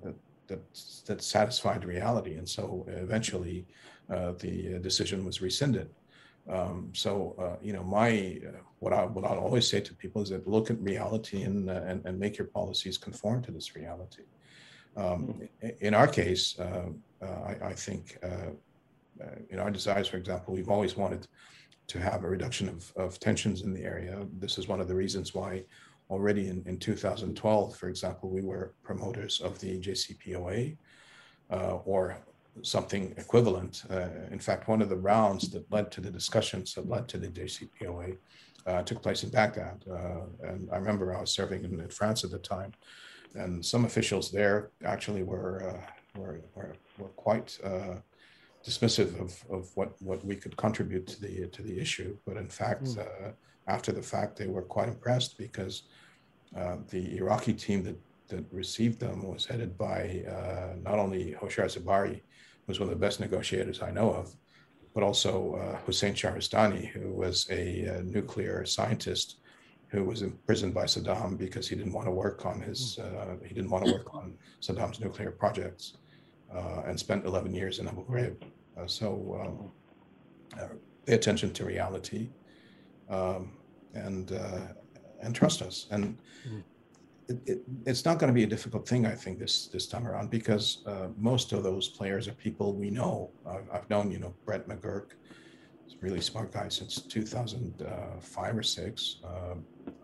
that 0.02 0.14
that 0.48 0.60
that 1.06 1.22
satisfied 1.22 1.84
reality. 1.84 2.34
And 2.34 2.48
so 2.48 2.84
eventually, 2.88 3.66
uh, 4.10 4.32
the 4.32 4.78
decision 4.80 5.24
was 5.24 5.40
rescinded. 5.40 5.88
Um, 6.48 6.90
so 6.92 7.34
uh, 7.38 7.56
you 7.62 7.72
know, 7.72 7.84
my 7.84 8.40
uh, 8.46 8.58
what 8.78 8.92
I 8.92 9.04
what 9.04 9.24
I 9.24 9.28
always 9.36 9.66
say 9.68 9.80
to 9.80 9.94
people 9.94 10.22
is 10.22 10.30
that 10.30 10.48
look 10.48 10.70
at 10.70 10.80
reality 10.80 11.42
and 11.42 11.70
uh, 11.70 11.82
and, 11.86 12.04
and 12.04 12.18
make 12.18 12.38
your 12.38 12.46
policies 12.48 12.98
conform 12.98 13.42
to 13.42 13.52
this 13.52 13.76
reality. 13.76 14.24
Um, 14.96 15.04
mm-hmm. 15.62 15.66
in 15.80 15.94
our 15.94 16.08
case, 16.08 16.58
uh, 16.58 16.88
uh, 17.22 17.26
I, 17.26 17.68
I, 17.68 17.74
think 17.74 18.18
uh, 18.24 18.50
in 19.50 19.60
our 19.60 19.70
desires, 19.70 20.08
for 20.08 20.16
example, 20.16 20.52
we've 20.52 20.68
always 20.68 20.96
wanted 20.96 21.28
to 21.90 22.00
have 22.00 22.24
a 22.24 22.28
reduction 22.28 22.68
of, 22.68 22.92
of 22.96 23.18
tensions 23.20 23.62
in 23.62 23.72
the 23.72 23.84
area. 23.84 24.26
This 24.38 24.58
is 24.58 24.68
one 24.68 24.80
of 24.80 24.88
the 24.88 24.94
reasons 24.94 25.34
why 25.34 25.64
already 26.08 26.48
in, 26.48 26.62
in 26.66 26.78
2012, 26.78 27.76
for 27.76 27.88
example, 27.88 28.28
we 28.30 28.42
were 28.42 28.74
promoters 28.82 29.40
of 29.40 29.58
the 29.60 29.80
JCPOA, 29.80 30.76
or 31.84 32.16
something 32.62 33.14
equivalent. 33.16 33.84
Uh, 33.90 34.08
in 34.30 34.38
fact, 34.38 34.68
one 34.68 34.82
of 34.82 34.88
the 34.88 34.96
rounds 34.96 35.50
that 35.50 35.70
led 35.70 35.90
to 35.92 36.00
the 36.00 36.10
discussions 36.10 36.74
that 36.74 36.88
led 36.88 37.08
to 37.08 37.18
the 37.18 37.28
JCPOA 37.28 38.16
uh, 38.66 38.82
took 38.82 39.02
place 39.02 39.22
in 39.22 39.30
Baghdad. 39.30 39.84
Uh, 39.90 40.48
and 40.48 40.68
I 40.72 40.76
remember 40.76 41.14
I 41.14 41.20
was 41.20 41.32
serving 41.32 41.64
in, 41.64 41.80
in, 41.80 41.88
France 41.88 42.24
at 42.24 42.30
the 42.30 42.38
time, 42.38 42.72
and 43.34 43.64
some 43.64 43.84
officials 43.84 44.30
there 44.30 44.70
actually 44.84 45.22
were 45.22 45.70
uh, 45.70 46.20
were, 46.20 46.40
were, 46.54 46.74
were 46.98 47.08
quite 47.10 47.58
uh, 47.64 47.94
dismissive 48.66 49.18
of, 49.20 49.44
of 49.50 49.70
what, 49.74 50.00
what 50.02 50.24
we 50.24 50.36
could 50.36 50.56
contribute 50.56 51.06
to 51.06 51.20
the 51.20 51.48
to 51.48 51.62
the 51.62 51.78
issue. 51.78 52.16
But 52.26 52.36
in 52.36 52.48
fact, 52.48 52.84
mm. 52.84 53.34
after 53.66 53.92
the 53.92 54.02
fact, 54.02 54.36
they 54.36 54.46
were 54.46 54.62
quite 54.62 54.88
impressed 54.88 55.38
because 55.38 55.84
the 56.90 57.16
Iraqi 57.16 57.54
team 57.54 57.82
that 57.84 57.96
that 58.30 58.44
received 58.52 58.98
them 58.98 59.22
was 59.22 59.44
headed 59.44 59.76
by 59.76 60.24
uh, 60.28 60.76
not 60.82 60.98
only 60.98 61.36
Hoshyar 61.40 61.66
Zebari, 61.66 62.22
who's 62.66 62.80
one 62.80 62.88
of 62.88 62.94
the 62.98 63.06
best 63.06 63.20
negotiators 63.20 63.82
I 63.82 63.90
know 63.90 64.10
of, 64.12 64.34
but 64.94 65.02
also 65.02 65.54
uh, 65.56 65.76
Hussein 65.84 66.14
Shahristani, 66.14 66.86
who 66.86 67.12
was 67.12 67.46
a, 67.50 67.98
uh, 67.98 68.02
nuclear 68.02 68.64
scientist 68.64 69.36
who 69.88 70.04
was 70.04 70.22
imprisoned 70.22 70.72
by 70.72 70.84
Saddam 70.84 71.36
because 71.36 71.68
he 71.68 71.74
didn't 71.74 71.92
want 71.92 72.06
to 72.06 72.12
work 72.12 72.46
on 72.46 72.60
his 72.60 72.96
hmm. 73.00 73.16
uh, 73.16 73.34
he 73.44 73.54
didn't 73.54 73.70
want 73.70 73.84
to 73.84 73.92
work 73.92 74.14
on 74.14 74.34
Saddam's 74.62 75.00
nuclear 75.00 75.32
projects, 75.32 75.98
uh, 76.54 76.82
and 76.86 76.98
spent 76.98 77.24
11 77.24 77.54
years 77.54 77.78
in 77.78 77.88
Abu 77.88 78.04
Ghraib. 78.06 78.36
Uh, 78.76 78.86
so 78.86 79.40
um, 79.40 79.72
uh, 80.60 80.74
pay 81.06 81.14
attention 81.14 81.52
to 81.52 81.64
reality, 81.64 82.30
um, 83.08 83.52
and 83.94 84.32
and 85.22 85.34
trust 85.34 85.62
us. 85.62 85.86
And 85.90 86.18
hmm 86.44 86.60
it, 87.30 87.40
it, 87.46 87.62
it's 87.86 88.04
not 88.04 88.18
going 88.18 88.28
to 88.28 88.34
be 88.34 88.42
a 88.42 88.46
difficult 88.46 88.86
thing, 88.88 89.06
I 89.06 89.14
think, 89.14 89.38
this 89.38 89.68
this 89.68 89.86
time 89.86 90.06
around 90.06 90.30
because 90.30 90.82
uh, 90.86 91.08
most 91.16 91.52
of 91.52 91.62
those 91.62 91.88
players 91.88 92.26
are 92.26 92.32
people 92.32 92.74
we 92.74 92.90
know. 92.90 93.30
I've, 93.46 93.68
I've 93.72 93.88
known, 93.88 94.10
you 94.10 94.18
know, 94.18 94.34
Brett 94.44 94.68
McGurk, 94.68 95.10
really 96.00 96.20
smart 96.20 96.52
guy 96.52 96.68
since 96.68 97.00
2005 97.02 98.56
or 98.56 98.62
six. 98.62 99.16
Uh, 99.24 99.54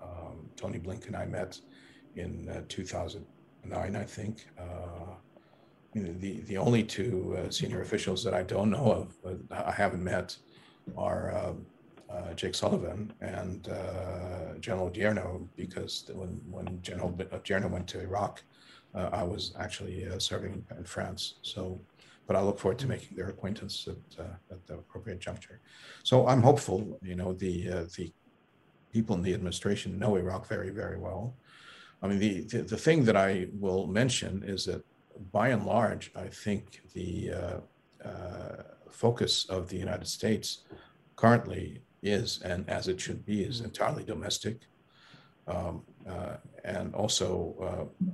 um, 0.03 0.49
Tony 0.57 0.79
Blinken 0.79 1.17
I 1.17 1.27
met 1.27 1.59
in 2.15 2.49
uh, 2.49 2.63
2009, 2.69 3.97
I 3.97 4.05
think. 4.05 4.47
Uh, 4.59 5.15
the 6.03 6.41
the 6.41 6.57
only 6.57 6.83
two 6.83 7.37
uh, 7.39 7.51
senior 7.51 7.83
officials 7.83 8.23
that 8.25 8.35
I 8.35 8.43
don't 8.43 8.71
know 8.71 8.93
of, 9.25 9.39
I 9.51 9.73
haven't 9.73 10.05
met, 10.05 10.37
are 10.97 11.35
um, 11.37 11.67
uh, 12.11 12.33
Jake 12.35 12.55
Sullivan 12.55 13.13
and 13.21 13.69
uh, 13.69 14.59
General 14.61 14.91
Odierno 14.91 15.47
because 15.57 16.11
when 16.15 16.41
when 16.51 16.81
General 16.83 17.11
Odierno 17.13 17.71
went 17.71 17.87
to 17.89 18.01
Iraq 18.01 18.43
uh, 18.97 19.11
I 19.13 19.23
was 19.23 19.55
actually 19.59 20.07
uh, 20.09 20.19
serving 20.19 20.65
in 20.77 20.85
France. 20.85 21.35
So, 21.43 21.79
but 22.27 22.35
I 22.35 22.41
look 22.41 22.59
forward 22.59 22.79
to 22.81 22.87
making 22.87 23.17
their 23.17 23.29
acquaintance 23.29 23.87
at, 23.89 24.25
uh, 24.25 24.35
at 24.51 24.67
the 24.67 24.75
appropriate 24.75 25.21
juncture. 25.21 25.61
So 26.03 26.27
I'm 26.27 26.43
hopeful. 26.43 26.99
You 27.03 27.15
know, 27.15 27.33
the 27.35 27.71
uh, 27.71 27.85
the 27.97 28.11
people 28.93 29.15
in 29.15 29.23
the 29.23 29.35
administration 29.35 29.99
know 29.99 30.17
Iraq 30.17 30.47
very 30.49 30.71
very 30.71 30.99
well. 30.99 31.35
I 32.03 32.09
mean, 32.09 32.19
the, 32.19 32.41
the, 32.43 32.59
the 32.63 32.77
thing 32.77 33.05
that 33.05 33.17
I 33.17 33.49
will 33.59 33.87
mention 33.87 34.43
is 34.43 34.67
that 34.67 34.85
by 35.33 35.49
and 35.49 35.65
large, 35.65 36.13
I 36.15 36.29
think 36.29 36.83
the 36.93 37.33
uh, 37.33 38.09
uh, 38.09 38.63
focus 38.91 39.47
of 39.49 39.69
the 39.69 39.77
United 39.77 40.07
States 40.07 40.65
currently 41.17 41.83
is, 42.03 42.41
and 42.43 42.69
as 42.69 42.89
it 42.89 43.01
should 43.01 43.25
be, 43.25 43.43
is 43.43 43.61
entirely 43.61 44.05
domestic, 44.05 44.61
um, 45.49 45.83
uh, 46.09 46.37
and 46.65 46.95
also 46.95 47.55
uh, 47.63 48.07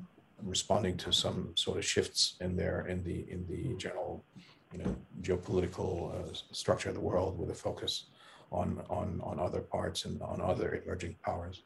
responding 0.43 0.97
to 0.99 1.13
some 1.13 1.53
sort 1.55 1.79
of 1.79 1.85
shifts 1.85 2.37
in 2.41 2.57
there 2.57 2.87
in 2.87 3.03
the 3.05 3.27
in 3.31 3.47
the 3.47 3.75
general, 3.77 4.25
you 4.73 4.79
know, 4.79 4.97
geopolitical 5.21 6.15
uh, 6.15 6.33
structure 6.53 6.89
of 6.89 6.95
the 6.95 7.01
world 7.01 7.39
with 7.39 7.51
a 7.51 7.55
focus 7.55 8.07
on 8.51 8.83
on 8.89 9.21
on 9.23 9.39
other 9.39 9.61
parts 9.61 10.05
and 10.05 10.21
on 10.23 10.41
other 10.41 10.83
emerging 10.85 11.17
powers, 11.25 11.63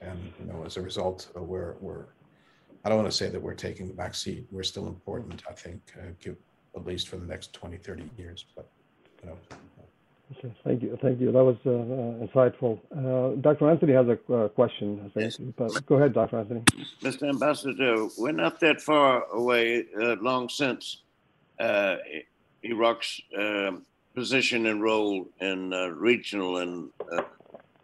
and 0.00 0.32
you 0.38 0.46
know, 0.46 0.64
as 0.64 0.76
a 0.76 0.82
result, 0.82 1.30
uh, 1.36 1.42
we're 1.42 1.76
we're 1.80 2.06
I 2.84 2.88
don't 2.88 2.98
want 2.98 3.10
to 3.10 3.16
say 3.16 3.28
that 3.28 3.40
we're 3.40 3.54
taking 3.54 3.86
the 3.86 3.94
back 3.94 4.14
seat. 4.14 4.46
We're 4.50 4.64
still 4.64 4.88
important, 4.88 5.42
I 5.48 5.52
think, 5.52 5.80
uh, 5.96 6.06
give, 6.20 6.36
at 6.74 6.84
least 6.84 7.08
for 7.08 7.16
the 7.16 7.26
next 7.26 7.52
20, 7.52 7.76
30 7.76 8.10
years. 8.18 8.44
But, 8.56 8.68
you 9.22 9.30
know. 9.30 9.36
Okay, 10.38 10.52
thank 10.64 10.82
you. 10.82 10.98
Thank 11.00 11.20
you. 11.20 11.30
That 11.30 11.44
was 11.44 11.56
uh, 11.64 11.70
uh, 11.70 12.26
insightful. 12.26 12.80
Uh, 12.90 13.36
Dr. 13.40 13.70
Anthony 13.70 13.92
has 13.92 14.06
a 14.08 14.34
uh, 14.34 14.48
question, 14.48 15.00
I 15.04 15.08
think. 15.10 15.38
Yes. 15.38 15.52
But 15.56 15.86
go 15.86 15.96
ahead, 15.96 16.12
Dr. 16.12 16.38
Anthony. 16.38 16.62
Mr. 17.02 17.28
Ambassador, 17.28 18.08
we're 18.18 18.32
not 18.32 18.58
that 18.60 18.80
far 18.80 19.24
away, 19.32 19.84
uh, 20.00 20.16
long 20.20 20.48
since 20.48 21.02
uh, 21.60 21.96
Iraq's 22.62 23.20
um, 23.38 23.84
position 24.14 24.66
and 24.66 24.82
role 24.82 25.26
in 25.40 25.70
regional 25.96 26.58
and 26.58 26.90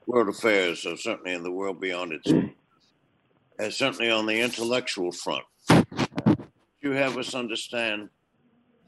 world 0.07 0.29
affairs, 0.29 0.81
so 0.81 0.97
certainly 0.97 1.35
in 1.35 1.43
the 1.43 1.53
world 1.53 1.81
beyond 1.81 2.13
its 2.13 2.33
uh, 3.59 3.71
certainly 3.71 4.11
on 4.11 4.27
the 4.27 4.41
intellectual 4.41 5.13
front. 5.13 5.45
You 6.81 6.93
have 6.93 7.17
us 7.17 7.35
understand 7.35 8.09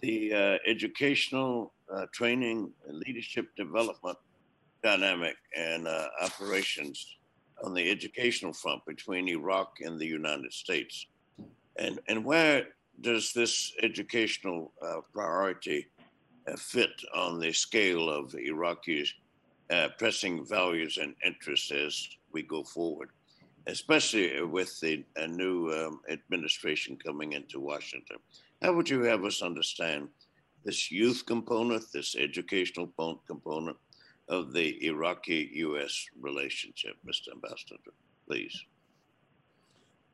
the 0.00 0.32
uh, 0.32 0.58
educational 0.66 1.72
uh, 1.92 2.06
training 2.12 2.70
and 2.88 2.98
leadership 3.06 3.48
development 3.56 4.16
dynamic 4.82 5.36
and 5.56 5.86
uh, 5.86 6.06
operations 6.22 7.16
on 7.62 7.74
the 7.74 7.90
educational 7.90 8.52
front 8.52 8.84
between 8.86 9.28
Iraq 9.28 9.78
and 9.80 9.98
the 9.98 10.06
United 10.06 10.52
States. 10.52 11.06
And, 11.78 12.00
and 12.08 12.24
where 12.24 12.68
does 13.00 13.32
this 13.32 13.72
educational 13.82 14.72
uh, 14.80 15.00
priority 15.12 15.86
uh, 16.46 16.56
fit 16.56 16.92
on 17.14 17.38
the 17.38 17.52
scale 17.52 18.08
of 18.08 18.32
Iraqis' 18.32 19.10
pressing 19.98 20.44
values 20.46 20.98
and 21.00 21.14
interests 21.24 21.70
as 21.70 22.08
we 22.32 22.42
go 22.42 22.62
forward? 22.62 23.10
Especially 23.66 24.42
with 24.42 24.78
the 24.80 25.04
new 25.28 25.70
um, 25.70 26.00
administration 26.08 26.96
coming 26.96 27.32
into 27.32 27.60
Washington. 27.60 28.16
How 28.62 28.72
would 28.74 28.88
you 28.88 29.02
have 29.02 29.24
us 29.24 29.42
understand 29.42 30.08
this 30.64 30.90
youth 30.90 31.24
component, 31.26 31.84
this 31.92 32.16
educational 32.16 32.88
component 33.26 33.76
of 34.28 34.52
the 34.52 34.84
Iraqi 34.86 35.50
US 35.54 36.06
relationship, 36.20 36.96
Mr. 37.06 37.32
Ambassador, 37.32 37.76
please? 38.26 38.64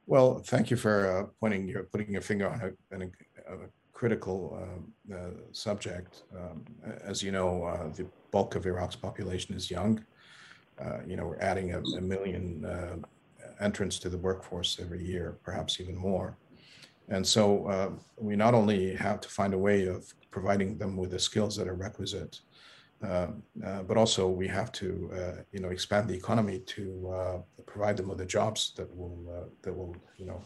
Well, 0.06 0.38
thank 0.38 0.70
you 0.70 0.76
for 0.76 1.10
uh, 1.10 1.26
pointing 1.40 1.66
your 1.66 1.82
putting 1.84 2.12
your 2.12 2.22
finger 2.22 2.48
on 2.48 2.60
a, 3.00 3.04
a, 3.04 3.54
a 3.54 3.68
critical 3.92 4.56
uh, 4.62 5.14
uh, 5.14 5.30
subject. 5.52 6.22
Um, 6.36 6.64
as 7.02 7.22
you 7.22 7.32
know, 7.32 7.64
uh, 7.64 7.88
the 7.88 8.06
bulk 8.30 8.54
of 8.54 8.66
Iraq's 8.66 8.94
population 8.94 9.54
is 9.54 9.70
young. 9.70 10.04
Uh, 10.78 10.98
you 11.06 11.16
know, 11.16 11.26
we're 11.26 11.40
adding 11.40 11.72
a, 11.72 11.80
a 11.80 12.00
million 12.00 12.64
uh, 12.64 12.96
entrance 13.60 13.98
to 14.00 14.08
the 14.08 14.18
workforce 14.18 14.78
every 14.80 15.04
year, 15.04 15.38
perhaps 15.42 15.80
even 15.80 15.96
more. 15.96 16.36
And 17.08 17.26
so 17.26 17.66
uh, 17.66 17.90
we 18.18 18.36
not 18.36 18.54
only 18.54 18.94
have 18.94 19.20
to 19.20 19.28
find 19.28 19.54
a 19.54 19.58
way 19.58 19.86
of 19.86 20.12
providing 20.30 20.76
them 20.76 20.96
with 20.96 21.10
the 21.10 21.18
skills 21.18 21.56
that 21.56 21.68
are 21.68 21.74
requisite, 21.74 22.40
uh, 23.02 23.28
uh, 23.64 23.82
but 23.82 23.96
also 23.96 24.28
we 24.28 24.48
have 24.48 24.72
to, 24.72 25.10
uh, 25.14 25.42
you 25.52 25.60
know, 25.60 25.68
expand 25.68 26.08
the 26.08 26.14
economy 26.14 26.60
to 26.60 27.10
uh, 27.14 27.62
provide 27.66 27.96
them 27.96 28.08
with 28.08 28.18
the 28.18 28.24
jobs 28.24 28.72
that 28.76 28.94
will 28.96 29.18
uh, 29.30 29.48
that 29.62 29.72
will, 29.72 29.94
you 30.16 30.26
know, 30.26 30.42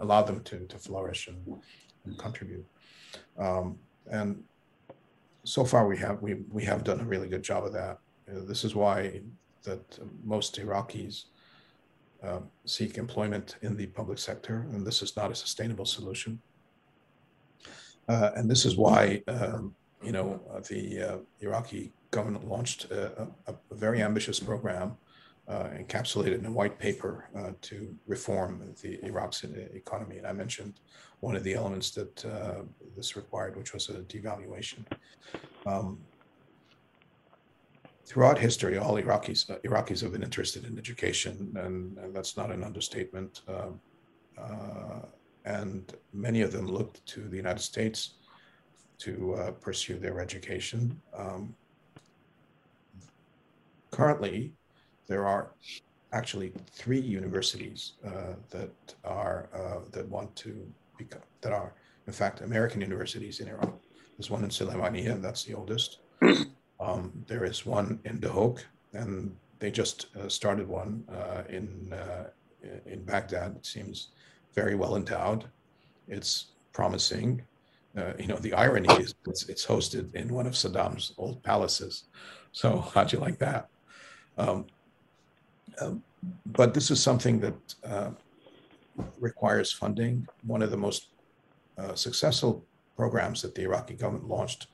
allow 0.00 0.22
them 0.22 0.42
to 0.44 0.66
to 0.66 0.78
flourish 0.78 1.28
and, 1.28 1.62
and 2.04 2.18
contribute. 2.18 2.66
Um, 3.38 3.78
and 4.10 4.44
so 5.44 5.64
far, 5.64 5.88
we 5.88 5.96
have 5.96 6.20
we 6.20 6.34
we 6.50 6.64
have 6.64 6.84
done 6.84 7.00
a 7.00 7.04
really 7.04 7.28
good 7.28 7.42
job 7.42 7.64
of 7.64 7.72
that. 7.72 7.98
this 8.26 8.62
is 8.62 8.74
why 8.74 9.22
that 9.66 9.98
most 10.24 10.58
Iraqis 10.58 11.24
uh, 12.22 12.40
seek 12.64 12.96
employment 12.96 13.56
in 13.62 13.76
the 13.76 13.86
public 13.86 14.18
sector, 14.18 14.66
and 14.72 14.86
this 14.86 15.02
is 15.02 15.16
not 15.16 15.30
a 15.30 15.34
sustainable 15.34 15.84
solution. 15.84 16.40
Uh, 18.08 18.30
and 18.36 18.50
this 18.50 18.64
is 18.64 18.76
why, 18.76 19.22
um, 19.28 19.74
you 20.02 20.12
know, 20.12 20.40
uh, 20.52 20.60
the 20.68 21.02
uh, 21.02 21.16
Iraqi 21.40 21.92
government 22.10 22.48
launched 22.48 22.90
a, 22.90 23.28
a, 23.46 23.54
very 23.72 24.00
ambitious 24.00 24.40
program 24.40 24.96
uh, 25.48 25.68
encapsulated 25.78 26.38
in 26.38 26.46
a 26.46 26.50
white 26.50 26.78
paper 26.78 27.28
to 27.60 27.94
reform 28.06 28.62
the 28.82 29.04
Iraq's 29.04 29.44
economy. 29.74 30.18
And 30.18 30.26
I 30.26 30.32
mentioned 30.32 30.80
one 31.20 31.36
of 31.36 31.44
the 31.44 31.54
elements 31.54 31.90
that 31.90 32.16
this 32.96 33.16
required, 33.16 33.56
which 33.56 33.74
was 33.74 33.88
a 33.88 34.00
devaluation. 34.14 34.84
Um, 35.66 35.98
throughout 38.06 38.38
history, 38.38 38.78
all 38.78 38.94
Iraqis 38.94 39.50
uh, 39.50 39.58
Iraqis 39.64 40.00
have 40.00 40.12
been 40.12 40.22
interested 40.22 40.64
in 40.64 40.78
education, 40.78 41.52
and, 41.56 41.98
and 41.98 42.14
that's 42.14 42.36
not 42.36 42.50
an 42.50 42.62
understatement. 42.62 43.42
Uh, 43.48 43.72
uh, 44.40 45.00
and 45.44 45.94
many 46.12 46.40
of 46.42 46.52
them 46.52 46.66
looked 46.66 47.04
to 47.06 47.20
the 47.28 47.36
United 47.36 47.60
States 47.60 48.14
to 48.98 49.34
uh, 49.34 49.50
pursue 49.52 49.98
their 49.98 50.20
education. 50.20 51.00
Um, 51.16 51.54
currently, 53.90 54.52
there 55.08 55.26
are 55.26 55.52
actually 56.12 56.52
three 56.72 57.00
universities 57.00 57.92
uh, 58.04 58.34
that 58.50 58.72
are 59.04 59.48
uh, 59.54 59.80
that 59.92 60.08
want 60.08 60.34
to 60.36 60.66
become 60.96 61.20
that 61.40 61.52
are 61.52 61.74
in 62.06 62.12
fact 62.12 62.40
American 62.40 62.80
universities 62.80 63.40
in 63.40 63.48
Iraq. 63.48 63.74
There's 64.16 64.30
one 64.30 64.44
in 64.44 64.50
Sulaymaniyah, 64.50 65.20
that's 65.20 65.44
the 65.44 65.54
oldest. 65.54 65.98
Um, 66.78 67.12
there 67.26 67.44
is 67.44 67.64
one 67.64 68.00
in 68.04 68.20
Duhok, 68.20 68.60
and 68.92 69.34
they 69.58 69.70
just 69.70 70.06
uh, 70.16 70.28
started 70.28 70.68
one 70.68 71.04
uh, 71.10 71.42
in 71.48 71.92
uh, 71.92 72.24
in 72.86 73.04
Baghdad. 73.04 73.56
It 73.56 73.66
seems 73.66 74.08
very 74.54 74.74
well 74.74 74.96
endowed. 74.96 75.44
It's 76.08 76.46
promising. 76.72 77.42
Uh, 77.96 78.12
you 78.18 78.26
know, 78.26 78.36
the 78.36 78.52
irony 78.52 78.92
is 79.02 79.14
it's, 79.26 79.48
it's, 79.48 79.64
hosted 79.64 80.14
in 80.14 80.28
one 80.28 80.46
of 80.46 80.52
Saddam's 80.52 81.14
old 81.16 81.42
palaces. 81.42 82.04
So 82.52 82.78
how'd 82.94 83.12
you 83.12 83.18
like 83.18 83.38
that? 83.38 83.68
Um, 84.36 84.66
um, 85.80 86.02
but 86.44 86.74
this 86.74 86.90
is 86.90 87.02
something 87.02 87.40
that 87.40 87.74
uh, 87.84 88.10
requires 89.18 89.72
funding. 89.72 90.26
One 90.46 90.60
of 90.60 90.70
the 90.70 90.76
most 90.76 91.08
successful 91.94 92.64
programs 92.96 93.42
that 93.42 93.54
the 93.54 93.62
Iraqi 93.62 93.94
government 93.94 94.28
launched 94.28 94.68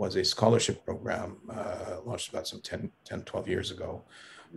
was 0.00 0.16
a 0.16 0.24
scholarship 0.24 0.82
program 0.82 1.36
uh, 1.52 1.96
launched 2.06 2.30
about 2.30 2.48
some 2.48 2.62
10, 2.62 2.90
10, 3.04 3.22
12 3.24 3.48
years 3.48 3.70
ago 3.70 4.02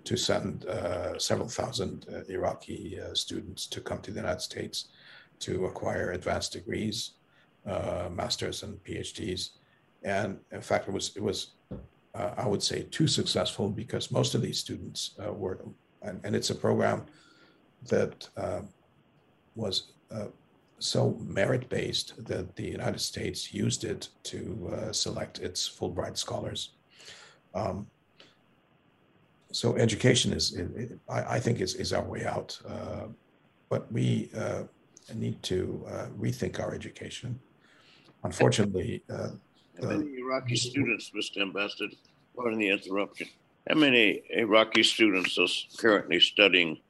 to 0.06 0.16
send 0.16 0.66
uh, 0.68 1.20
several 1.20 1.50
thousand 1.50 2.06
uh, 2.10 2.22
Iraqi 2.30 2.98
uh, 2.98 3.14
students 3.14 3.68
to 3.68 3.82
come 3.82 4.00
to 4.04 4.12
the 4.12 4.22
United 4.22 4.40
States 4.40 4.88
to 5.40 5.66
acquire 5.66 6.12
advanced 6.12 6.54
degrees, 6.54 7.16
uh, 7.68 8.08
masters 8.10 8.64
and 8.64 8.82
PhDs. 8.86 9.50
And 10.04 10.40
in 10.54 10.62
fact, 10.62 10.88
it 10.88 10.94
was, 10.94 11.12
it 11.18 11.22
was 11.22 11.56
uh, 12.16 12.32
I 12.38 12.48
would 12.48 12.64
say, 12.64 12.84
too 12.84 13.08
successful 13.08 13.68
because 13.70 14.12
most 14.12 14.36
of 14.36 14.42
these 14.42 14.60
students 14.60 15.16
were, 15.42 15.60
and, 16.04 16.22
and, 16.24 16.36
it's 16.38 16.52
a 16.52 16.56
program 16.56 17.06
that 17.90 18.30
was 19.56 19.92
so 20.84 21.18
merit 21.26 21.70
based 21.70 22.14
that 22.26 22.58
the 22.58 22.66
United 22.66 23.00
States 23.00 23.54
used 23.54 23.86
it 23.86 24.10
to 24.24 24.70
uh, 24.74 24.92
select 24.92 25.40
its 25.40 25.70
Fulbright 25.70 26.18
scholars. 26.18 26.72
Um, 27.56 27.88
so 29.52 29.78
education 29.78 30.34
is, 30.34 30.54
it, 30.56 30.70
it, 30.76 31.00
I, 31.10 31.36
I, 31.36 31.40
think, 31.40 31.62
is, 31.62 31.76
is 31.76 31.94
our 31.94 32.04
way 32.04 32.26
out. 32.26 32.60
Uh, 32.68 33.08
but 33.70 33.90
we 33.94 34.30
uh, 34.38 34.64
need 35.16 35.42
to 35.44 35.86
uh, 35.88 36.08
rethink 36.20 36.60
our 36.60 36.74
education. 36.74 37.40
Unfortunately, 38.26 39.04
uh, 39.10 39.30
how 39.82 39.88
many 39.88 40.18
Iraqi 40.18 40.58
students, 40.58 41.12
Mr. 41.16 41.42
Ambassador, 41.42 41.96
pardon 42.36 42.60
the 42.60 42.70
interruption, 42.70 43.28
how 43.70 43.76
many 43.76 44.22
Iraqi 44.32 44.84
students 44.84 45.38
are 45.38 45.48
currently 45.78 46.20
studying 46.20 46.82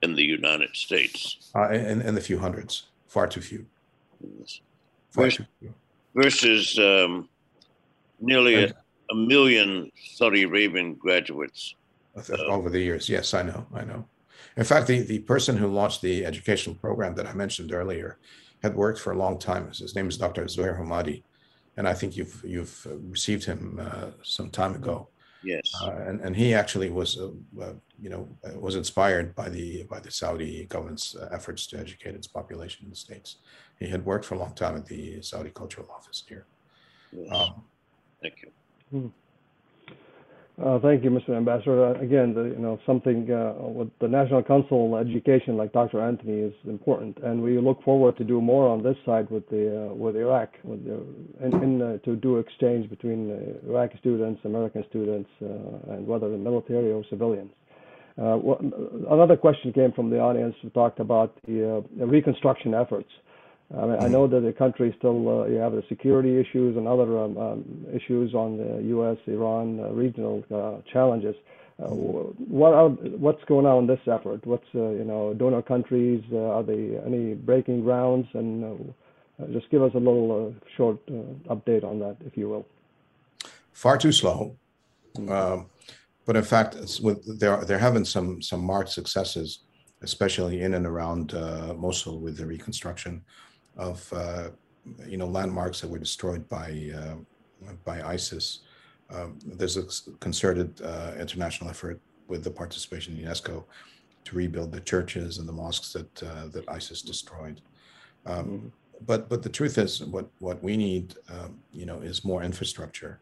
in 0.00 0.14
the 0.14 0.24
United 0.24 0.74
States. 0.74 1.50
Uh, 1.54 1.68
in, 1.68 2.00
in 2.00 2.14
the 2.14 2.20
few 2.20 2.38
hundreds, 2.38 2.86
far 3.14 3.28
too 3.28 3.40
few. 3.40 3.64
Far 5.10 5.24
Vers- 5.24 5.36
too 5.36 5.46
few. 5.60 5.72
versus 6.16 6.78
um, 6.78 7.28
nearly 8.20 8.54
a, 8.64 8.74
a 9.12 9.14
million 9.14 9.90
Saudi 10.16 10.42
Arabian 10.42 10.94
graduates. 10.94 11.76
over 12.48 12.68
the 12.70 12.80
years. 12.80 13.08
Yes, 13.08 13.32
I 13.32 13.42
know, 13.42 13.66
I 13.72 13.84
know. 13.84 14.04
In 14.56 14.64
fact, 14.64 14.86
the, 14.86 14.98
the 15.00 15.20
person 15.20 15.56
who 15.56 15.68
launched 15.68 16.02
the 16.02 16.24
educational 16.24 16.76
program 16.76 17.14
that 17.14 17.26
I 17.26 17.34
mentioned 17.34 17.72
earlier 17.72 18.18
had 18.62 18.74
worked 18.74 19.00
for 19.00 19.12
a 19.12 19.18
long 19.24 19.38
time. 19.38 19.68
His 19.68 19.94
name 19.94 20.08
is 20.08 20.16
Dr. 20.16 20.44
Zuhair 20.46 20.76
Hamadi, 20.78 21.22
and 21.76 21.86
I 21.88 21.94
think 21.94 22.16
you've 22.16 22.36
you've 22.44 22.76
received 23.16 23.44
him 23.44 23.60
uh, 23.80 24.10
some 24.22 24.50
time 24.50 24.74
ago. 24.74 25.08
Yes. 25.44 25.70
Uh, 25.82 25.90
and, 26.06 26.20
and 26.20 26.34
he 26.34 26.54
actually 26.54 26.90
was, 26.90 27.18
uh, 27.18 27.28
uh, 27.60 27.74
you 28.00 28.08
know, 28.08 28.28
uh, 28.44 28.58
was 28.58 28.76
inspired 28.76 29.34
by 29.34 29.48
the 29.48 29.84
by 29.84 30.00
the 30.00 30.10
Saudi 30.10 30.64
government's 30.64 31.14
uh, 31.14 31.28
efforts 31.32 31.66
to 31.68 31.78
educate 31.78 32.14
its 32.14 32.26
population 32.26 32.84
in 32.84 32.90
the 32.90 32.96
states. 32.96 33.36
He 33.78 33.86
had 33.86 34.04
worked 34.04 34.24
for 34.24 34.34
a 34.36 34.38
long 34.38 34.54
time 34.54 34.76
at 34.76 34.86
the 34.86 35.20
Saudi 35.22 35.50
Cultural 35.50 35.88
Office 35.90 36.24
here. 36.28 36.46
yes. 37.12 37.28
Um, 37.30 37.64
Thank 38.22 38.42
you. 38.42 39.12
Uh, 40.62 40.78
thank 40.78 41.02
you, 41.02 41.10
Mr. 41.10 41.36
Ambassador. 41.36 41.84
Uh, 41.84 42.00
again, 42.00 42.32
the, 42.32 42.44
you 42.44 42.58
know, 42.58 42.78
something 42.86 43.28
uh, 43.28 43.54
with 43.60 43.90
the 44.00 44.06
National 44.06 44.40
Council 44.40 44.96
education, 44.96 45.56
like 45.56 45.72
Dr. 45.72 46.00
Anthony, 46.00 46.42
is 46.42 46.54
important, 46.68 47.18
and 47.24 47.42
we 47.42 47.58
look 47.58 47.82
forward 47.82 48.16
to 48.18 48.24
do 48.24 48.40
more 48.40 48.68
on 48.68 48.80
this 48.80 48.96
side 49.04 49.28
with 49.30 49.48
the 49.48 49.90
uh, 49.90 49.94
with 49.94 50.14
Iraq, 50.14 50.50
with 50.62 50.84
the, 50.84 51.02
in 51.44 51.82
uh, 51.82 51.98
to 52.04 52.14
do 52.14 52.38
exchange 52.38 52.88
between 52.88 53.32
uh, 53.32 53.68
Iraqi 53.68 53.98
students, 53.98 54.40
American 54.44 54.84
students, 54.88 55.28
and 55.40 56.06
whether 56.06 56.30
the 56.30 56.38
military 56.38 56.92
or 56.92 57.02
civilians. 57.10 57.50
Wha- 58.16 58.60
another 59.10 59.36
question 59.36 59.72
came 59.72 59.90
from 59.90 60.08
the 60.08 60.20
audience 60.20 60.54
who 60.62 60.70
talked 60.70 61.00
about 61.00 61.34
the, 61.48 61.84
the 61.98 62.06
reconstruction 62.06 62.74
efforts. 62.74 63.10
I, 63.72 63.86
mean, 63.86 63.96
I 64.00 64.08
know 64.08 64.26
that 64.26 64.40
the 64.40 64.52
country 64.52 64.94
still 64.98 65.42
uh, 65.42 65.46
you 65.46 65.56
have 65.56 65.72
the 65.72 65.82
security 65.88 66.38
issues 66.38 66.76
and 66.76 66.86
other 66.86 67.18
um, 67.18 67.36
um, 67.38 67.86
issues 67.92 68.34
on 68.34 68.58
the 68.58 68.82
U.S.-Iran 68.82 69.80
uh, 69.80 69.92
regional 69.92 70.44
uh, 70.54 70.82
challenges. 70.92 71.34
Uh, 71.82 71.86
what 71.86 72.72
are, 72.72 72.90
what's 72.90 73.42
going 73.44 73.66
on 73.66 73.84
in 73.84 73.86
this 73.88 74.00
effort? 74.06 74.46
What's 74.46 74.66
uh, 74.74 74.90
you 74.90 75.04
know 75.04 75.34
donor 75.34 75.62
countries? 75.62 76.22
Uh, 76.32 76.56
are 76.56 76.62
they 76.62 76.98
any 77.04 77.34
breaking 77.34 77.82
grounds? 77.82 78.28
And 78.34 78.94
uh, 79.42 79.46
just 79.52 79.68
give 79.70 79.82
us 79.82 79.92
a 79.94 79.98
little 79.98 80.54
uh, 80.54 80.66
short 80.76 80.98
uh, 81.08 81.54
update 81.54 81.82
on 81.82 81.98
that, 81.98 82.16
if 82.24 82.36
you 82.36 82.48
will. 82.48 82.66
far 83.72 83.98
too 83.98 84.12
slow. 84.12 84.56
Um, 85.28 85.66
but 86.26 86.36
in 86.36 86.44
fact, 86.44 86.76
with, 87.02 87.38
there 87.40 87.64
there 87.64 87.78
have 87.78 87.94
been 87.94 88.04
some 88.04 88.40
some 88.40 88.64
marked 88.64 88.90
successes, 88.90 89.60
especially 90.02 90.62
in 90.62 90.74
and 90.74 90.86
around 90.86 91.34
uh, 91.34 91.74
Mosul 91.76 92.20
with 92.20 92.36
the 92.36 92.46
reconstruction 92.46 93.24
of 93.76 94.12
uh, 94.12 94.50
you 95.06 95.16
know 95.16 95.26
landmarks 95.26 95.80
that 95.80 95.88
were 95.88 95.98
destroyed 95.98 96.48
by 96.48 96.90
uh, 96.96 97.72
by 97.84 98.02
ISIS. 98.02 98.60
Um, 99.10 99.38
there's 99.44 99.76
a 99.76 99.84
concerted 100.20 100.80
uh, 100.82 101.12
international 101.18 101.70
effort 101.70 102.00
with 102.26 102.42
the 102.42 102.50
participation 102.50 103.12
of 103.14 103.20
UNESCO 103.20 103.64
to 104.24 104.36
rebuild 104.36 104.72
the 104.72 104.80
churches 104.80 105.38
and 105.38 105.48
the 105.48 105.52
mosques 105.52 105.92
that 105.92 106.22
uh, 106.22 106.46
that 106.48 106.68
ISIS 106.68 107.02
destroyed. 107.02 107.60
Um, 108.26 108.72
but 109.06 109.28
but 109.28 109.42
the 109.42 109.48
truth 109.48 109.78
is, 109.78 110.02
what 110.04 110.28
what 110.38 110.62
we 110.62 110.76
need, 110.76 111.14
um, 111.28 111.58
you 111.72 111.86
know, 111.86 112.00
is 112.00 112.24
more 112.24 112.42
infrastructure. 112.42 113.20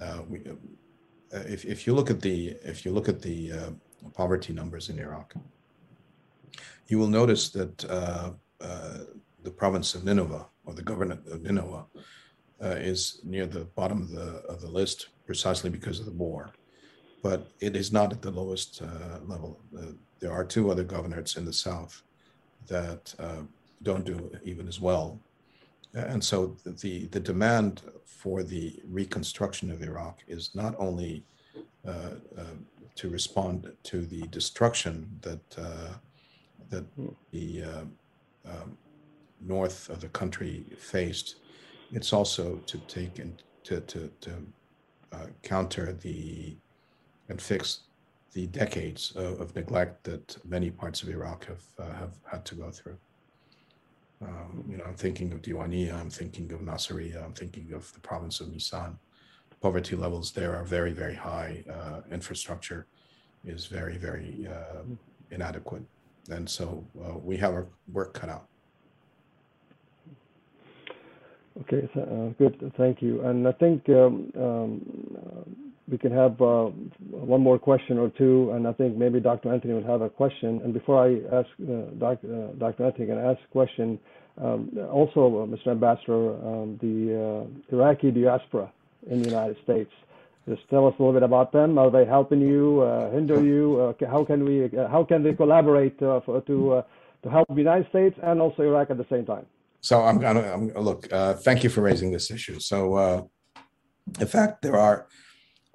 Uh, 0.00 0.20
we, 0.28 0.40
uh, 0.46 1.38
if 1.46 1.64
if 1.64 1.86
you 1.86 1.94
look 1.94 2.10
at 2.10 2.20
the 2.20 2.56
if 2.64 2.84
you 2.84 2.92
look 2.92 3.08
at 3.08 3.22
the 3.22 3.52
uh, 3.52 3.70
poverty 4.12 4.52
numbers 4.52 4.88
in 4.88 4.98
Iraq, 4.98 5.34
you 6.88 6.98
will 6.98 7.08
notice 7.08 7.48
that 7.50 7.84
uh, 7.86 8.30
uh, 8.60 8.98
the 9.44 9.50
province 9.50 9.94
of 9.94 10.04
Nineveh 10.04 10.46
or 10.64 10.74
the 10.74 10.82
government 10.82 11.20
of 11.30 11.42
Nineveh 11.42 11.84
uh, 12.62 12.68
is 12.68 13.20
near 13.24 13.46
the 13.46 13.66
bottom 13.76 14.02
of 14.02 14.10
the 14.10 14.28
of 14.48 14.60
the 14.60 14.70
list 14.70 15.08
precisely 15.26 15.70
because 15.70 16.00
of 16.00 16.06
the 16.06 16.12
war, 16.12 16.52
but 17.22 17.48
it 17.60 17.76
is 17.76 17.92
not 17.92 18.12
at 18.12 18.22
the 18.22 18.30
lowest 18.30 18.82
uh, 18.82 19.18
level. 19.26 19.60
Uh, 19.78 19.92
there 20.20 20.32
are 20.32 20.44
two 20.44 20.70
other 20.70 20.84
governorates 20.84 21.36
in 21.36 21.44
the 21.44 21.52
south 21.52 22.02
that 22.66 23.14
uh, 23.18 23.42
don't 23.82 24.04
do 24.04 24.30
even 24.44 24.66
as 24.66 24.80
well, 24.80 25.20
and 25.94 26.22
so 26.22 26.56
the 26.64 27.06
the 27.06 27.20
demand 27.20 27.82
for 28.04 28.42
the 28.42 28.80
reconstruction 28.88 29.70
of 29.70 29.82
Iraq 29.82 30.20
is 30.26 30.54
not 30.54 30.74
only 30.78 31.24
uh, 31.86 32.14
uh, 32.38 32.44
to 32.94 33.10
respond 33.10 33.70
to 33.82 34.06
the 34.06 34.22
destruction 34.28 35.06
that 35.20 35.58
uh, 35.58 35.92
that 36.70 36.84
the 37.32 37.62
uh, 37.62 37.84
um, 38.50 38.78
north 39.40 39.88
of 39.88 40.00
the 40.00 40.08
country 40.08 40.64
faced. 40.78 41.36
It's 41.92 42.12
also 42.12 42.56
to 42.66 42.78
take 42.88 43.18
and 43.18 43.42
to 43.64 43.80
to, 43.80 44.10
to 44.20 44.30
uh, 45.12 45.26
counter 45.42 45.92
the 45.92 46.56
and 47.28 47.40
fix 47.40 47.80
the 48.32 48.46
decades 48.48 49.12
of, 49.16 49.40
of, 49.40 49.54
neglect 49.54 50.02
that 50.04 50.36
many 50.44 50.70
parts 50.70 51.02
of 51.02 51.08
Iraq 51.08 51.46
have 51.46 51.64
uh, 51.78 51.94
have 51.94 52.14
had 52.30 52.44
to 52.46 52.54
go 52.54 52.70
through. 52.70 52.98
Um, 54.22 54.64
you 54.68 54.76
know, 54.76 54.84
I'm 54.84 54.94
thinking 54.94 55.32
of 55.32 55.42
Diwania, 55.42 55.94
I'm 55.94 56.10
thinking 56.10 56.50
of 56.52 56.60
Nasiriyah, 56.60 57.24
I'm 57.24 57.32
thinking 57.32 57.72
of 57.72 57.92
the 57.92 58.00
province 58.00 58.40
of 58.40 58.48
Maysan. 58.48 58.96
Poverty 59.60 59.96
levels 59.96 60.32
there 60.32 60.54
are 60.54 60.64
very, 60.64 60.92
very 60.92 61.14
high. 61.14 61.64
Uh, 61.70 62.00
infrastructure 62.12 62.86
is 63.44 63.66
very, 63.66 63.96
very 63.96 64.46
uh, 64.50 64.82
inadequate. 65.30 65.82
And 66.30 66.48
so 66.48 66.84
uh, 67.04 67.18
we 67.18 67.36
have 67.38 67.52
our 67.52 67.66
work 67.92 68.14
cut 68.14 68.28
out. 68.28 68.46
Okay, 71.62 71.88
uh, 71.94 72.30
good. 72.36 72.72
Thank 72.76 73.00
you. 73.00 73.22
And 73.22 73.46
I 73.46 73.52
think 73.52 73.88
um, 73.88 74.32
um, 74.36 75.64
we 75.88 75.98
can 75.98 76.10
have 76.10 76.40
uh, 76.40 76.70
one 77.10 77.42
more 77.42 77.60
question 77.60 77.96
or 77.96 78.10
two, 78.10 78.50
and 78.54 78.66
I 78.66 78.72
think 78.72 78.96
maybe 78.96 79.20
Dr. 79.20 79.52
Anthony 79.52 79.74
will 79.74 79.84
have 79.84 80.00
a 80.00 80.10
question. 80.10 80.60
And 80.64 80.74
before 80.74 81.04
I 81.06 81.36
ask 81.36 81.48
uh, 81.62 81.90
doc, 81.98 82.18
uh, 82.24 82.52
Dr. 82.58 82.86
Anthony 82.86 83.06
can 83.06 83.18
ask 83.18 83.38
a 83.38 83.52
question, 83.52 84.00
um, 84.40 84.70
also, 84.90 85.42
uh, 85.42 85.46
Mr. 85.46 85.68
Ambassador, 85.68 86.34
um, 86.44 86.76
the 86.82 87.46
uh, 87.72 87.76
Iraqi 87.76 88.10
diaspora 88.10 88.72
in 89.08 89.22
the 89.22 89.28
United 89.28 89.56
States. 89.62 89.90
Just 90.48 90.62
tell 90.70 90.88
us 90.88 90.94
a 90.98 91.02
little 91.02 91.12
bit 91.12 91.22
about 91.22 91.52
them. 91.52 91.78
Are 91.78 91.90
they 91.90 92.04
helping 92.04 92.40
you, 92.40 92.80
hinder 93.12 93.42
you? 93.42 93.94
how 94.10 94.24
can 94.24 94.44
we? 94.44 94.68
how 94.90 95.04
can 95.04 95.22
they 95.22 95.32
collaborate 95.32 95.98
for, 95.98 96.42
to 96.46 96.82
to 97.22 97.30
help 97.30 97.48
the 97.48 97.54
United 97.54 97.88
States 97.88 98.18
and 98.22 98.42
also 98.42 98.62
Iraq 98.62 98.90
at 98.90 98.98
the 98.98 99.06
same 99.08 99.24
time? 99.24 99.46
So 99.84 100.02
I'm 100.02 100.18
gonna 100.18 100.50
I'm, 100.50 100.72
look. 100.72 101.08
thank 101.44 101.62
you 101.62 101.68
for 101.68 101.82
raising 101.82 102.10
this 102.10 102.30
issue. 102.30 102.58
So, 102.58 103.30
in 104.18 104.26
fact, 104.26 104.62
there 104.62 104.78
are 104.78 105.08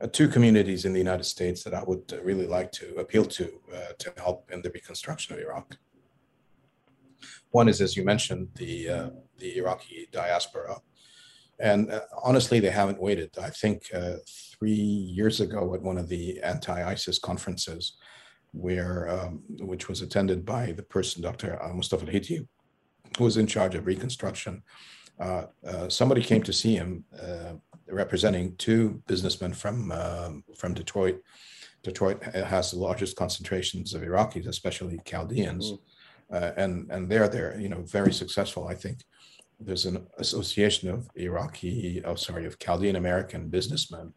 uh, 0.02 0.08
two 0.08 0.28
communities 0.28 0.86
in 0.86 0.94
the 0.94 0.98
United 1.08 1.26
States 1.26 1.64
that 1.64 1.76
I 1.76 1.84
would 1.84 2.12
uh, 2.12 2.24
really 2.24 2.48
like 2.48 2.72
to 2.80 2.96
appeal 2.96 3.24
to 3.26 3.46
uh, 3.72 3.92
to 4.00 4.12
help 4.18 4.50
in 4.52 4.64
the 4.64 4.72
reconstruction 4.72 5.36
of 5.36 5.42
Iraq. 5.42 5.78
One 7.52 7.70
is, 7.70 7.82
as 7.82 7.96
you 7.96 8.04
mentioned, 8.04 8.48
the 8.56 9.12
the 9.38 9.58
Iraqi 9.58 10.08
diaspora, 10.12 10.78
and 11.60 12.02
honestly, 12.24 12.60
they 12.60 12.72
haven't 12.72 13.00
waited. 13.00 13.30
I 13.38 13.52
think 13.52 13.92
three 14.54 14.84
years 15.20 15.40
ago 15.40 15.76
at 15.76 15.84
one 15.84 16.00
of 16.00 16.10
the 16.10 16.42
anti-ISIS 16.42 17.20
conferences, 17.20 17.84
where 18.54 19.08
um, 19.08 19.44
which 19.72 19.88
was 19.88 20.02
attended 20.02 20.46
by 20.46 20.72
the 20.72 20.88
person, 20.96 21.22
Dr. 21.22 21.60
Mustafa 21.76 22.08
Hiti, 22.08 22.48
who 23.20 23.26
was 23.26 23.38
in 23.38 23.46
charge 23.46 23.76
of 23.76 23.86
reconstruction. 23.86 24.64
Uh, 25.20 25.44
uh, 25.68 25.90
somebody 25.90 26.24
came 26.24 26.42
to 26.42 26.54
see 26.54 26.76
him 26.76 27.04
uh, 27.22 27.54
representing 27.90 28.56
two 28.56 29.04
businessmen 29.08 29.54
from 29.54 29.92
um, 29.92 30.44
from 30.58 30.74
Detroit. 30.74 31.22
Detroit 31.84 32.24
has 32.24 32.72
the 32.72 32.80
largest 32.80 33.16
concentrations 33.18 33.94
of 33.94 34.02
Iraqis, 34.02 34.48
especially 34.48 35.00
Chaldeans, 35.06 35.74
mm. 35.74 35.80
uh, 36.32 36.52
and 36.56 36.90
and 36.92 37.12
they're 37.12 37.28
they're 37.28 37.60
you 37.60 37.70
know 37.70 37.82
very 37.84 38.14
successful. 38.14 38.68
I 38.68 38.74
think 38.74 39.04
there's 39.60 39.86
an 39.86 40.08
association 40.18 40.90
of 40.90 41.10
Iraqi, 41.16 42.02
oh 42.06 42.16
sorry, 42.16 42.46
of 42.46 42.58
Chaldean 42.58 42.96
American 42.96 43.50
businessmen, 43.50 44.14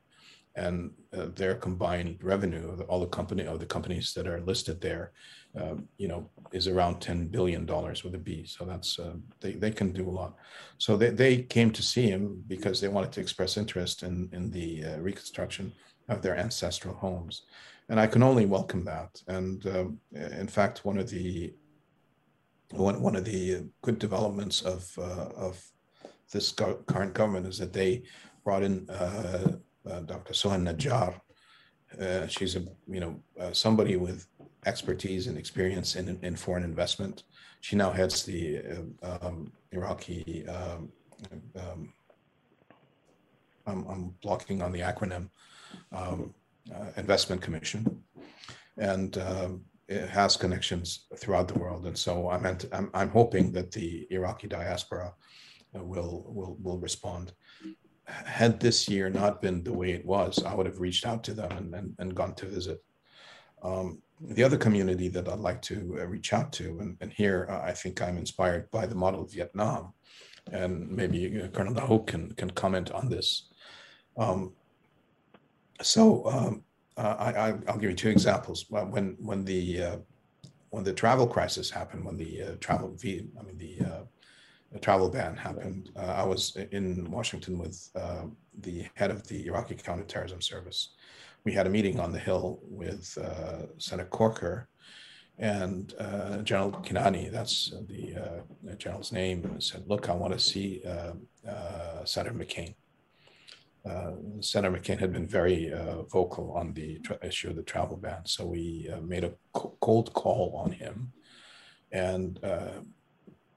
and 0.54 0.90
uh, 1.16 1.26
their 1.34 1.54
combined 1.54 2.18
revenue 2.22 2.70
of 2.70 2.80
all 2.82 3.00
the 3.00 3.06
company 3.06 3.46
of 3.46 3.58
the 3.58 3.66
companies 3.66 4.12
that 4.14 4.26
are 4.26 4.40
listed 4.40 4.80
there, 4.80 5.12
uh, 5.58 5.74
you 5.96 6.08
know, 6.08 6.28
is 6.52 6.68
around 6.68 7.00
ten 7.00 7.28
billion 7.28 7.64
dollars 7.66 8.04
with 8.04 8.14
a 8.14 8.18
B. 8.18 8.44
So 8.44 8.64
that's 8.64 8.98
uh, 8.98 9.14
they 9.40 9.52
they 9.52 9.70
can 9.70 9.92
do 9.92 10.08
a 10.08 10.16
lot. 10.20 10.34
So 10.78 10.96
they, 10.96 11.10
they 11.10 11.42
came 11.42 11.70
to 11.70 11.82
see 11.82 12.08
him 12.08 12.44
because 12.48 12.80
they 12.80 12.88
wanted 12.88 13.12
to 13.12 13.20
express 13.20 13.56
interest 13.56 14.02
in 14.02 14.28
in 14.32 14.50
the 14.50 14.84
uh, 14.84 14.98
reconstruction 14.98 15.72
of 16.08 16.20
their 16.20 16.36
ancestral 16.36 16.94
homes, 16.94 17.42
and 17.88 17.98
I 17.98 18.06
can 18.06 18.22
only 18.22 18.46
welcome 18.46 18.84
that. 18.84 19.22
And 19.28 19.66
um, 19.66 20.00
in 20.12 20.48
fact, 20.48 20.84
one 20.84 20.98
of 20.98 21.08
the 21.08 21.54
one 22.72 23.00
one 23.00 23.16
of 23.16 23.24
the 23.24 23.64
good 23.82 23.98
developments 23.98 24.62
of 24.62 24.98
uh, 24.98 25.28
of 25.36 25.64
this 26.32 26.52
current 26.52 27.14
government 27.14 27.46
is 27.46 27.58
that 27.58 27.72
they 27.72 28.02
brought 28.44 28.62
in 28.62 28.88
uh, 28.90 29.52
Dr. 29.84 30.32
Suha 30.32 30.58
Najjar. 30.58 32.30
she's 32.30 32.56
a 32.56 32.62
you 32.88 33.00
know 33.00 33.52
somebody 33.52 33.96
with 33.96 34.26
expertise 34.66 35.26
and 35.26 35.36
experience 35.36 35.96
in, 35.96 36.18
in 36.22 36.36
foreign 36.36 36.64
investment. 36.64 37.24
She 37.60 37.76
now 37.76 37.90
heads 37.90 38.22
the 38.24 38.60
uh, 39.02 39.18
um, 39.22 39.52
Iraqi, 39.72 40.46
um, 40.46 40.92
um, 41.56 41.92
I'm, 43.66 43.86
I'm, 43.86 44.14
blocking 44.22 44.62
on 44.62 44.72
the 44.72 44.80
acronym, 44.80 45.28
um, 45.92 46.34
uh, 46.74 46.86
Investment 46.96 47.40
Commission. 47.40 48.02
And 48.78 49.16
um, 49.18 49.64
it 49.88 50.08
has 50.08 50.36
connections 50.36 51.06
throughout 51.16 51.48
the 51.48 51.58
world. 51.58 51.86
And 51.86 51.96
so 51.96 52.30
I'm, 52.30 52.44
I'm, 52.72 52.90
I'm 52.94 53.10
hoping 53.10 53.52
that 53.52 53.70
the 53.70 54.06
Iraqi 54.10 54.48
diaspora 54.48 55.12
uh, 55.76 55.84
will, 55.84 56.24
will, 56.28 56.56
will 56.60 56.78
respond. 56.78 57.32
Had 58.24 58.60
this 58.60 58.88
year 58.88 59.10
not 59.10 59.40
been 59.40 59.62
the 59.62 59.72
way 59.72 59.92
it 59.92 60.04
was, 60.04 60.42
I 60.44 60.54
would 60.54 60.66
have 60.66 60.80
reached 60.80 61.06
out 61.06 61.24
to 61.24 61.34
them 61.34 61.50
and, 61.52 61.74
and, 61.74 61.94
and 61.98 62.14
gone 62.14 62.34
to 62.36 62.46
visit. 62.46 62.82
Um, 63.62 64.02
the 64.20 64.44
other 64.44 64.56
community 64.56 65.08
that 65.08 65.28
I'd 65.28 65.38
like 65.38 65.62
to 65.62 65.98
uh, 66.00 66.06
reach 66.06 66.32
out 66.32 66.52
to, 66.54 66.78
and, 66.80 66.96
and 67.00 67.12
here 67.12 67.46
uh, 67.50 67.60
I 67.60 67.72
think 67.72 68.00
I'm 68.00 68.16
inspired 68.16 68.70
by 68.70 68.86
the 68.86 68.94
model 68.94 69.22
of 69.22 69.32
Vietnam, 69.32 69.92
and 70.52 70.88
maybe 70.90 71.42
uh, 71.42 71.48
Colonel 71.48 71.74
Dahouk 71.74 72.06
can, 72.06 72.32
can 72.34 72.50
comment 72.50 72.90
on 72.92 73.08
this. 73.08 73.48
Um, 74.16 74.52
so 75.80 76.26
um, 76.28 76.62
I, 76.96 77.52
will 77.52 77.78
give 77.78 77.90
you 77.90 77.96
two 77.96 78.10
examples. 78.10 78.66
When 78.68 79.16
when 79.18 79.44
the 79.44 79.82
uh, 79.82 79.96
when 80.70 80.84
the 80.84 80.92
travel 80.92 81.26
crisis 81.26 81.70
happened, 81.70 82.04
when 82.04 82.16
the 82.16 82.42
uh, 82.42 82.50
travel 82.60 82.94
I 83.04 83.42
mean 83.42 83.58
the, 83.58 84.06
the 84.72 84.78
travel 84.78 85.10
ban 85.10 85.36
happened, 85.36 85.90
I 85.96 86.24
was 86.24 86.56
in 86.70 87.10
Washington 87.10 87.58
with 87.58 87.90
the 88.60 88.86
head 88.94 89.10
of 89.10 89.26
the 89.28 89.46
Iraqi 89.46 89.74
counterterrorism 89.74 90.40
service, 90.40 90.90
we 91.44 91.52
had 91.52 91.66
a 91.66 91.70
meeting 91.70 91.98
on 91.98 92.12
the 92.12 92.18
Hill 92.18 92.60
with 92.62 93.16
uh, 93.18 93.66
Senator 93.78 94.08
Corker 94.08 94.68
and 95.38 95.94
uh, 95.98 96.38
General 96.38 96.72
Kinani, 96.72 97.30
that's 97.30 97.72
the 97.88 98.14
uh, 98.16 98.74
general's 98.76 99.12
name, 99.12 99.44
and 99.44 99.62
said, 99.62 99.84
look, 99.88 100.08
I 100.08 100.14
want 100.14 100.32
to 100.34 100.38
see 100.38 100.82
uh, 100.86 101.14
uh, 101.48 102.04
Senator 102.04 102.34
McCain. 102.34 102.74
Uh, 103.84 104.12
Senator 104.40 104.76
McCain 104.76 105.00
had 105.00 105.12
been 105.12 105.26
very 105.26 105.72
vocal 106.12 106.52
on 106.52 106.72
the 106.74 107.00
issue 107.22 107.50
of 107.50 107.56
the 107.56 107.62
travel 107.62 107.96
ban. 107.96 108.24
So 108.24 108.46
we 108.46 108.88
made 109.02 109.24
a 109.24 109.32
cold 109.52 110.12
call 110.12 110.54
on 110.54 110.70
him 110.70 111.12
and 111.90 112.38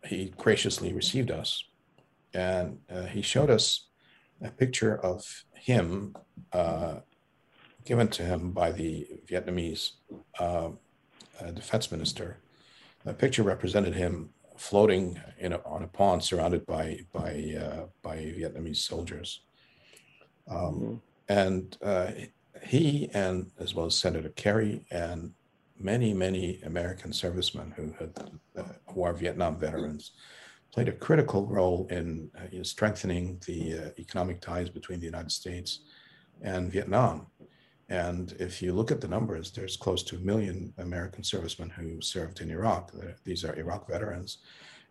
he 0.06 0.34
graciously 0.38 0.93
received 0.93 1.32
us. 1.32 1.64
And 2.34 2.80
he 3.10 3.22
showed 3.22 3.49
us 3.49 3.88
a 4.41 4.51
picture 4.51 4.97
of 4.97 5.45
him 5.53 6.16
given 7.86 8.08
to 8.10 8.24
him 8.24 8.51
by 8.51 8.72
the 8.72 9.08
Vietnamese 9.30 9.91
uh, 10.39 10.70
uh, 11.39 11.51
defense 11.53 11.91
minister. 11.91 12.38
The 13.06 13.14
picture 13.14 13.43
represented 13.43 13.93
him 13.93 14.32
floating 14.58 15.20
in 15.38 15.53
a, 15.53 15.62
on 15.66 15.84
a 15.84 15.88
pond 15.88 16.24
surrounded 16.24 16.66
by 16.66 16.99
by 17.14 17.56
uh, 17.60 17.86
by 18.01 18.18
Vietnamese 18.18 18.78
soldiers. 18.78 19.41
Um, 20.49 20.58
mm-hmm. 20.58 20.95
And 21.28 21.78
uh, 21.82 22.12
he 22.64 23.10
and 23.14 23.51
as 23.60 23.76
well 23.76 23.86
as 23.86 23.95
Senator 23.95 24.30
Kerry 24.30 24.84
and 24.89 25.34
many 25.80 26.13
many 26.13 26.61
American 26.63 27.11
servicemen 27.11 27.73
who 27.76 27.93
had 27.99 28.13
uh, 28.57 29.01
are 29.01 29.13
Vietnam 29.13 29.57
veterans 29.57 30.11
played 30.73 30.88
a 30.89 30.91
critical 30.91 31.45
role 31.45 31.88
in 31.89 32.30
uh, 32.38 32.63
strengthening 32.63 33.39
the 33.45 33.93
economic 33.99 34.41
ties 34.41 34.69
between 34.69 34.99
the 34.99 35.05
United 35.05 35.32
States 35.32 35.82
and 36.41 36.71
Vietnam. 36.71 37.28
And 37.89 38.36
if 38.39 38.61
you 38.61 38.73
look 38.73 38.91
at 38.91 38.99
the 38.99 39.07
numbers, 39.07 39.51
there's 39.51 39.78
close 39.78 40.01
to 40.03 40.15
a 40.15 40.19
million 40.19 40.73
American 40.80 41.23
servicemen 41.23 41.69
who 41.69 42.01
served 42.01 42.41
in 42.41 42.49
Iraq. 42.49 42.91
These 43.23 43.45
are 43.45 43.55
Iraq 43.55 43.88
veterans. 43.88 44.39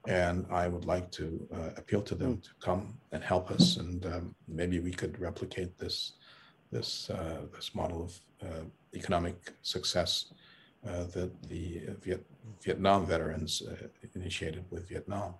And 0.07 0.47
I 0.51 0.69
would 0.69 0.85
like 0.85 1.11
to 1.13 1.49
uh, 1.53 1.71
appeal 1.77 2.03
to 2.03 2.15
them 2.15 2.39
to 2.39 2.51
come 2.61 2.99
and 3.13 3.23
help 3.23 3.51
us. 3.51 3.79
And 3.79 4.05
um, 4.07 4.35
maybe 4.47 4.79
we 4.79 4.93
could 4.93 5.19
replicate 5.19 5.79
this, 5.79 6.13
this, 6.71 7.11
uh, 7.11 7.47
this 7.55 7.75
model 7.75 8.05
of 8.05 8.21
uh, 8.43 8.65
economic 8.95 9.55
success 9.63 10.27
uh, 10.31 10.35
that 10.85 11.31
the 11.49 11.83
Viet- 12.03 12.27
Vietnam 12.63 13.07
veterans 13.07 13.63
uh, 13.63 13.89
initiated 14.15 14.65
with 14.71 14.89
Vietnam. 14.89 15.35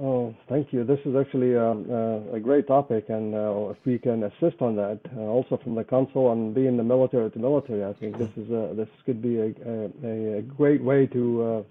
Oh, 0.00 0.34
thank 0.48 0.72
you. 0.72 0.82
This 0.82 0.98
is 1.04 1.14
actually 1.14 1.54
uh, 1.54 1.60
uh, 1.60 2.34
a 2.34 2.40
great 2.40 2.66
topic, 2.66 3.04
and 3.10 3.32
uh, 3.32 3.68
if 3.70 3.76
we 3.84 3.96
can 3.98 4.24
assist 4.24 4.60
on 4.60 4.74
that, 4.74 4.98
uh, 5.16 5.20
also 5.20 5.56
from 5.62 5.76
the 5.76 5.84
council 5.84 6.26
on 6.26 6.52
being 6.52 6.76
the 6.76 6.82
military 6.82 7.30
to 7.30 7.38
military, 7.38 7.84
I 7.84 7.92
think 7.92 8.18
this 8.18 8.30
is 8.36 8.50
a, 8.50 8.74
this 8.74 8.88
could 9.06 9.22
be 9.22 9.38
a, 9.38 9.54
a, 9.64 10.38
a 10.38 10.42
great 10.42 10.82
way 10.82 11.06
to 11.06 11.64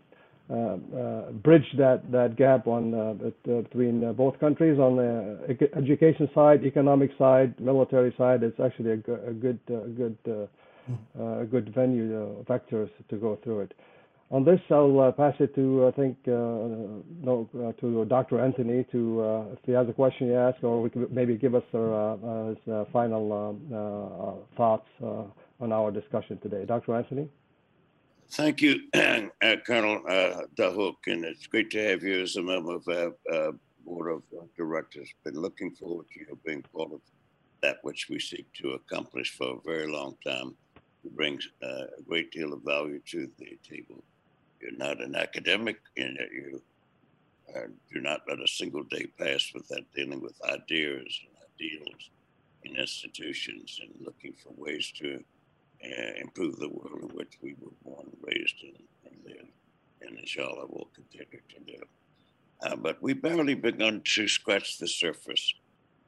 uh, 0.49 0.53
uh, 0.53 1.31
bridge 1.31 1.65
that 1.77 2.09
that 2.11 2.37
gap 2.37 2.65
on 2.65 3.33
between 3.43 4.13
both 4.13 4.39
countries 4.39 4.79
on 4.79 4.95
the 4.95 5.57
education 5.75 6.29
side, 6.33 6.63
economic 6.63 7.11
side, 7.17 7.59
military 7.59 8.13
side. 8.17 8.41
It's 8.41 8.59
actually 8.59 8.91
a, 8.91 9.29
a 9.29 9.33
good 9.33 9.59
good 9.67 10.17
a 11.19 11.45
good 11.45 11.73
venue 11.73 12.43
vectors 12.45 12.89
to 13.09 13.17
go 13.17 13.37
through 13.43 13.61
it. 13.61 13.73
On 14.33 14.43
this, 14.43 14.59
I'll 14.71 14.99
uh, 14.99 15.11
pass 15.11 15.35
it 15.39 15.53
to, 15.53 15.85
I 15.85 15.91
think, 15.91 16.17
uh, 16.27 16.31
no, 16.31 17.47
uh, 17.55 17.71
to 17.81 18.03
Dr. 18.05 18.39
Anthony 18.39 18.83
to, 18.91 19.21
uh, 19.21 19.43
if 19.53 19.59
he 19.63 19.73
has 19.73 19.87
a 19.87 19.93
question 19.93 20.29
to 20.29 20.35
ask, 20.35 20.63
or 20.63 20.81
we 20.81 20.89
could 20.89 21.13
maybe 21.13 21.37
give 21.37 21.53
us 21.53 21.63
uh, 21.71 21.77
uh, 21.77 22.47
his 22.47 22.87
final 22.91 24.41
thoughts 24.57 24.87
on 25.59 25.71
our 25.71 25.91
discussion 25.91 26.39
today. 26.39 26.65
Dr. 26.65 26.95
Anthony? 26.95 27.29
Thank 28.31 28.63
you, 28.63 28.79
Colonel 29.67 30.01
Dahouk, 30.57 30.95
and 31.05 31.25
it's 31.25 31.45
great 31.45 31.69
to 31.69 31.89
have 31.89 32.01
you 32.01 32.23
as 32.23 32.35
a 32.35 32.41
member 32.41 32.73
of 32.73 32.87
our 32.87 33.53
board 33.85 34.11
of 34.11 34.23
directors. 34.57 35.13
Been 35.23 35.35
looking 35.35 35.75
forward 35.75 36.07
to 36.11 36.19
you 36.21 36.39
being 36.43 36.63
part 36.75 36.91
of 36.91 37.01
that 37.61 37.77
which 37.83 38.07
we 38.09 38.19
seek 38.19 38.51
to 38.53 38.71
accomplish 38.71 39.29
for 39.37 39.57
a 39.57 39.61
very 39.63 39.91
long 39.91 40.17
time. 40.25 40.55
Brings 41.11 41.47
a 41.61 42.01
great 42.07 42.31
deal 42.31 42.53
of 42.53 42.61
value 42.63 42.99
to 43.07 43.29
the 43.37 43.57
table. 43.67 44.03
You're 44.59 44.77
not 44.77 45.01
an 45.01 45.15
academic, 45.15 45.79
and 45.97 46.17
you 46.31 46.61
uh, 47.55 47.67
do 47.93 48.01
not 48.01 48.21
let 48.27 48.39
a 48.39 48.47
single 48.47 48.83
day 48.83 49.05
pass 49.19 49.51
without 49.53 49.83
dealing 49.95 50.21
with 50.21 50.33
ideas 50.43 51.21
and 51.25 51.37
ideals 51.53 52.09
in 52.63 52.75
institutions 52.77 53.79
and 53.81 54.05
looking 54.05 54.33
for 54.33 54.53
ways 54.55 54.91
to 54.97 55.23
uh, 55.83 56.13
improve 56.21 56.57
the 56.57 56.69
world 56.69 56.99
in 57.01 57.09
which 57.09 57.37
we 57.41 57.55
were 57.61 57.71
born, 57.83 58.09
raised, 58.21 58.55
and, 58.63 58.77
and 59.05 59.15
lived, 59.25 59.51
and 60.01 60.17
inshallah 60.17 60.65
will 60.67 60.89
continue 60.95 61.41
to 61.49 61.71
live. 61.71 61.87
Uh, 62.61 62.75
but 62.75 63.01
we've 63.01 63.21
barely 63.21 63.55
begun 63.55 64.01
to 64.05 64.27
scratch 64.27 64.77
the 64.77 64.87
surface 64.87 65.53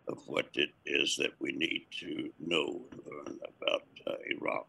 of 0.08 0.20
what 0.28 0.48
it 0.54 0.70
is 0.86 1.18
that 1.18 1.34
we 1.40 1.52
need 1.52 1.86
to 1.92 2.32
know 2.40 2.82
and 2.92 3.02
learn 3.06 3.40
about 3.58 3.84
uh, 4.08 4.14
Iraq. 4.30 4.68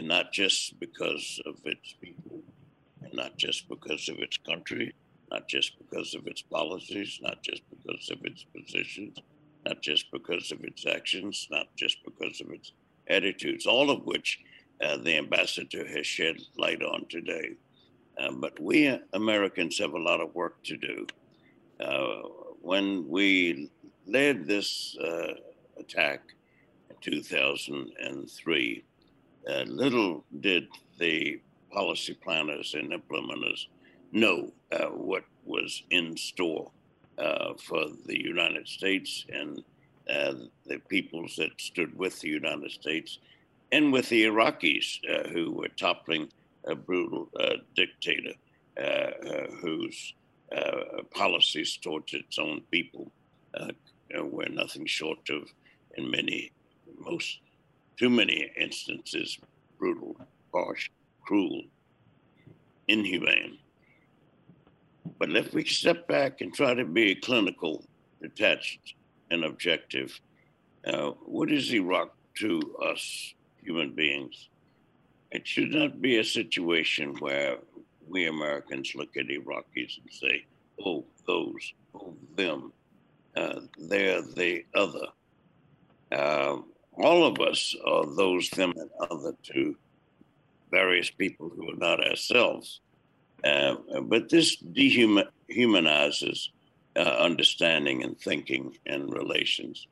And 0.00 0.08
not 0.08 0.32
just 0.32 0.80
because 0.80 1.42
of 1.44 1.56
its 1.66 1.94
people, 2.00 2.40
and 3.02 3.12
not 3.12 3.36
just 3.36 3.68
because 3.68 4.08
of 4.08 4.18
its 4.18 4.38
country, 4.38 4.94
not 5.30 5.46
just 5.46 5.78
because 5.78 6.14
of 6.14 6.26
its 6.26 6.40
policies, 6.40 7.18
not 7.20 7.42
just 7.42 7.60
because 7.68 8.10
of 8.10 8.24
its 8.24 8.44
positions, 8.44 9.18
not 9.66 9.82
just 9.82 10.10
because 10.10 10.52
of 10.52 10.64
its 10.64 10.86
actions, 10.86 11.46
not 11.50 11.66
just 11.76 11.98
because 12.02 12.40
of 12.40 12.50
its 12.50 12.72
attitudes, 13.08 13.66
all 13.66 13.90
of 13.90 14.06
which 14.06 14.40
uh, 14.82 14.96
the 14.96 15.18
ambassador 15.18 15.86
has 15.86 16.06
shed 16.06 16.36
light 16.56 16.82
on 16.82 17.04
today. 17.10 17.56
Um, 18.18 18.40
but 18.40 18.58
we 18.58 18.98
Americans 19.12 19.76
have 19.80 19.92
a 19.92 19.98
lot 19.98 20.22
of 20.22 20.34
work 20.34 20.62
to 20.62 20.78
do. 20.78 21.06
Uh, 21.78 22.22
when 22.62 23.06
we 23.06 23.68
led 24.06 24.46
this 24.46 24.96
uh, 24.96 25.34
attack 25.78 26.22
in 26.88 26.96
2003, 27.02 28.84
uh, 29.48 29.62
little 29.66 30.24
did 30.40 30.68
the 30.98 31.40
policy 31.72 32.14
planners 32.14 32.74
and 32.74 32.92
implementers 32.92 33.66
know 34.12 34.52
uh, 34.72 34.86
what 34.86 35.24
was 35.44 35.82
in 35.90 36.16
store 36.16 36.70
uh, 37.18 37.54
for 37.54 37.84
the 38.06 38.20
United 38.20 38.66
States 38.66 39.24
and 39.32 39.62
uh, 40.08 40.34
the 40.66 40.78
peoples 40.88 41.36
that 41.36 41.50
stood 41.58 41.96
with 41.96 42.18
the 42.20 42.28
United 42.28 42.70
States 42.70 43.18
and 43.72 43.92
with 43.92 44.08
the 44.08 44.24
Iraqis 44.24 44.98
uh, 45.08 45.28
who 45.28 45.52
were 45.52 45.68
toppling 45.68 46.28
a 46.64 46.74
brutal 46.74 47.28
uh, 47.38 47.56
dictator 47.76 48.32
whose 49.60 50.14
policies 51.14 51.76
towards 51.76 52.14
its 52.14 52.38
own 52.38 52.62
people 52.70 53.12
were 54.22 54.48
nothing 54.48 54.86
short 54.86 55.28
of, 55.30 55.52
in 55.96 56.10
many, 56.10 56.50
most, 56.98 57.40
too 57.96 58.10
many 58.10 58.50
instances, 58.58 59.38
brutal, 59.78 60.16
harsh, 60.52 60.90
cruel, 61.22 61.62
inhumane. 62.88 63.58
But 65.18 65.36
if 65.36 65.52
we 65.52 65.64
step 65.64 66.08
back 66.08 66.40
and 66.40 66.52
try 66.52 66.74
to 66.74 66.84
be 66.84 67.14
clinical, 67.14 67.84
detached, 68.22 68.94
and 69.30 69.44
objective, 69.44 70.18
uh, 70.86 71.10
what 71.24 71.50
is 71.50 71.72
Iraq 71.72 72.14
to 72.36 72.60
us 72.82 73.34
human 73.62 73.92
beings? 73.92 74.48
It 75.30 75.46
should 75.46 75.70
not 75.70 76.00
be 76.00 76.18
a 76.18 76.24
situation 76.24 77.14
where 77.18 77.58
we 78.08 78.26
Americans 78.26 78.94
look 78.94 79.16
at 79.16 79.26
Iraqis 79.26 79.98
and 80.00 80.10
say, 80.10 80.44
oh, 80.84 81.04
those, 81.26 81.72
oh, 81.94 82.14
them. 82.36 82.72
Uh, 83.36 83.60
they're 83.78 84.22
the 84.22 84.64
other. 84.74 85.06
Uh, 86.10 86.56
all 86.94 87.24
of 87.24 87.40
us 87.40 87.74
are 87.86 88.06
those, 88.14 88.48
them, 88.50 88.74
and 88.76 88.90
other 89.10 89.34
to 89.54 89.76
various 90.70 91.10
people 91.10 91.48
who 91.48 91.70
are 91.70 91.76
not 91.76 92.04
ourselves. 92.04 92.80
Uh, 93.44 93.76
but 94.02 94.28
this 94.28 94.56
dehumanizes 94.56 96.48
uh, 96.96 97.00
understanding 97.00 98.02
and 98.02 98.18
thinking 98.20 98.76
and 98.86 99.12
relations 99.12 99.86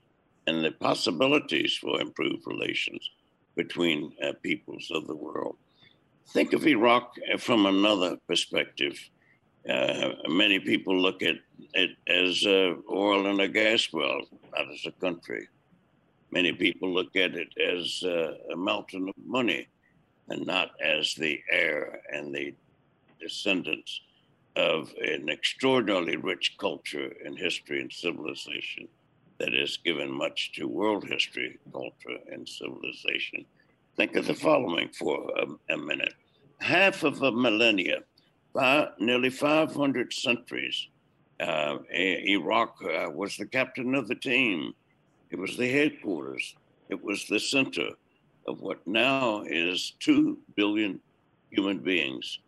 and 0.46 0.64
the 0.64 0.72
possibilities 0.72 1.76
for 1.76 2.00
improved 2.00 2.46
relations 2.46 3.10
between 3.54 4.12
uh, 4.22 4.32
peoples 4.42 4.90
of 4.90 5.06
the 5.06 5.14
world. 5.14 5.56
Think 6.28 6.52
of 6.52 6.66
Iraq 6.66 7.14
from 7.38 7.66
another 7.66 8.16
perspective. 8.26 8.98
Uh, 9.68 10.10
many 10.28 10.58
people 10.58 10.98
look 10.98 11.22
at 11.22 11.36
it 11.74 11.90
as 12.06 12.46
uh, 12.46 12.74
oil 12.90 13.26
and 13.26 13.40
a 13.40 13.48
gas 13.48 13.88
well, 13.92 14.20
not 14.52 14.70
as 14.72 14.86
a 14.86 14.92
country. 14.92 15.48
Many 16.30 16.52
people 16.52 16.92
look 16.92 17.16
at 17.16 17.34
it 17.34 17.48
as 17.58 18.02
uh, 18.04 18.34
a 18.52 18.56
mountain 18.56 19.08
of 19.08 19.14
money 19.24 19.68
and 20.28 20.46
not 20.46 20.72
as 20.80 21.14
the 21.14 21.40
heir 21.50 22.00
and 22.12 22.34
the 22.34 22.54
descendants 23.20 24.00
of 24.56 24.92
an 25.00 25.28
extraordinarily 25.28 26.16
rich 26.16 26.56
culture 26.58 27.12
and 27.24 27.38
history 27.38 27.80
and 27.80 27.92
civilization 27.92 28.88
that 29.38 29.52
has 29.52 29.76
given 29.78 30.10
much 30.10 30.52
to 30.52 30.66
world 30.66 31.04
history, 31.08 31.58
culture, 31.72 32.18
and 32.30 32.48
civilization. 32.48 33.44
Think 33.96 34.16
of 34.16 34.26
the 34.26 34.34
following 34.34 34.88
for 34.90 35.30
a, 35.38 35.74
a 35.74 35.76
minute 35.76 36.14
half 36.60 37.04
of 37.04 37.22
a 37.22 37.32
millennia, 37.32 38.00
five, 38.52 38.88
nearly 38.98 39.30
500 39.30 40.12
centuries. 40.12 40.88
Uh, 41.40 41.78
Iraq 41.92 42.76
uh, 42.82 43.10
was 43.10 43.36
the 43.36 43.46
captain 43.46 43.94
of 43.94 44.08
the 44.08 44.14
team. 44.14 44.72
It 45.30 45.38
was 45.38 45.56
the 45.56 45.68
headquarters. 45.68 46.54
It 46.88 47.02
was 47.02 47.26
the 47.26 47.40
center 47.40 47.90
of 48.46 48.60
what 48.60 48.86
now 48.86 49.42
is 49.46 49.92
2 50.00 50.38
billion 50.56 51.00
human 51.50 51.78
beings 51.78 52.38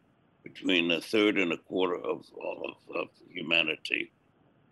between 0.43 0.91
a 0.91 1.01
third 1.01 1.39
and 1.39 1.53
a 1.53 1.59
quarter 1.59 1.97
of 1.97 2.25
of, 2.43 2.77
of 2.95 3.09
humanity. 3.29 4.11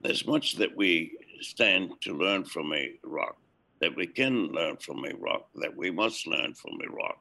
There's 0.01 0.27
much 0.27 0.57
that 0.57 0.75
we 0.75 1.19
stand 1.41 2.01
to 2.03 2.15
learn 2.15 2.45
from 2.45 2.73
Iraq, 2.73 3.37
that 3.81 3.95
we 3.95 4.07
can 4.07 4.49
learn 4.49 4.77
from 4.77 5.05
Iraq, 5.05 5.49
that 5.57 5.77
we 5.77 5.91
must 5.91 6.27
learn 6.27 6.55
from 6.55 6.81
Iraq. 6.81 7.19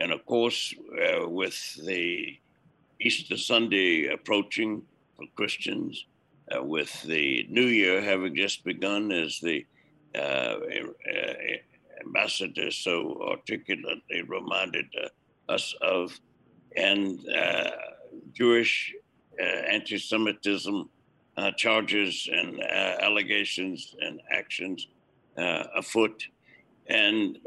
And 0.00 0.10
of 0.10 0.24
course, 0.26 0.74
uh, 1.00 1.28
with 1.28 1.56
the 1.84 2.38
Easter 3.00 3.36
Sunday 3.36 4.06
approaching 4.06 4.82
for 5.16 5.26
Christians, 5.36 6.06
uh, 6.54 6.62
with 6.62 7.02
the 7.02 7.46
New 7.48 7.66
Year 7.66 8.02
having 8.02 8.34
just 8.34 8.64
begun, 8.64 9.12
as 9.12 9.38
the 9.40 9.64
uh, 10.14 10.56
ambassador 12.04 12.70
so 12.70 13.18
articulately 13.30 14.22
reminded 14.26 14.86
uh, 15.02 15.52
us 15.52 15.74
of, 15.82 16.18
and 16.76 17.20
uh, 17.28 17.70
Jewish 18.34 18.94
uh, 19.40 19.44
anti 19.44 19.98
Semitism 19.98 20.88
charges 21.56 22.28
and 22.30 22.62
allegations 22.62 23.94
and 24.00 24.20
actions 24.30 24.86
afoot, 25.74 26.26
and 26.88 27.38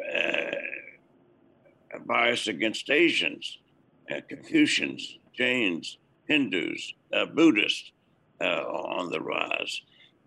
bias 2.05 2.47
against 2.47 2.89
Asians, 2.89 3.59
Confucians, 4.28 5.20
Jains, 5.38 5.99
Hindus, 6.28 6.93
Buddhists 7.36 7.91
on 8.41 9.11
the 9.11 9.22
rise. 9.22 9.82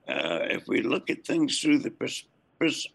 If 0.08 0.66
we 0.68 0.82
look 0.82 1.10
at 1.10 1.24
things 1.24 1.60
through 1.60 1.78
the 1.78 1.90
pers- 1.90 2.24
pers- 2.58 2.88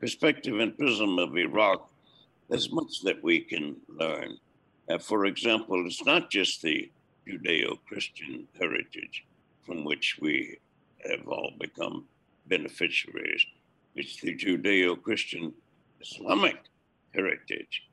perspective 0.00 0.58
and 0.60 0.76
prism 0.76 1.18
of 1.18 1.36
Iraq, 1.36 1.88
there's 2.48 2.72
much 2.72 3.00
that 3.02 3.22
we 3.22 3.40
can 3.40 3.76
learn. 3.88 4.36
Uh, 4.88 4.98
for 4.98 5.26
example, 5.26 5.86
it's 5.86 6.04
not 6.04 6.30
just 6.30 6.60
the 6.62 6.90
Judeo 7.26 7.78
Christian 7.86 8.46
heritage 8.58 9.24
from 9.64 9.84
which 9.84 10.18
we 10.20 10.58
have 11.08 11.26
all 11.28 11.52
become 11.58 12.04
beneficiaries, 12.46 13.46
it's 13.94 14.20
the 14.20 14.34
Judeo 14.34 15.00
Christian 15.00 15.52
Islamic 16.00 16.58
heritage. 17.14 17.84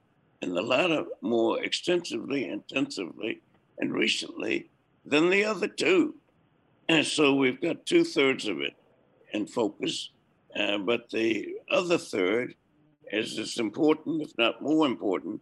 And 0.42 0.56
the 0.56 0.62
latter 0.62 1.06
more 1.22 1.62
extensively, 1.64 2.50
intensively, 2.50 3.42
and 3.78 3.94
recently 3.94 4.70
than 5.06 5.30
the 5.30 5.46
other 5.46 5.68
two. 5.68 6.16
And 6.90 7.06
so 7.18 7.36
we've 7.36 7.62
got 7.62 7.86
two 7.86 8.04
thirds 8.04 8.48
of 8.48 8.60
it 8.60 8.76
in 9.32 9.46
focus, 9.46 10.10
uh, 10.60 10.80
but 10.80 11.10
the 11.10 11.56
other 11.72 11.98
third 11.98 12.56
is 13.12 13.40
as 13.40 13.58
important, 13.58 14.22
if 14.22 14.38
not 14.38 14.62
more 14.62 14.86
important, 14.86 15.40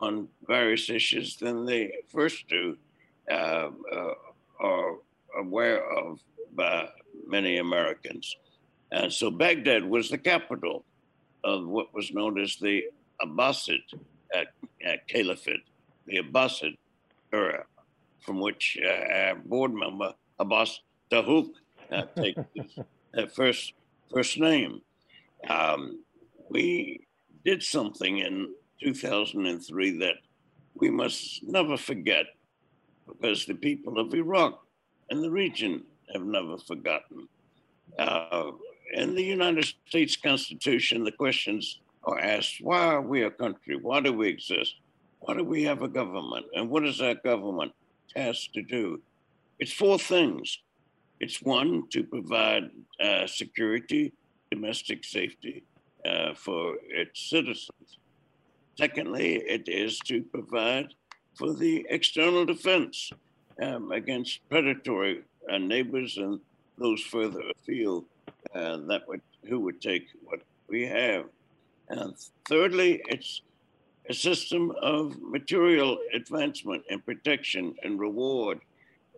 on 0.00 0.28
various 0.46 0.88
issues 0.90 1.36
than 1.36 1.66
the 1.66 1.90
first 2.08 2.48
two 2.48 2.76
uh, 3.30 3.70
uh, 3.92 4.14
are 4.60 4.94
aware 5.38 5.84
of 5.98 6.20
by 6.54 6.88
many 7.26 7.58
Americans. 7.58 8.36
And 8.92 9.12
so 9.12 9.30
Baghdad 9.30 9.84
was 9.84 10.08
the 10.08 10.18
capital 10.18 10.84
of 11.42 11.66
what 11.66 11.92
was 11.94 12.12
known 12.12 12.40
as 12.40 12.56
the 12.56 12.84
Abbasid 13.20 13.82
uh, 14.34 14.38
uh, 14.38 14.92
Caliphate, 15.08 15.64
the 16.06 16.18
Abbasid 16.22 16.76
era, 17.32 17.64
from 18.20 18.40
which 18.40 18.78
uh, 18.84 19.12
our 19.12 19.34
board 19.36 19.72
member 19.72 20.12
Abbas 20.38 20.80
Dahouk 21.10 21.50
uh, 21.92 22.02
takes 22.16 22.40
his 22.54 23.32
first 23.32 23.74
first 24.12 24.38
name. 24.38 24.80
Um, 25.48 26.02
we 26.50 27.06
did 27.44 27.62
something 27.62 28.18
in 28.18 28.48
2003 28.82 29.98
that 29.98 30.16
we 30.74 30.90
must 30.90 31.42
never 31.44 31.76
forget 31.76 32.26
because 33.06 33.44
the 33.44 33.54
people 33.54 33.98
of 33.98 34.14
Iraq 34.14 34.60
and 35.10 35.22
the 35.22 35.30
region 35.30 35.84
have 36.12 36.24
never 36.24 36.58
forgotten. 36.58 37.28
Uh, 37.98 38.52
in 38.94 39.14
the 39.14 39.22
United 39.22 39.64
States 39.88 40.16
Constitution, 40.16 41.04
the 41.04 41.12
questions 41.12 41.80
are 42.04 42.18
asked 42.18 42.60
why 42.60 42.86
are 42.86 43.02
we 43.02 43.22
a 43.22 43.30
country? 43.30 43.76
Why 43.76 44.00
do 44.00 44.12
we 44.12 44.28
exist? 44.28 44.74
Why 45.20 45.34
do 45.34 45.44
we 45.44 45.62
have 45.64 45.82
a 45.82 45.88
government? 45.88 46.46
And 46.54 46.68
what 46.68 46.84
is 46.84 46.98
that 46.98 47.22
government 47.22 47.72
tasked 48.14 48.54
to 48.54 48.62
do? 48.62 49.00
It's 49.58 49.72
four 49.72 49.98
things. 49.98 50.58
It's 51.20 51.40
one, 51.40 51.88
to 51.90 52.02
provide 52.02 52.70
uh, 53.00 53.26
security, 53.26 54.12
domestic 54.50 55.04
safety 55.04 55.62
uh, 56.04 56.34
for 56.34 56.76
its 56.88 57.30
citizens. 57.30 57.98
Secondly, 58.76 59.36
it 59.36 59.68
is 59.68 59.98
to 60.00 60.22
provide 60.22 60.88
for 61.34 61.54
the 61.54 61.86
external 61.88 62.44
defense 62.44 63.10
um, 63.62 63.92
against 63.92 64.46
predatory 64.48 65.22
uh, 65.50 65.58
neighbors 65.58 66.16
and 66.16 66.40
those 66.78 67.00
further 67.02 67.40
afield 67.56 68.04
uh, 68.54 68.78
that 68.88 69.06
would 69.06 69.20
who 69.48 69.60
would 69.60 69.80
take 69.80 70.08
what 70.24 70.40
we 70.68 70.86
have. 70.86 71.26
And 71.88 72.14
thirdly, 72.48 73.02
it's 73.06 73.42
a 74.08 74.14
system 74.14 74.72
of 74.82 75.20
material 75.20 75.98
advancement 76.12 76.82
and 76.90 77.04
protection 77.04 77.74
and 77.84 78.00
reward 78.00 78.60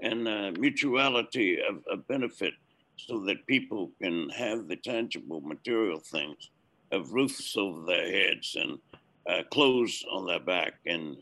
and 0.02 0.28
uh, 0.28 0.52
mutuality 0.58 1.58
of, 1.60 1.82
of 1.90 2.06
benefit 2.08 2.54
so 2.96 3.20
that 3.20 3.46
people 3.46 3.90
can 4.00 4.28
have 4.30 4.68
the 4.68 4.76
tangible 4.76 5.40
material 5.40 6.00
things 6.00 6.50
of 6.92 7.12
roofs 7.12 7.56
over 7.56 7.84
their 7.84 8.10
heads 8.10 8.56
and 8.58 8.78
uh, 9.28 9.42
clothes 9.50 10.04
on 10.10 10.26
their 10.26 10.40
back 10.40 10.74
and 10.86 11.16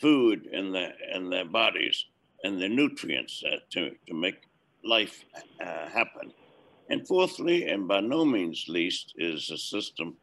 food 0.00 0.46
in 0.52 0.72
their 0.72 0.94
in 1.14 1.28
their 1.28 1.44
bodies 1.44 2.06
and 2.44 2.60
the 2.60 2.68
nutrients 2.68 3.42
uh, 3.46 3.56
to, 3.70 3.90
to 4.06 4.14
make 4.14 4.36
life 4.84 5.24
uh, 5.60 5.88
happen. 5.88 6.32
And 6.88 7.06
fourthly, 7.06 7.68
and 7.68 7.86
by 7.86 8.00
no 8.00 8.24
means 8.24 8.64
least, 8.68 9.14
is 9.16 9.50
a 9.50 9.58
system, 9.58 10.16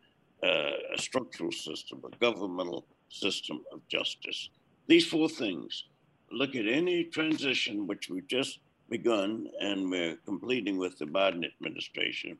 uh, 0.43 0.71
a 0.95 0.97
structural 0.97 1.51
system, 1.51 2.01
a 2.05 2.15
governmental 2.17 2.85
system 3.09 3.63
of 3.71 3.87
justice. 3.87 4.49
These 4.87 5.07
four 5.07 5.29
things 5.29 5.85
look 6.31 6.55
at 6.55 6.67
any 6.67 7.03
transition 7.05 7.87
which 7.87 8.09
we've 8.09 8.27
just 8.27 8.59
begun 8.89 9.49
and 9.59 9.89
we're 9.89 10.15
completing 10.25 10.77
with 10.77 10.97
the 10.97 11.05
Biden 11.05 11.45
administration. 11.45 12.37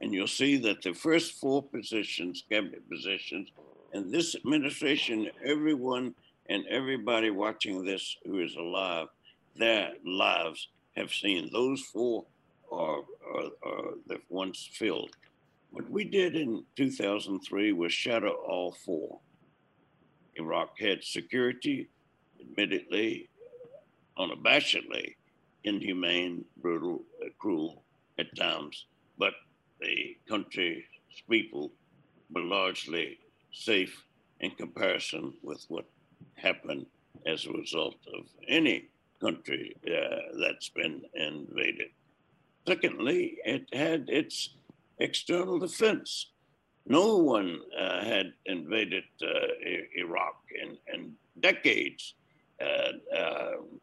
And 0.00 0.12
you'll 0.12 0.26
see 0.26 0.56
that 0.58 0.82
the 0.82 0.94
first 0.94 1.40
four 1.40 1.62
positions, 1.62 2.44
cabinet 2.48 2.88
positions, 2.88 3.50
in 3.92 4.10
this 4.10 4.36
administration, 4.36 5.30
everyone 5.44 6.14
and 6.48 6.64
everybody 6.68 7.30
watching 7.30 7.84
this 7.84 8.16
who 8.24 8.40
is 8.40 8.54
alive 8.54 9.08
their 9.56 9.92
lives 10.04 10.68
have 10.96 11.12
seen 11.12 11.50
those 11.52 11.80
four 11.80 12.24
are, 12.70 13.00
are, 13.34 13.50
are 13.64 13.94
the 14.06 14.20
ones 14.28 14.68
filled. 14.72 15.16
What 15.70 15.90
we 15.90 16.04
did 16.04 16.36
in 16.36 16.64
2003 16.76 17.72
was 17.72 17.92
shatter 17.92 18.30
all 18.30 18.72
four. 18.72 19.18
Iraq 20.36 20.78
had 20.78 21.02
security, 21.02 21.88
admittedly, 22.40 23.28
unabashedly 24.18 25.14
inhumane, 25.64 26.44
brutal, 26.56 27.02
uh, 27.22 27.28
cruel 27.38 27.82
at 28.18 28.34
times, 28.36 28.86
but 29.18 29.34
the 29.80 30.16
country's 30.28 30.84
people 31.28 31.70
were 32.32 32.42
largely 32.42 33.18
safe 33.52 34.04
in 34.40 34.50
comparison 34.52 35.32
with 35.42 35.64
what 35.68 35.84
happened 36.34 36.86
as 37.26 37.46
a 37.46 37.52
result 37.52 37.96
of 38.16 38.24
any 38.48 38.88
country 39.20 39.74
uh, 39.86 40.16
that's 40.40 40.68
been 40.68 41.02
invaded. 41.14 41.88
Secondly, 42.66 43.38
it 43.44 43.66
had 43.72 44.08
its 44.08 44.50
external 44.98 45.58
defense. 45.58 46.30
No 46.86 47.16
one 47.16 47.60
uh, 47.78 48.04
had 48.04 48.32
invaded 48.46 49.04
uh, 49.22 49.26
Iraq 49.96 50.36
in, 50.62 50.76
in 50.92 51.12
decades, 51.40 52.14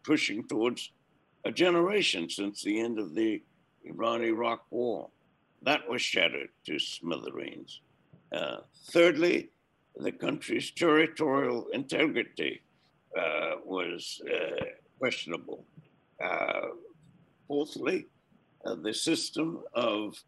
pushing 0.03 0.47
towards 0.47 0.91
a 1.45 1.51
generation 1.51 2.29
since 2.29 2.61
the 2.63 2.79
end 2.79 2.99
of 2.99 3.15
the 3.15 3.41
Iran 3.83 4.23
Iraq 4.23 4.65
War. 4.71 5.09
That 5.61 5.87
was 5.89 6.01
shattered 6.01 6.49
to 6.65 6.79
smithereens. 6.79 7.81
Uh, 8.31 8.57
thirdly, 8.91 9.49
the 9.95 10.11
country's 10.11 10.71
territorial 10.71 11.67
integrity 11.73 12.61
uh, 13.17 13.55
was 13.63 14.21
uh, 14.29 14.65
questionable. 14.99 15.63
Uh, 16.23 16.67
fourthly, 17.47 18.07
uh, 18.65 18.75
the 18.75 18.93
system 18.93 19.59
of 19.73 20.21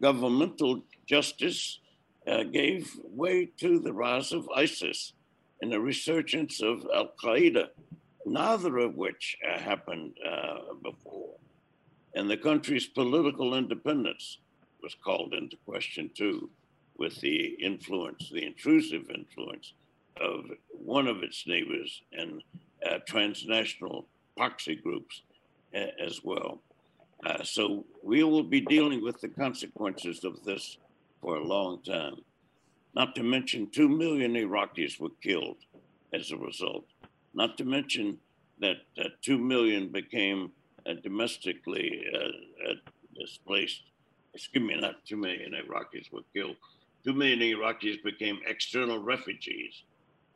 governmental 0.00 0.82
justice 1.06 1.80
uh, 2.26 2.42
gave 2.44 2.90
way 3.04 3.46
to 3.58 3.78
the 3.78 3.92
rise 3.92 4.32
of 4.32 4.48
ISIS 4.54 5.12
and 5.66 5.72
the 5.72 5.80
resurgence 5.80 6.62
of 6.62 6.86
Al 6.94 7.10
Qaeda, 7.20 7.66
neither 8.24 8.78
of 8.78 8.94
which 8.94 9.36
uh, 9.44 9.58
happened 9.58 10.12
before. 10.80 11.34
And 12.14 12.30
the 12.30 12.36
country's 12.36 12.86
political 12.86 13.54
independence 13.54 14.38
was 14.80 14.94
called 14.94 15.34
into 15.34 15.56
question 15.66 16.08
too 16.14 16.48
with 16.98 17.20
the 17.20 17.56
influence, 17.60 18.30
the 18.30 18.46
intrusive 18.46 19.10
influence 19.10 19.72
of 20.20 20.44
one 20.70 21.08
of 21.08 21.24
its 21.24 21.48
neighbors 21.48 22.00
and 22.12 22.44
uh, 22.88 22.98
transnational 23.08 24.06
proxy 24.36 24.76
groups 24.76 25.22
uh, 25.74 25.86
as 26.00 26.22
well. 26.22 26.60
Uh, 27.26 27.42
so 27.42 27.84
we 28.04 28.22
will 28.22 28.44
be 28.44 28.60
dealing 28.60 29.02
with 29.02 29.20
the 29.20 29.28
consequences 29.28 30.22
of 30.22 30.44
this 30.44 30.78
for 31.20 31.38
a 31.38 31.44
long 31.44 31.82
time. 31.82 32.18
Not 32.96 33.14
to 33.16 33.22
mention, 33.22 33.68
2 33.70 33.88
million 33.88 34.34
Iraqis 34.34 34.98
were 34.98 35.14
killed 35.22 35.58
as 36.12 36.32
a 36.32 36.36
result. 36.36 36.86
Not 37.34 37.58
to 37.58 37.64
mention 37.64 38.18
that 38.60 38.78
2 39.22 39.38
million 39.38 39.88
became 39.88 40.50
uh, 40.86 40.94
domestically 41.02 42.06
uh, 42.12 42.70
uh, 42.70 42.74
displaced. 43.20 43.82
Excuse 44.34 44.66
me, 44.66 44.80
not 44.80 45.04
2 45.06 45.16
million 45.16 45.52
Iraqis 45.52 46.10
were 46.10 46.24
killed, 46.34 46.56
Two 47.06 47.12
million 47.12 47.38
Iraqis 47.38 48.02
became 48.02 48.40
external 48.48 48.98
refugees. 48.98 49.84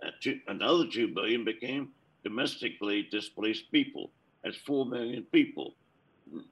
Uh, 0.06 0.10
two, 0.20 0.38
another 0.46 0.86
two 0.86 1.08
billion 1.08 1.44
became 1.44 1.88
domestically 2.22 3.08
displaced 3.10 3.72
people. 3.72 4.12
That's 4.44 4.56
four 4.56 4.86
million 4.86 5.24
people. 5.32 5.74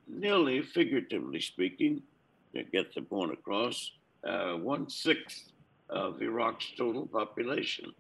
Nearly, 0.08 0.60
figuratively 0.62 1.40
speaking, 1.40 2.02
to 2.52 2.64
get 2.64 2.92
the 2.96 3.02
point 3.02 3.32
across, 3.32 3.92
uh, 4.24 4.54
one 4.54 4.90
sixth 4.90 5.52
of 5.90 6.20
Iraq's 6.22 6.72
total 6.76 7.06
population. 7.06 7.92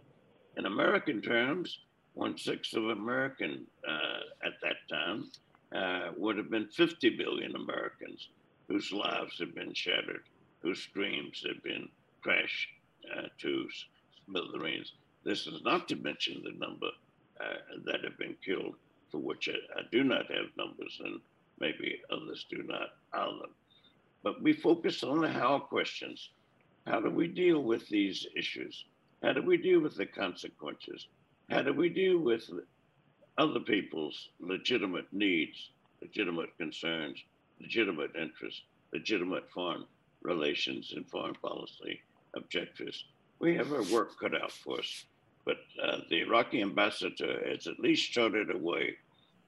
In 0.56 0.66
American 0.66 1.22
terms, 1.22 1.78
one 2.14 2.36
sixth 2.36 2.74
of 2.74 2.88
American 2.88 3.66
uh, 3.88 4.46
at 4.46 4.54
that 4.62 4.76
time 4.90 5.30
uh, 5.74 6.12
would 6.16 6.36
have 6.36 6.50
been 6.50 6.68
50 6.68 7.10
billion 7.10 7.54
Americans 7.54 8.28
whose 8.68 8.92
lives 8.92 9.38
had 9.38 9.54
been 9.54 9.72
shattered, 9.72 10.24
whose 10.60 10.86
dreams 10.94 11.44
had 11.46 11.62
been 11.62 11.88
crash 12.22 12.68
uh, 13.16 13.28
to 13.38 13.68
smithereens. 14.26 14.92
This 15.24 15.46
is 15.46 15.62
not 15.64 15.88
to 15.88 15.96
mention 15.96 16.42
the 16.42 16.58
number 16.58 16.88
uh, 17.40 17.76
that 17.86 18.04
have 18.04 18.18
been 18.18 18.36
killed, 18.44 18.74
for 19.10 19.18
which 19.18 19.48
I, 19.48 19.78
I, 19.78 19.82
do 19.90 20.04
not 20.04 20.30
have 20.30 20.56
numbers, 20.56 21.00
and 21.04 21.20
maybe 21.60 22.00
others 22.10 22.46
do 22.50 22.62
not 22.64 22.90
either. 23.12 23.48
But 24.22 24.42
we 24.42 24.52
focus 24.52 25.02
on 25.02 25.20
the 25.20 25.28
how 25.28 25.60
questions. 25.60 26.30
How 26.88 27.00
do 27.00 27.10
we 27.10 27.28
deal 27.28 27.62
with 27.62 27.86
these 27.88 28.26
issues? 28.34 28.86
How 29.22 29.34
do 29.34 29.42
we 29.42 29.58
deal 29.58 29.80
with 29.80 29.96
the 29.96 30.06
consequences? 30.06 31.06
How 31.50 31.60
do 31.60 31.74
we 31.74 31.90
deal 31.90 32.18
with 32.18 32.48
other 33.36 33.60
people's 33.60 34.30
legitimate 34.40 35.12
needs, 35.12 35.70
legitimate 36.00 36.56
concerns, 36.56 37.22
legitimate 37.60 38.16
interests, 38.16 38.62
legitimate 38.92 39.50
foreign 39.50 39.84
relations 40.22 40.94
and 40.96 41.08
foreign 41.08 41.34
policy 41.34 42.00
objectives. 42.34 43.04
We 43.38 43.54
have 43.56 43.72
our 43.72 43.84
work 43.84 44.18
cut 44.18 44.34
out 44.34 44.50
for 44.50 44.78
us, 44.78 45.04
but 45.44 45.58
uh, 45.82 45.98
the 46.08 46.22
Iraqi 46.22 46.62
ambassador 46.62 47.40
has 47.46 47.66
at 47.66 47.78
least 47.78 48.12
charted 48.12 48.50
a 48.50 48.58
way 48.58 48.96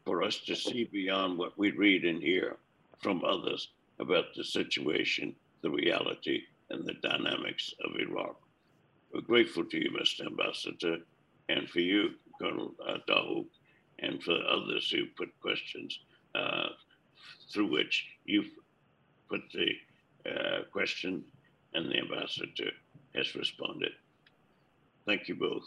for 0.05 0.22
us 0.22 0.38
to 0.47 0.55
see 0.55 0.84
beyond 0.84 1.38
what 1.38 1.59
we 1.59 1.70
read 1.70 2.05
and 2.05 2.22
hear 2.22 2.57
from 3.03 3.24
others 3.24 3.68
about 3.99 4.26
the 4.36 4.45
situation, 4.45 5.34
the 5.62 5.70
reality, 5.70 6.43
and 6.70 6.86
the 6.86 6.94
dynamics 6.94 7.74
of 7.84 7.98
Iraq. 8.00 8.36
We're 9.12 9.20
grateful 9.22 9.64
to 9.64 9.76
you, 9.76 9.90
Mr. 9.90 10.26
Ambassador, 10.26 10.98
and 11.48 11.68
for 11.68 11.80
you, 11.80 12.10
Colonel 12.40 12.74
uh, 12.86 12.98
Dahouk, 13.08 13.46
and 13.98 14.22
for 14.22 14.36
others 14.48 14.90
who 14.90 15.06
put 15.16 15.28
questions 15.40 15.98
uh, 16.34 16.68
through 17.52 17.70
which 17.70 18.06
you've 18.24 18.50
put 19.28 19.42
the 19.52 20.30
uh, 20.30 20.62
question 20.72 21.24
and 21.74 21.90
the 21.90 21.98
ambassador 21.98 22.70
has 23.14 23.34
responded. 23.34 23.92
Thank 25.06 25.28
you 25.28 25.34
both. 25.34 25.64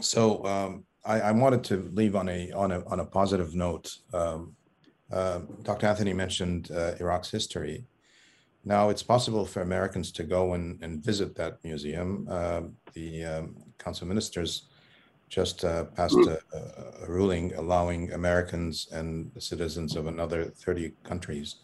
So 0.00 0.44
um, 0.44 0.84
I, 1.04 1.20
I, 1.20 1.32
wanted 1.32 1.64
to 1.64 1.90
leave 1.92 2.14
on 2.14 2.28
a 2.28 2.52
on 2.52 2.70
a 2.70 2.84
on 2.86 3.00
a 3.00 3.04
positive 3.04 3.54
note. 3.54 3.96
Um, 4.12 4.54
uh, 5.10 5.40
Dr. 5.62 5.86
Anthony 5.86 6.12
mentioned 6.12 6.70
uh, 6.70 6.92
Iraq's 7.00 7.30
history. 7.30 7.84
Now 8.64 8.90
it's 8.90 9.02
possible 9.02 9.46
for 9.46 9.62
Americans 9.62 10.12
to 10.12 10.22
go 10.22 10.54
and, 10.54 10.82
and 10.82 11.02
visit 11.02 11.34
that 11.36 11.62
museum. 11.64 12.26
Uh, 12.30 12.62
the 12.92 13.24
um, 13.24 13.56
Council 13.78 14.04
of 14.04 14.08
Ministers 14.08 14.68
just 15.28 15.64
uh, 15.64 15.84
passed 15.84 16.16
a, 16.16 16.40
a, 16.52 17.08
ruling 17.08 17.54
allowing 17.54 18.12
Americans 18.12 18.88
and 18.92 19.30
citizens 19.38 19.94
of 19.96 20.08
another 20.08 20.44
30 20.44 20.92
countries 21.04 21.56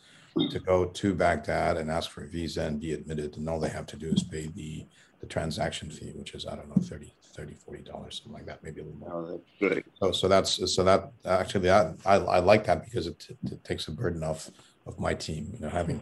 to 0.50 0.60
go 0.60 0.84
to 0.84 1.14
Baghdad 1.14 1.76
and 1.76 1.90
ask 1.90 2.10
for 2.10 2.22
a 2.22 2.28
visa 2.28 2.62
and 2.62 2.80
be 2.80 2.92
admitted. 2.92 3.36
And 3.36 3.48
all 3.48 3.58
they 3.58 3.70
have 3.70 3.86
to 3.86 3.96
do 3.96 4.08
is 4.08 4.22
pay 4.22 4.48
the, 4.54 4.86
the 5.20 5.26
transaction 5.26 5.90
fee, 5.90 6.12
which 6.14 6.34
is, 6.34 6.46
I 6.46 6.54
don't 6.54 6.68
know, 6.68 6.80
30, 6.80 7.12
30, 7.22 7.54
40 7.54 7.82
dollars, 7.82 8.22
something 8.22 8.34
like 8.34 8.46
that, 8.46 8.62
maybe 8.62 8.82
a 8.82 8.84
little 8.84 9.00
more. 9.00 9.12
Oh, 9.12 9.26
that's 9.26 9.72
great. 9.72 9.84
So, 10.00 10.12
so 10.12 10.28
that's, 10.28 10.72
so 10.72 10.84
that 10.84 11.10
actually, 11.24 11.70
I, 11.70 11.92
I, 12.04 12.16
I 12.16 12.38
like 12.38 12.64
that 12.66 12.84
because 12.84 13.06
it, 13.06 13.26
it 13.50 13.64
takes 13.64 13.88
a 13.88 13.92
burden 13.92 14.22
off 14.22 14.50
of 14.86 15.00
my 15.00 15.14
team, 15.14 15.50
you 15.52 15.60
know, 15.60 15.68
having 15.70 16.00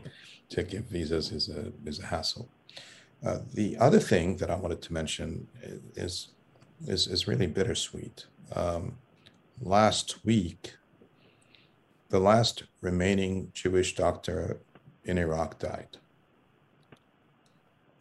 to 0.55 0.63
give 0.63 0.85
visas 0.85 1.33
is 1.33 1.49
a, 1.49 1.73
is 1.85 1.99
a 1.99 2.07
hassle. 2.07 2.49
Uh, 3.25 3.39
the 3.53 3.77
other 3.79 4.01
thing 4.01 4.37
that 4.37 4.51
I 4.51 4.57
wanted 4.57 4.83
to 4.83 4.93
mention 4.93 5.49
is, 5.95 6.29
is, 6.87 7.07
is 7.07 7.27
really 7.27 7.47
bittersweet. 7.47 8.27
Um, 8.55 8.99
last 9.61 10.25
week, 10.25 10.75
the 12.11 12.19
last 12.19 12.65
remaining 12.81 13.51
Jewish 13.55 13.95
doctor 13.95 14.61
in 15.05 15.19
Iraq 15.19 15.59
died. 15.59 15.97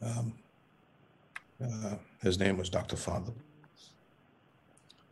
Um, 0.01 0.33
uh, 1.63 1.95
his 2.21 2.37
name 2.37 2.57
was 2.57 2.69
Dr. 2.69 2.97
Fadl. 2.97 3.33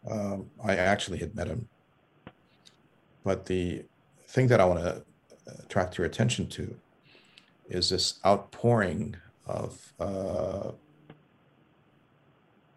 Um, 0.10 0.50
I 0.64 0.76
actually 0.76 1.20
had 1.20 1.36
met 1.36 1.48
him. 1.48 1.68
But 3.24 3.46
the 3.46 3.86
thing 4.28 4.48
that 4.48 4.60
I 4.60 4.66
want 4.66 4.80
to 4.82 5.04
attract 5.64 5.98
your 5.98 6.08
attention 6.08 6.48
to 6.48 6.76
is 7.72 7.90
this 7.90 8.20
outpouring 8.26 9.16
of, 9.48 9.94
uh, 10.00 10.72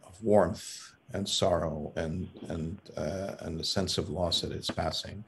of 0.07 0.23
warmth 0.23 0.93
and 1.13 1.29
sorrow 1.29 1.93
and, 1.97 2.29
and, 2.49 2.79
uh, 2.97 3.35
and 3.41 3.59
the 3.59 3.65
sense 3.65 3.99
of 3.99 4.09
loss 4.09 4.45
at 4.45 4.51
its 4.53 4.71
passing 4.71 5.25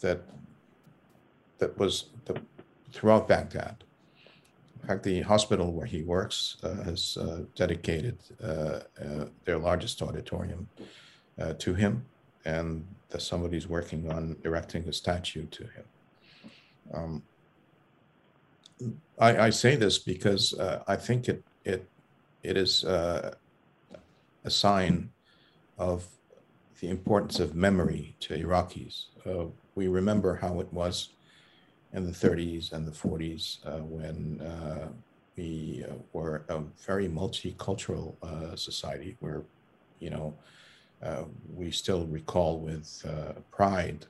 that 0.00 0.22
that 1.58 1.78
was 1.78 2.06
the, 2.26 2.40
throughout 2.92 3.28
Baghdad. 3.28 3.84
In 4.82 4.88
fact, 4.88 5.02
the 5.02 5.22
hospital 5.22 5.72
where 5.72 5.86
he 5.86 6.02
works 6.02 6.56
uh, 6.62 6.82
has 6.82 7.16
uh, 7.16 7.44
dedicated 7.54 8.18
uh, 8.42 8.80
uh 9.02 9.24
their 9.44 9.58
largest 9.58 10.02
auditorium 10.02 10.68
uh, 11.40 11.54
to 11.54 11.74
him, 11.74 12.04
and 12.44 12.86
that 13.08 13.22
somebody's 13.22 13.66
working 13.66 14.10
on 14.10 14.36
erecting 14.44 14.86
a 14.88 14.92
statue 14.92 15.46
to 15.46 15.62
him. 15.62 15.84
Um, 16.92 17.22
I, 19.18 19.46
I, 19.46 19.50
say 19.50 19.76
this 19.76 19.98
because 19.98 20.54
uh, 20.54 20.82
I 20.88 20.96
think 20.96 21.28
it 21.28 21.44
it 21.64 21.86
it 22.42 22.56
is 22.56 22.84
a 22.84 23.36
sign 24.48 25.10
of 25.78 26.06
the 26.80 26.90
importance 26.90 27.40
of 27.40 27.54
memory 27.54 28.14
to 28.20 28.36
Iraqis. 28.36 29.06
Uh, 29.26 29.46
we 29.74 29.88
remember 29.88 30.36
how 30.36 30.60
it 30.60 30.72
was 30.72 31.10
in 31.92 32.04
the 32.04 32.12
30s 32.12 32.72
and 32.72 32.86
the 32.86 32.92
40s 32.92 33.64
uh, 33.66 33.82
when 33.82 34.40
uh, 34.40 34.88
we 35.36 35.84
uh, 35.88 35.94
were 36.12 36.44
a 36.48 36.60
very 36.86 37.08
multicultural 37.08 38.14
uh, 38.22 38.54
society 38.56 39.16
where, 39.20 39.42
you 40.00 40.10
know, 40.10 40.34
uh, 41.02 41.24
we 41.54 41.70
still 41.70 42.06
recall 42.06 42.58
with 42.58 43.04
pride 43.50 44.06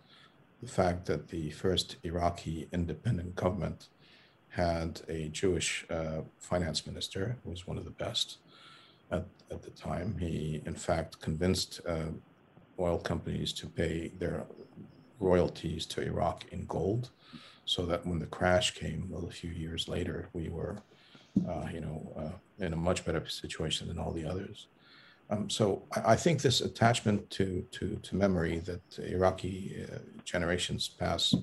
the 0.62 0.69
fact 0.69 1.07
that 1.07 1.28
the 1.28 1.51
first 1.51 1.97
Iraqi 2.05 2.69
independent 2.73 3.35
government 3.35 3.89
had 4.55 5.01
a 5.09 5.28
Jewish 5.28 5.86
finance 6.39 6.86
minister 6.86 7.36
who 7.43 7.51
was 7.51 7.66
one 7.66 7.78
of 7.78 7.85
the 7.85 7.90
best 7.90 8.39
at, 9.10 9.24
at 9.51 9.62
the 9.62 9.70
time. 9.70 10.16
He, 10.18 10.62
in 10.64 10.74
fact, 10.74 11.20
convinced 11.20 11.81
oil 12.78 12.98
companies 12.98 13.52
to 13.55 13.66
pay 13.66 14.09
their 14.18 14.44
royalties 15.20 15.86
to 15.86 16.02
Iraq 16.02 16.44
in 16.52 16.66
gold, 16.66 17.10
so 17.64 17.86
that 17.86 18.06
when 18.06 18.18
the 18.18 18.26
crash 18.26 18.74
came 18.74 19.12
a 19.16 19.31
few 19.31 19.51
years 19.51 19.89
later, 19.89 20.28
we 20.32 20.48
were, 20.48 20.76
uh, 21.48 21.66
you 21.72 21.81
know, 21.81 22.12
uh, 22.16 22.64
in 22.64 22.72
a 22.72 22.76
much 22.76 23.05
better 23.05 23.26
situation 23.26 23.89
than 23.89 23.98
all 23.98 24.12
the 24.12 24.24
others. 24.24 24.66
Um, 25.31 25.48
so 25.48 25.82
I, 25.97 26.12
I, 26.12 26.16
think 26.16 26.43
this 26.43 26.60
attachment 26.60 27.31
to 27.31 27.64
to, 27.72 27.97
to 28.02 28.16
memory 28.16 28.59
that 28.59 28.98
Iraqi 28.98 29.86
uh, 29.90 29.98
generations 30.24 30.89
pass 30.89 31.35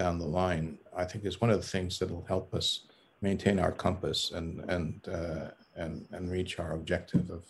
down 0.00 0.18
the 0.18 0.32
line, 0.42 0.78
I 0.96 1.04
think, 1.04 1.26
is 1.26 1.42
one 1.42 1.50
of 1.50 1.60
the 1.60 1.72
things 1.76 1.98
that 1.98 2.10
will 2.10 2.24
help 2.26 2.54
us 2.54 2.66
maintain 3.20 3.58
our 3.64 3.74
compass 3.86 4.18
and 4.38 4.48
and 4.74 4.94
uh, 5.18 5.48
and 5.82 5.94
and 6.14 6.22
reach 6.38 6.52
our 6.62 6.72
objective 6.80 7.26
of 7.38 7.42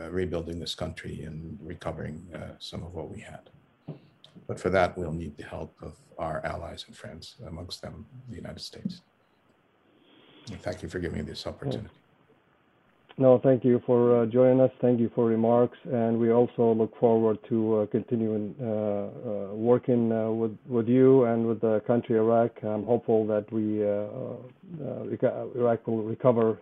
uh, 0.00 0.08
rebuilding 0.20 0.58
this 0.58 0.74
country 0.74 1.14
and 1.28 1.58
recovering 1.72 2.16
uh, 2.34 2.54
some 2.70 2.82
of 2.86 2.94
what 2.94 3.08
we 3.14 3.20
had. 3.32 3.44
But 4.48 4.58
for 4.62 4.70
that, 4.70 4.96
we'll 4.96 5.18
need 5.22 5.36
the 5.36 5.48
help 5.56 5.72
of 5.88 5.92
our 6.26 6.36
allies 6.52 6.82
and 6.88 6.96
friends, 7.02 7.24
amongst 7.52 7.82
them 7.82 8.06
the 8.30 8.36
United 8.44 8.64
States. 8.72 9.02
And 10.50 10.58
thank 10.66 10.82
you 10.82 10.88
for 10.88 10.98
giving 10.98 11.18
me 11.18 11.24
this 11.32 11.46
opportunity. 11.46 12.05
No, 13.18 13.40
thank 13.42 13.64
you 13.64 13.80
for 13.86 14.22
uh, 14.22 14.26
joining 14.26 14.60
us. 14.60 14.70
Thank 14.82 15.00
you 15.00 15.10
for 15.14 15.24
remarks, 15.24 15.78
and 15.90 16.20
we 16.20 16.32
also 16.32 16.74
look 16.74 16.94
forward 17.00 17.38
to 17.48 17.76
uh, 17.76 17.86
continuing 17.86 18.54
uh, 18.60 18.66
uh 18.66 19.54
working 19.54 20.12
uh, 20.12 20.30
with 20.30 20.58
with 20.68 20.86
you 20.86 21.24
and 21.24 21.46
with 21.46 21.62
the 21.62 21.80
country 21.86 22.16
Iraq. 22.16 22.50
I'm 22.62 22.84
hopeful 22.84 23.26
that 23.26 23.50
we 23.50 23.82
uh, 23.82 24.36
Iraq 25.58 25.86
will 25.86 26.02
recover 26.02 26.58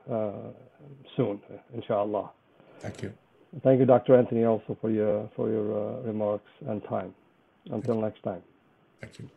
soon, 1.16 1.40
inshallah. 1.74 2.30
Thank 2.78 3.02
you. 3.02 3.12
Thank 3.64 3.80
you, 3.80 3.86
Dr. 3.86 4.16
Anthony, 4.16 4.44
also 4.44 4.78
for 4.80 4.90
your 4.90 5.28
for 5.34 5.50
your 5.50 6.02
remarks 6.02 6.50
and 6.68 6.84
time. 6.84 7.12
Until 7.72 8.00
next 8.00 8.22
time. 8.22 8.42
Thank 9.00 9.18
you. 9.18 9.28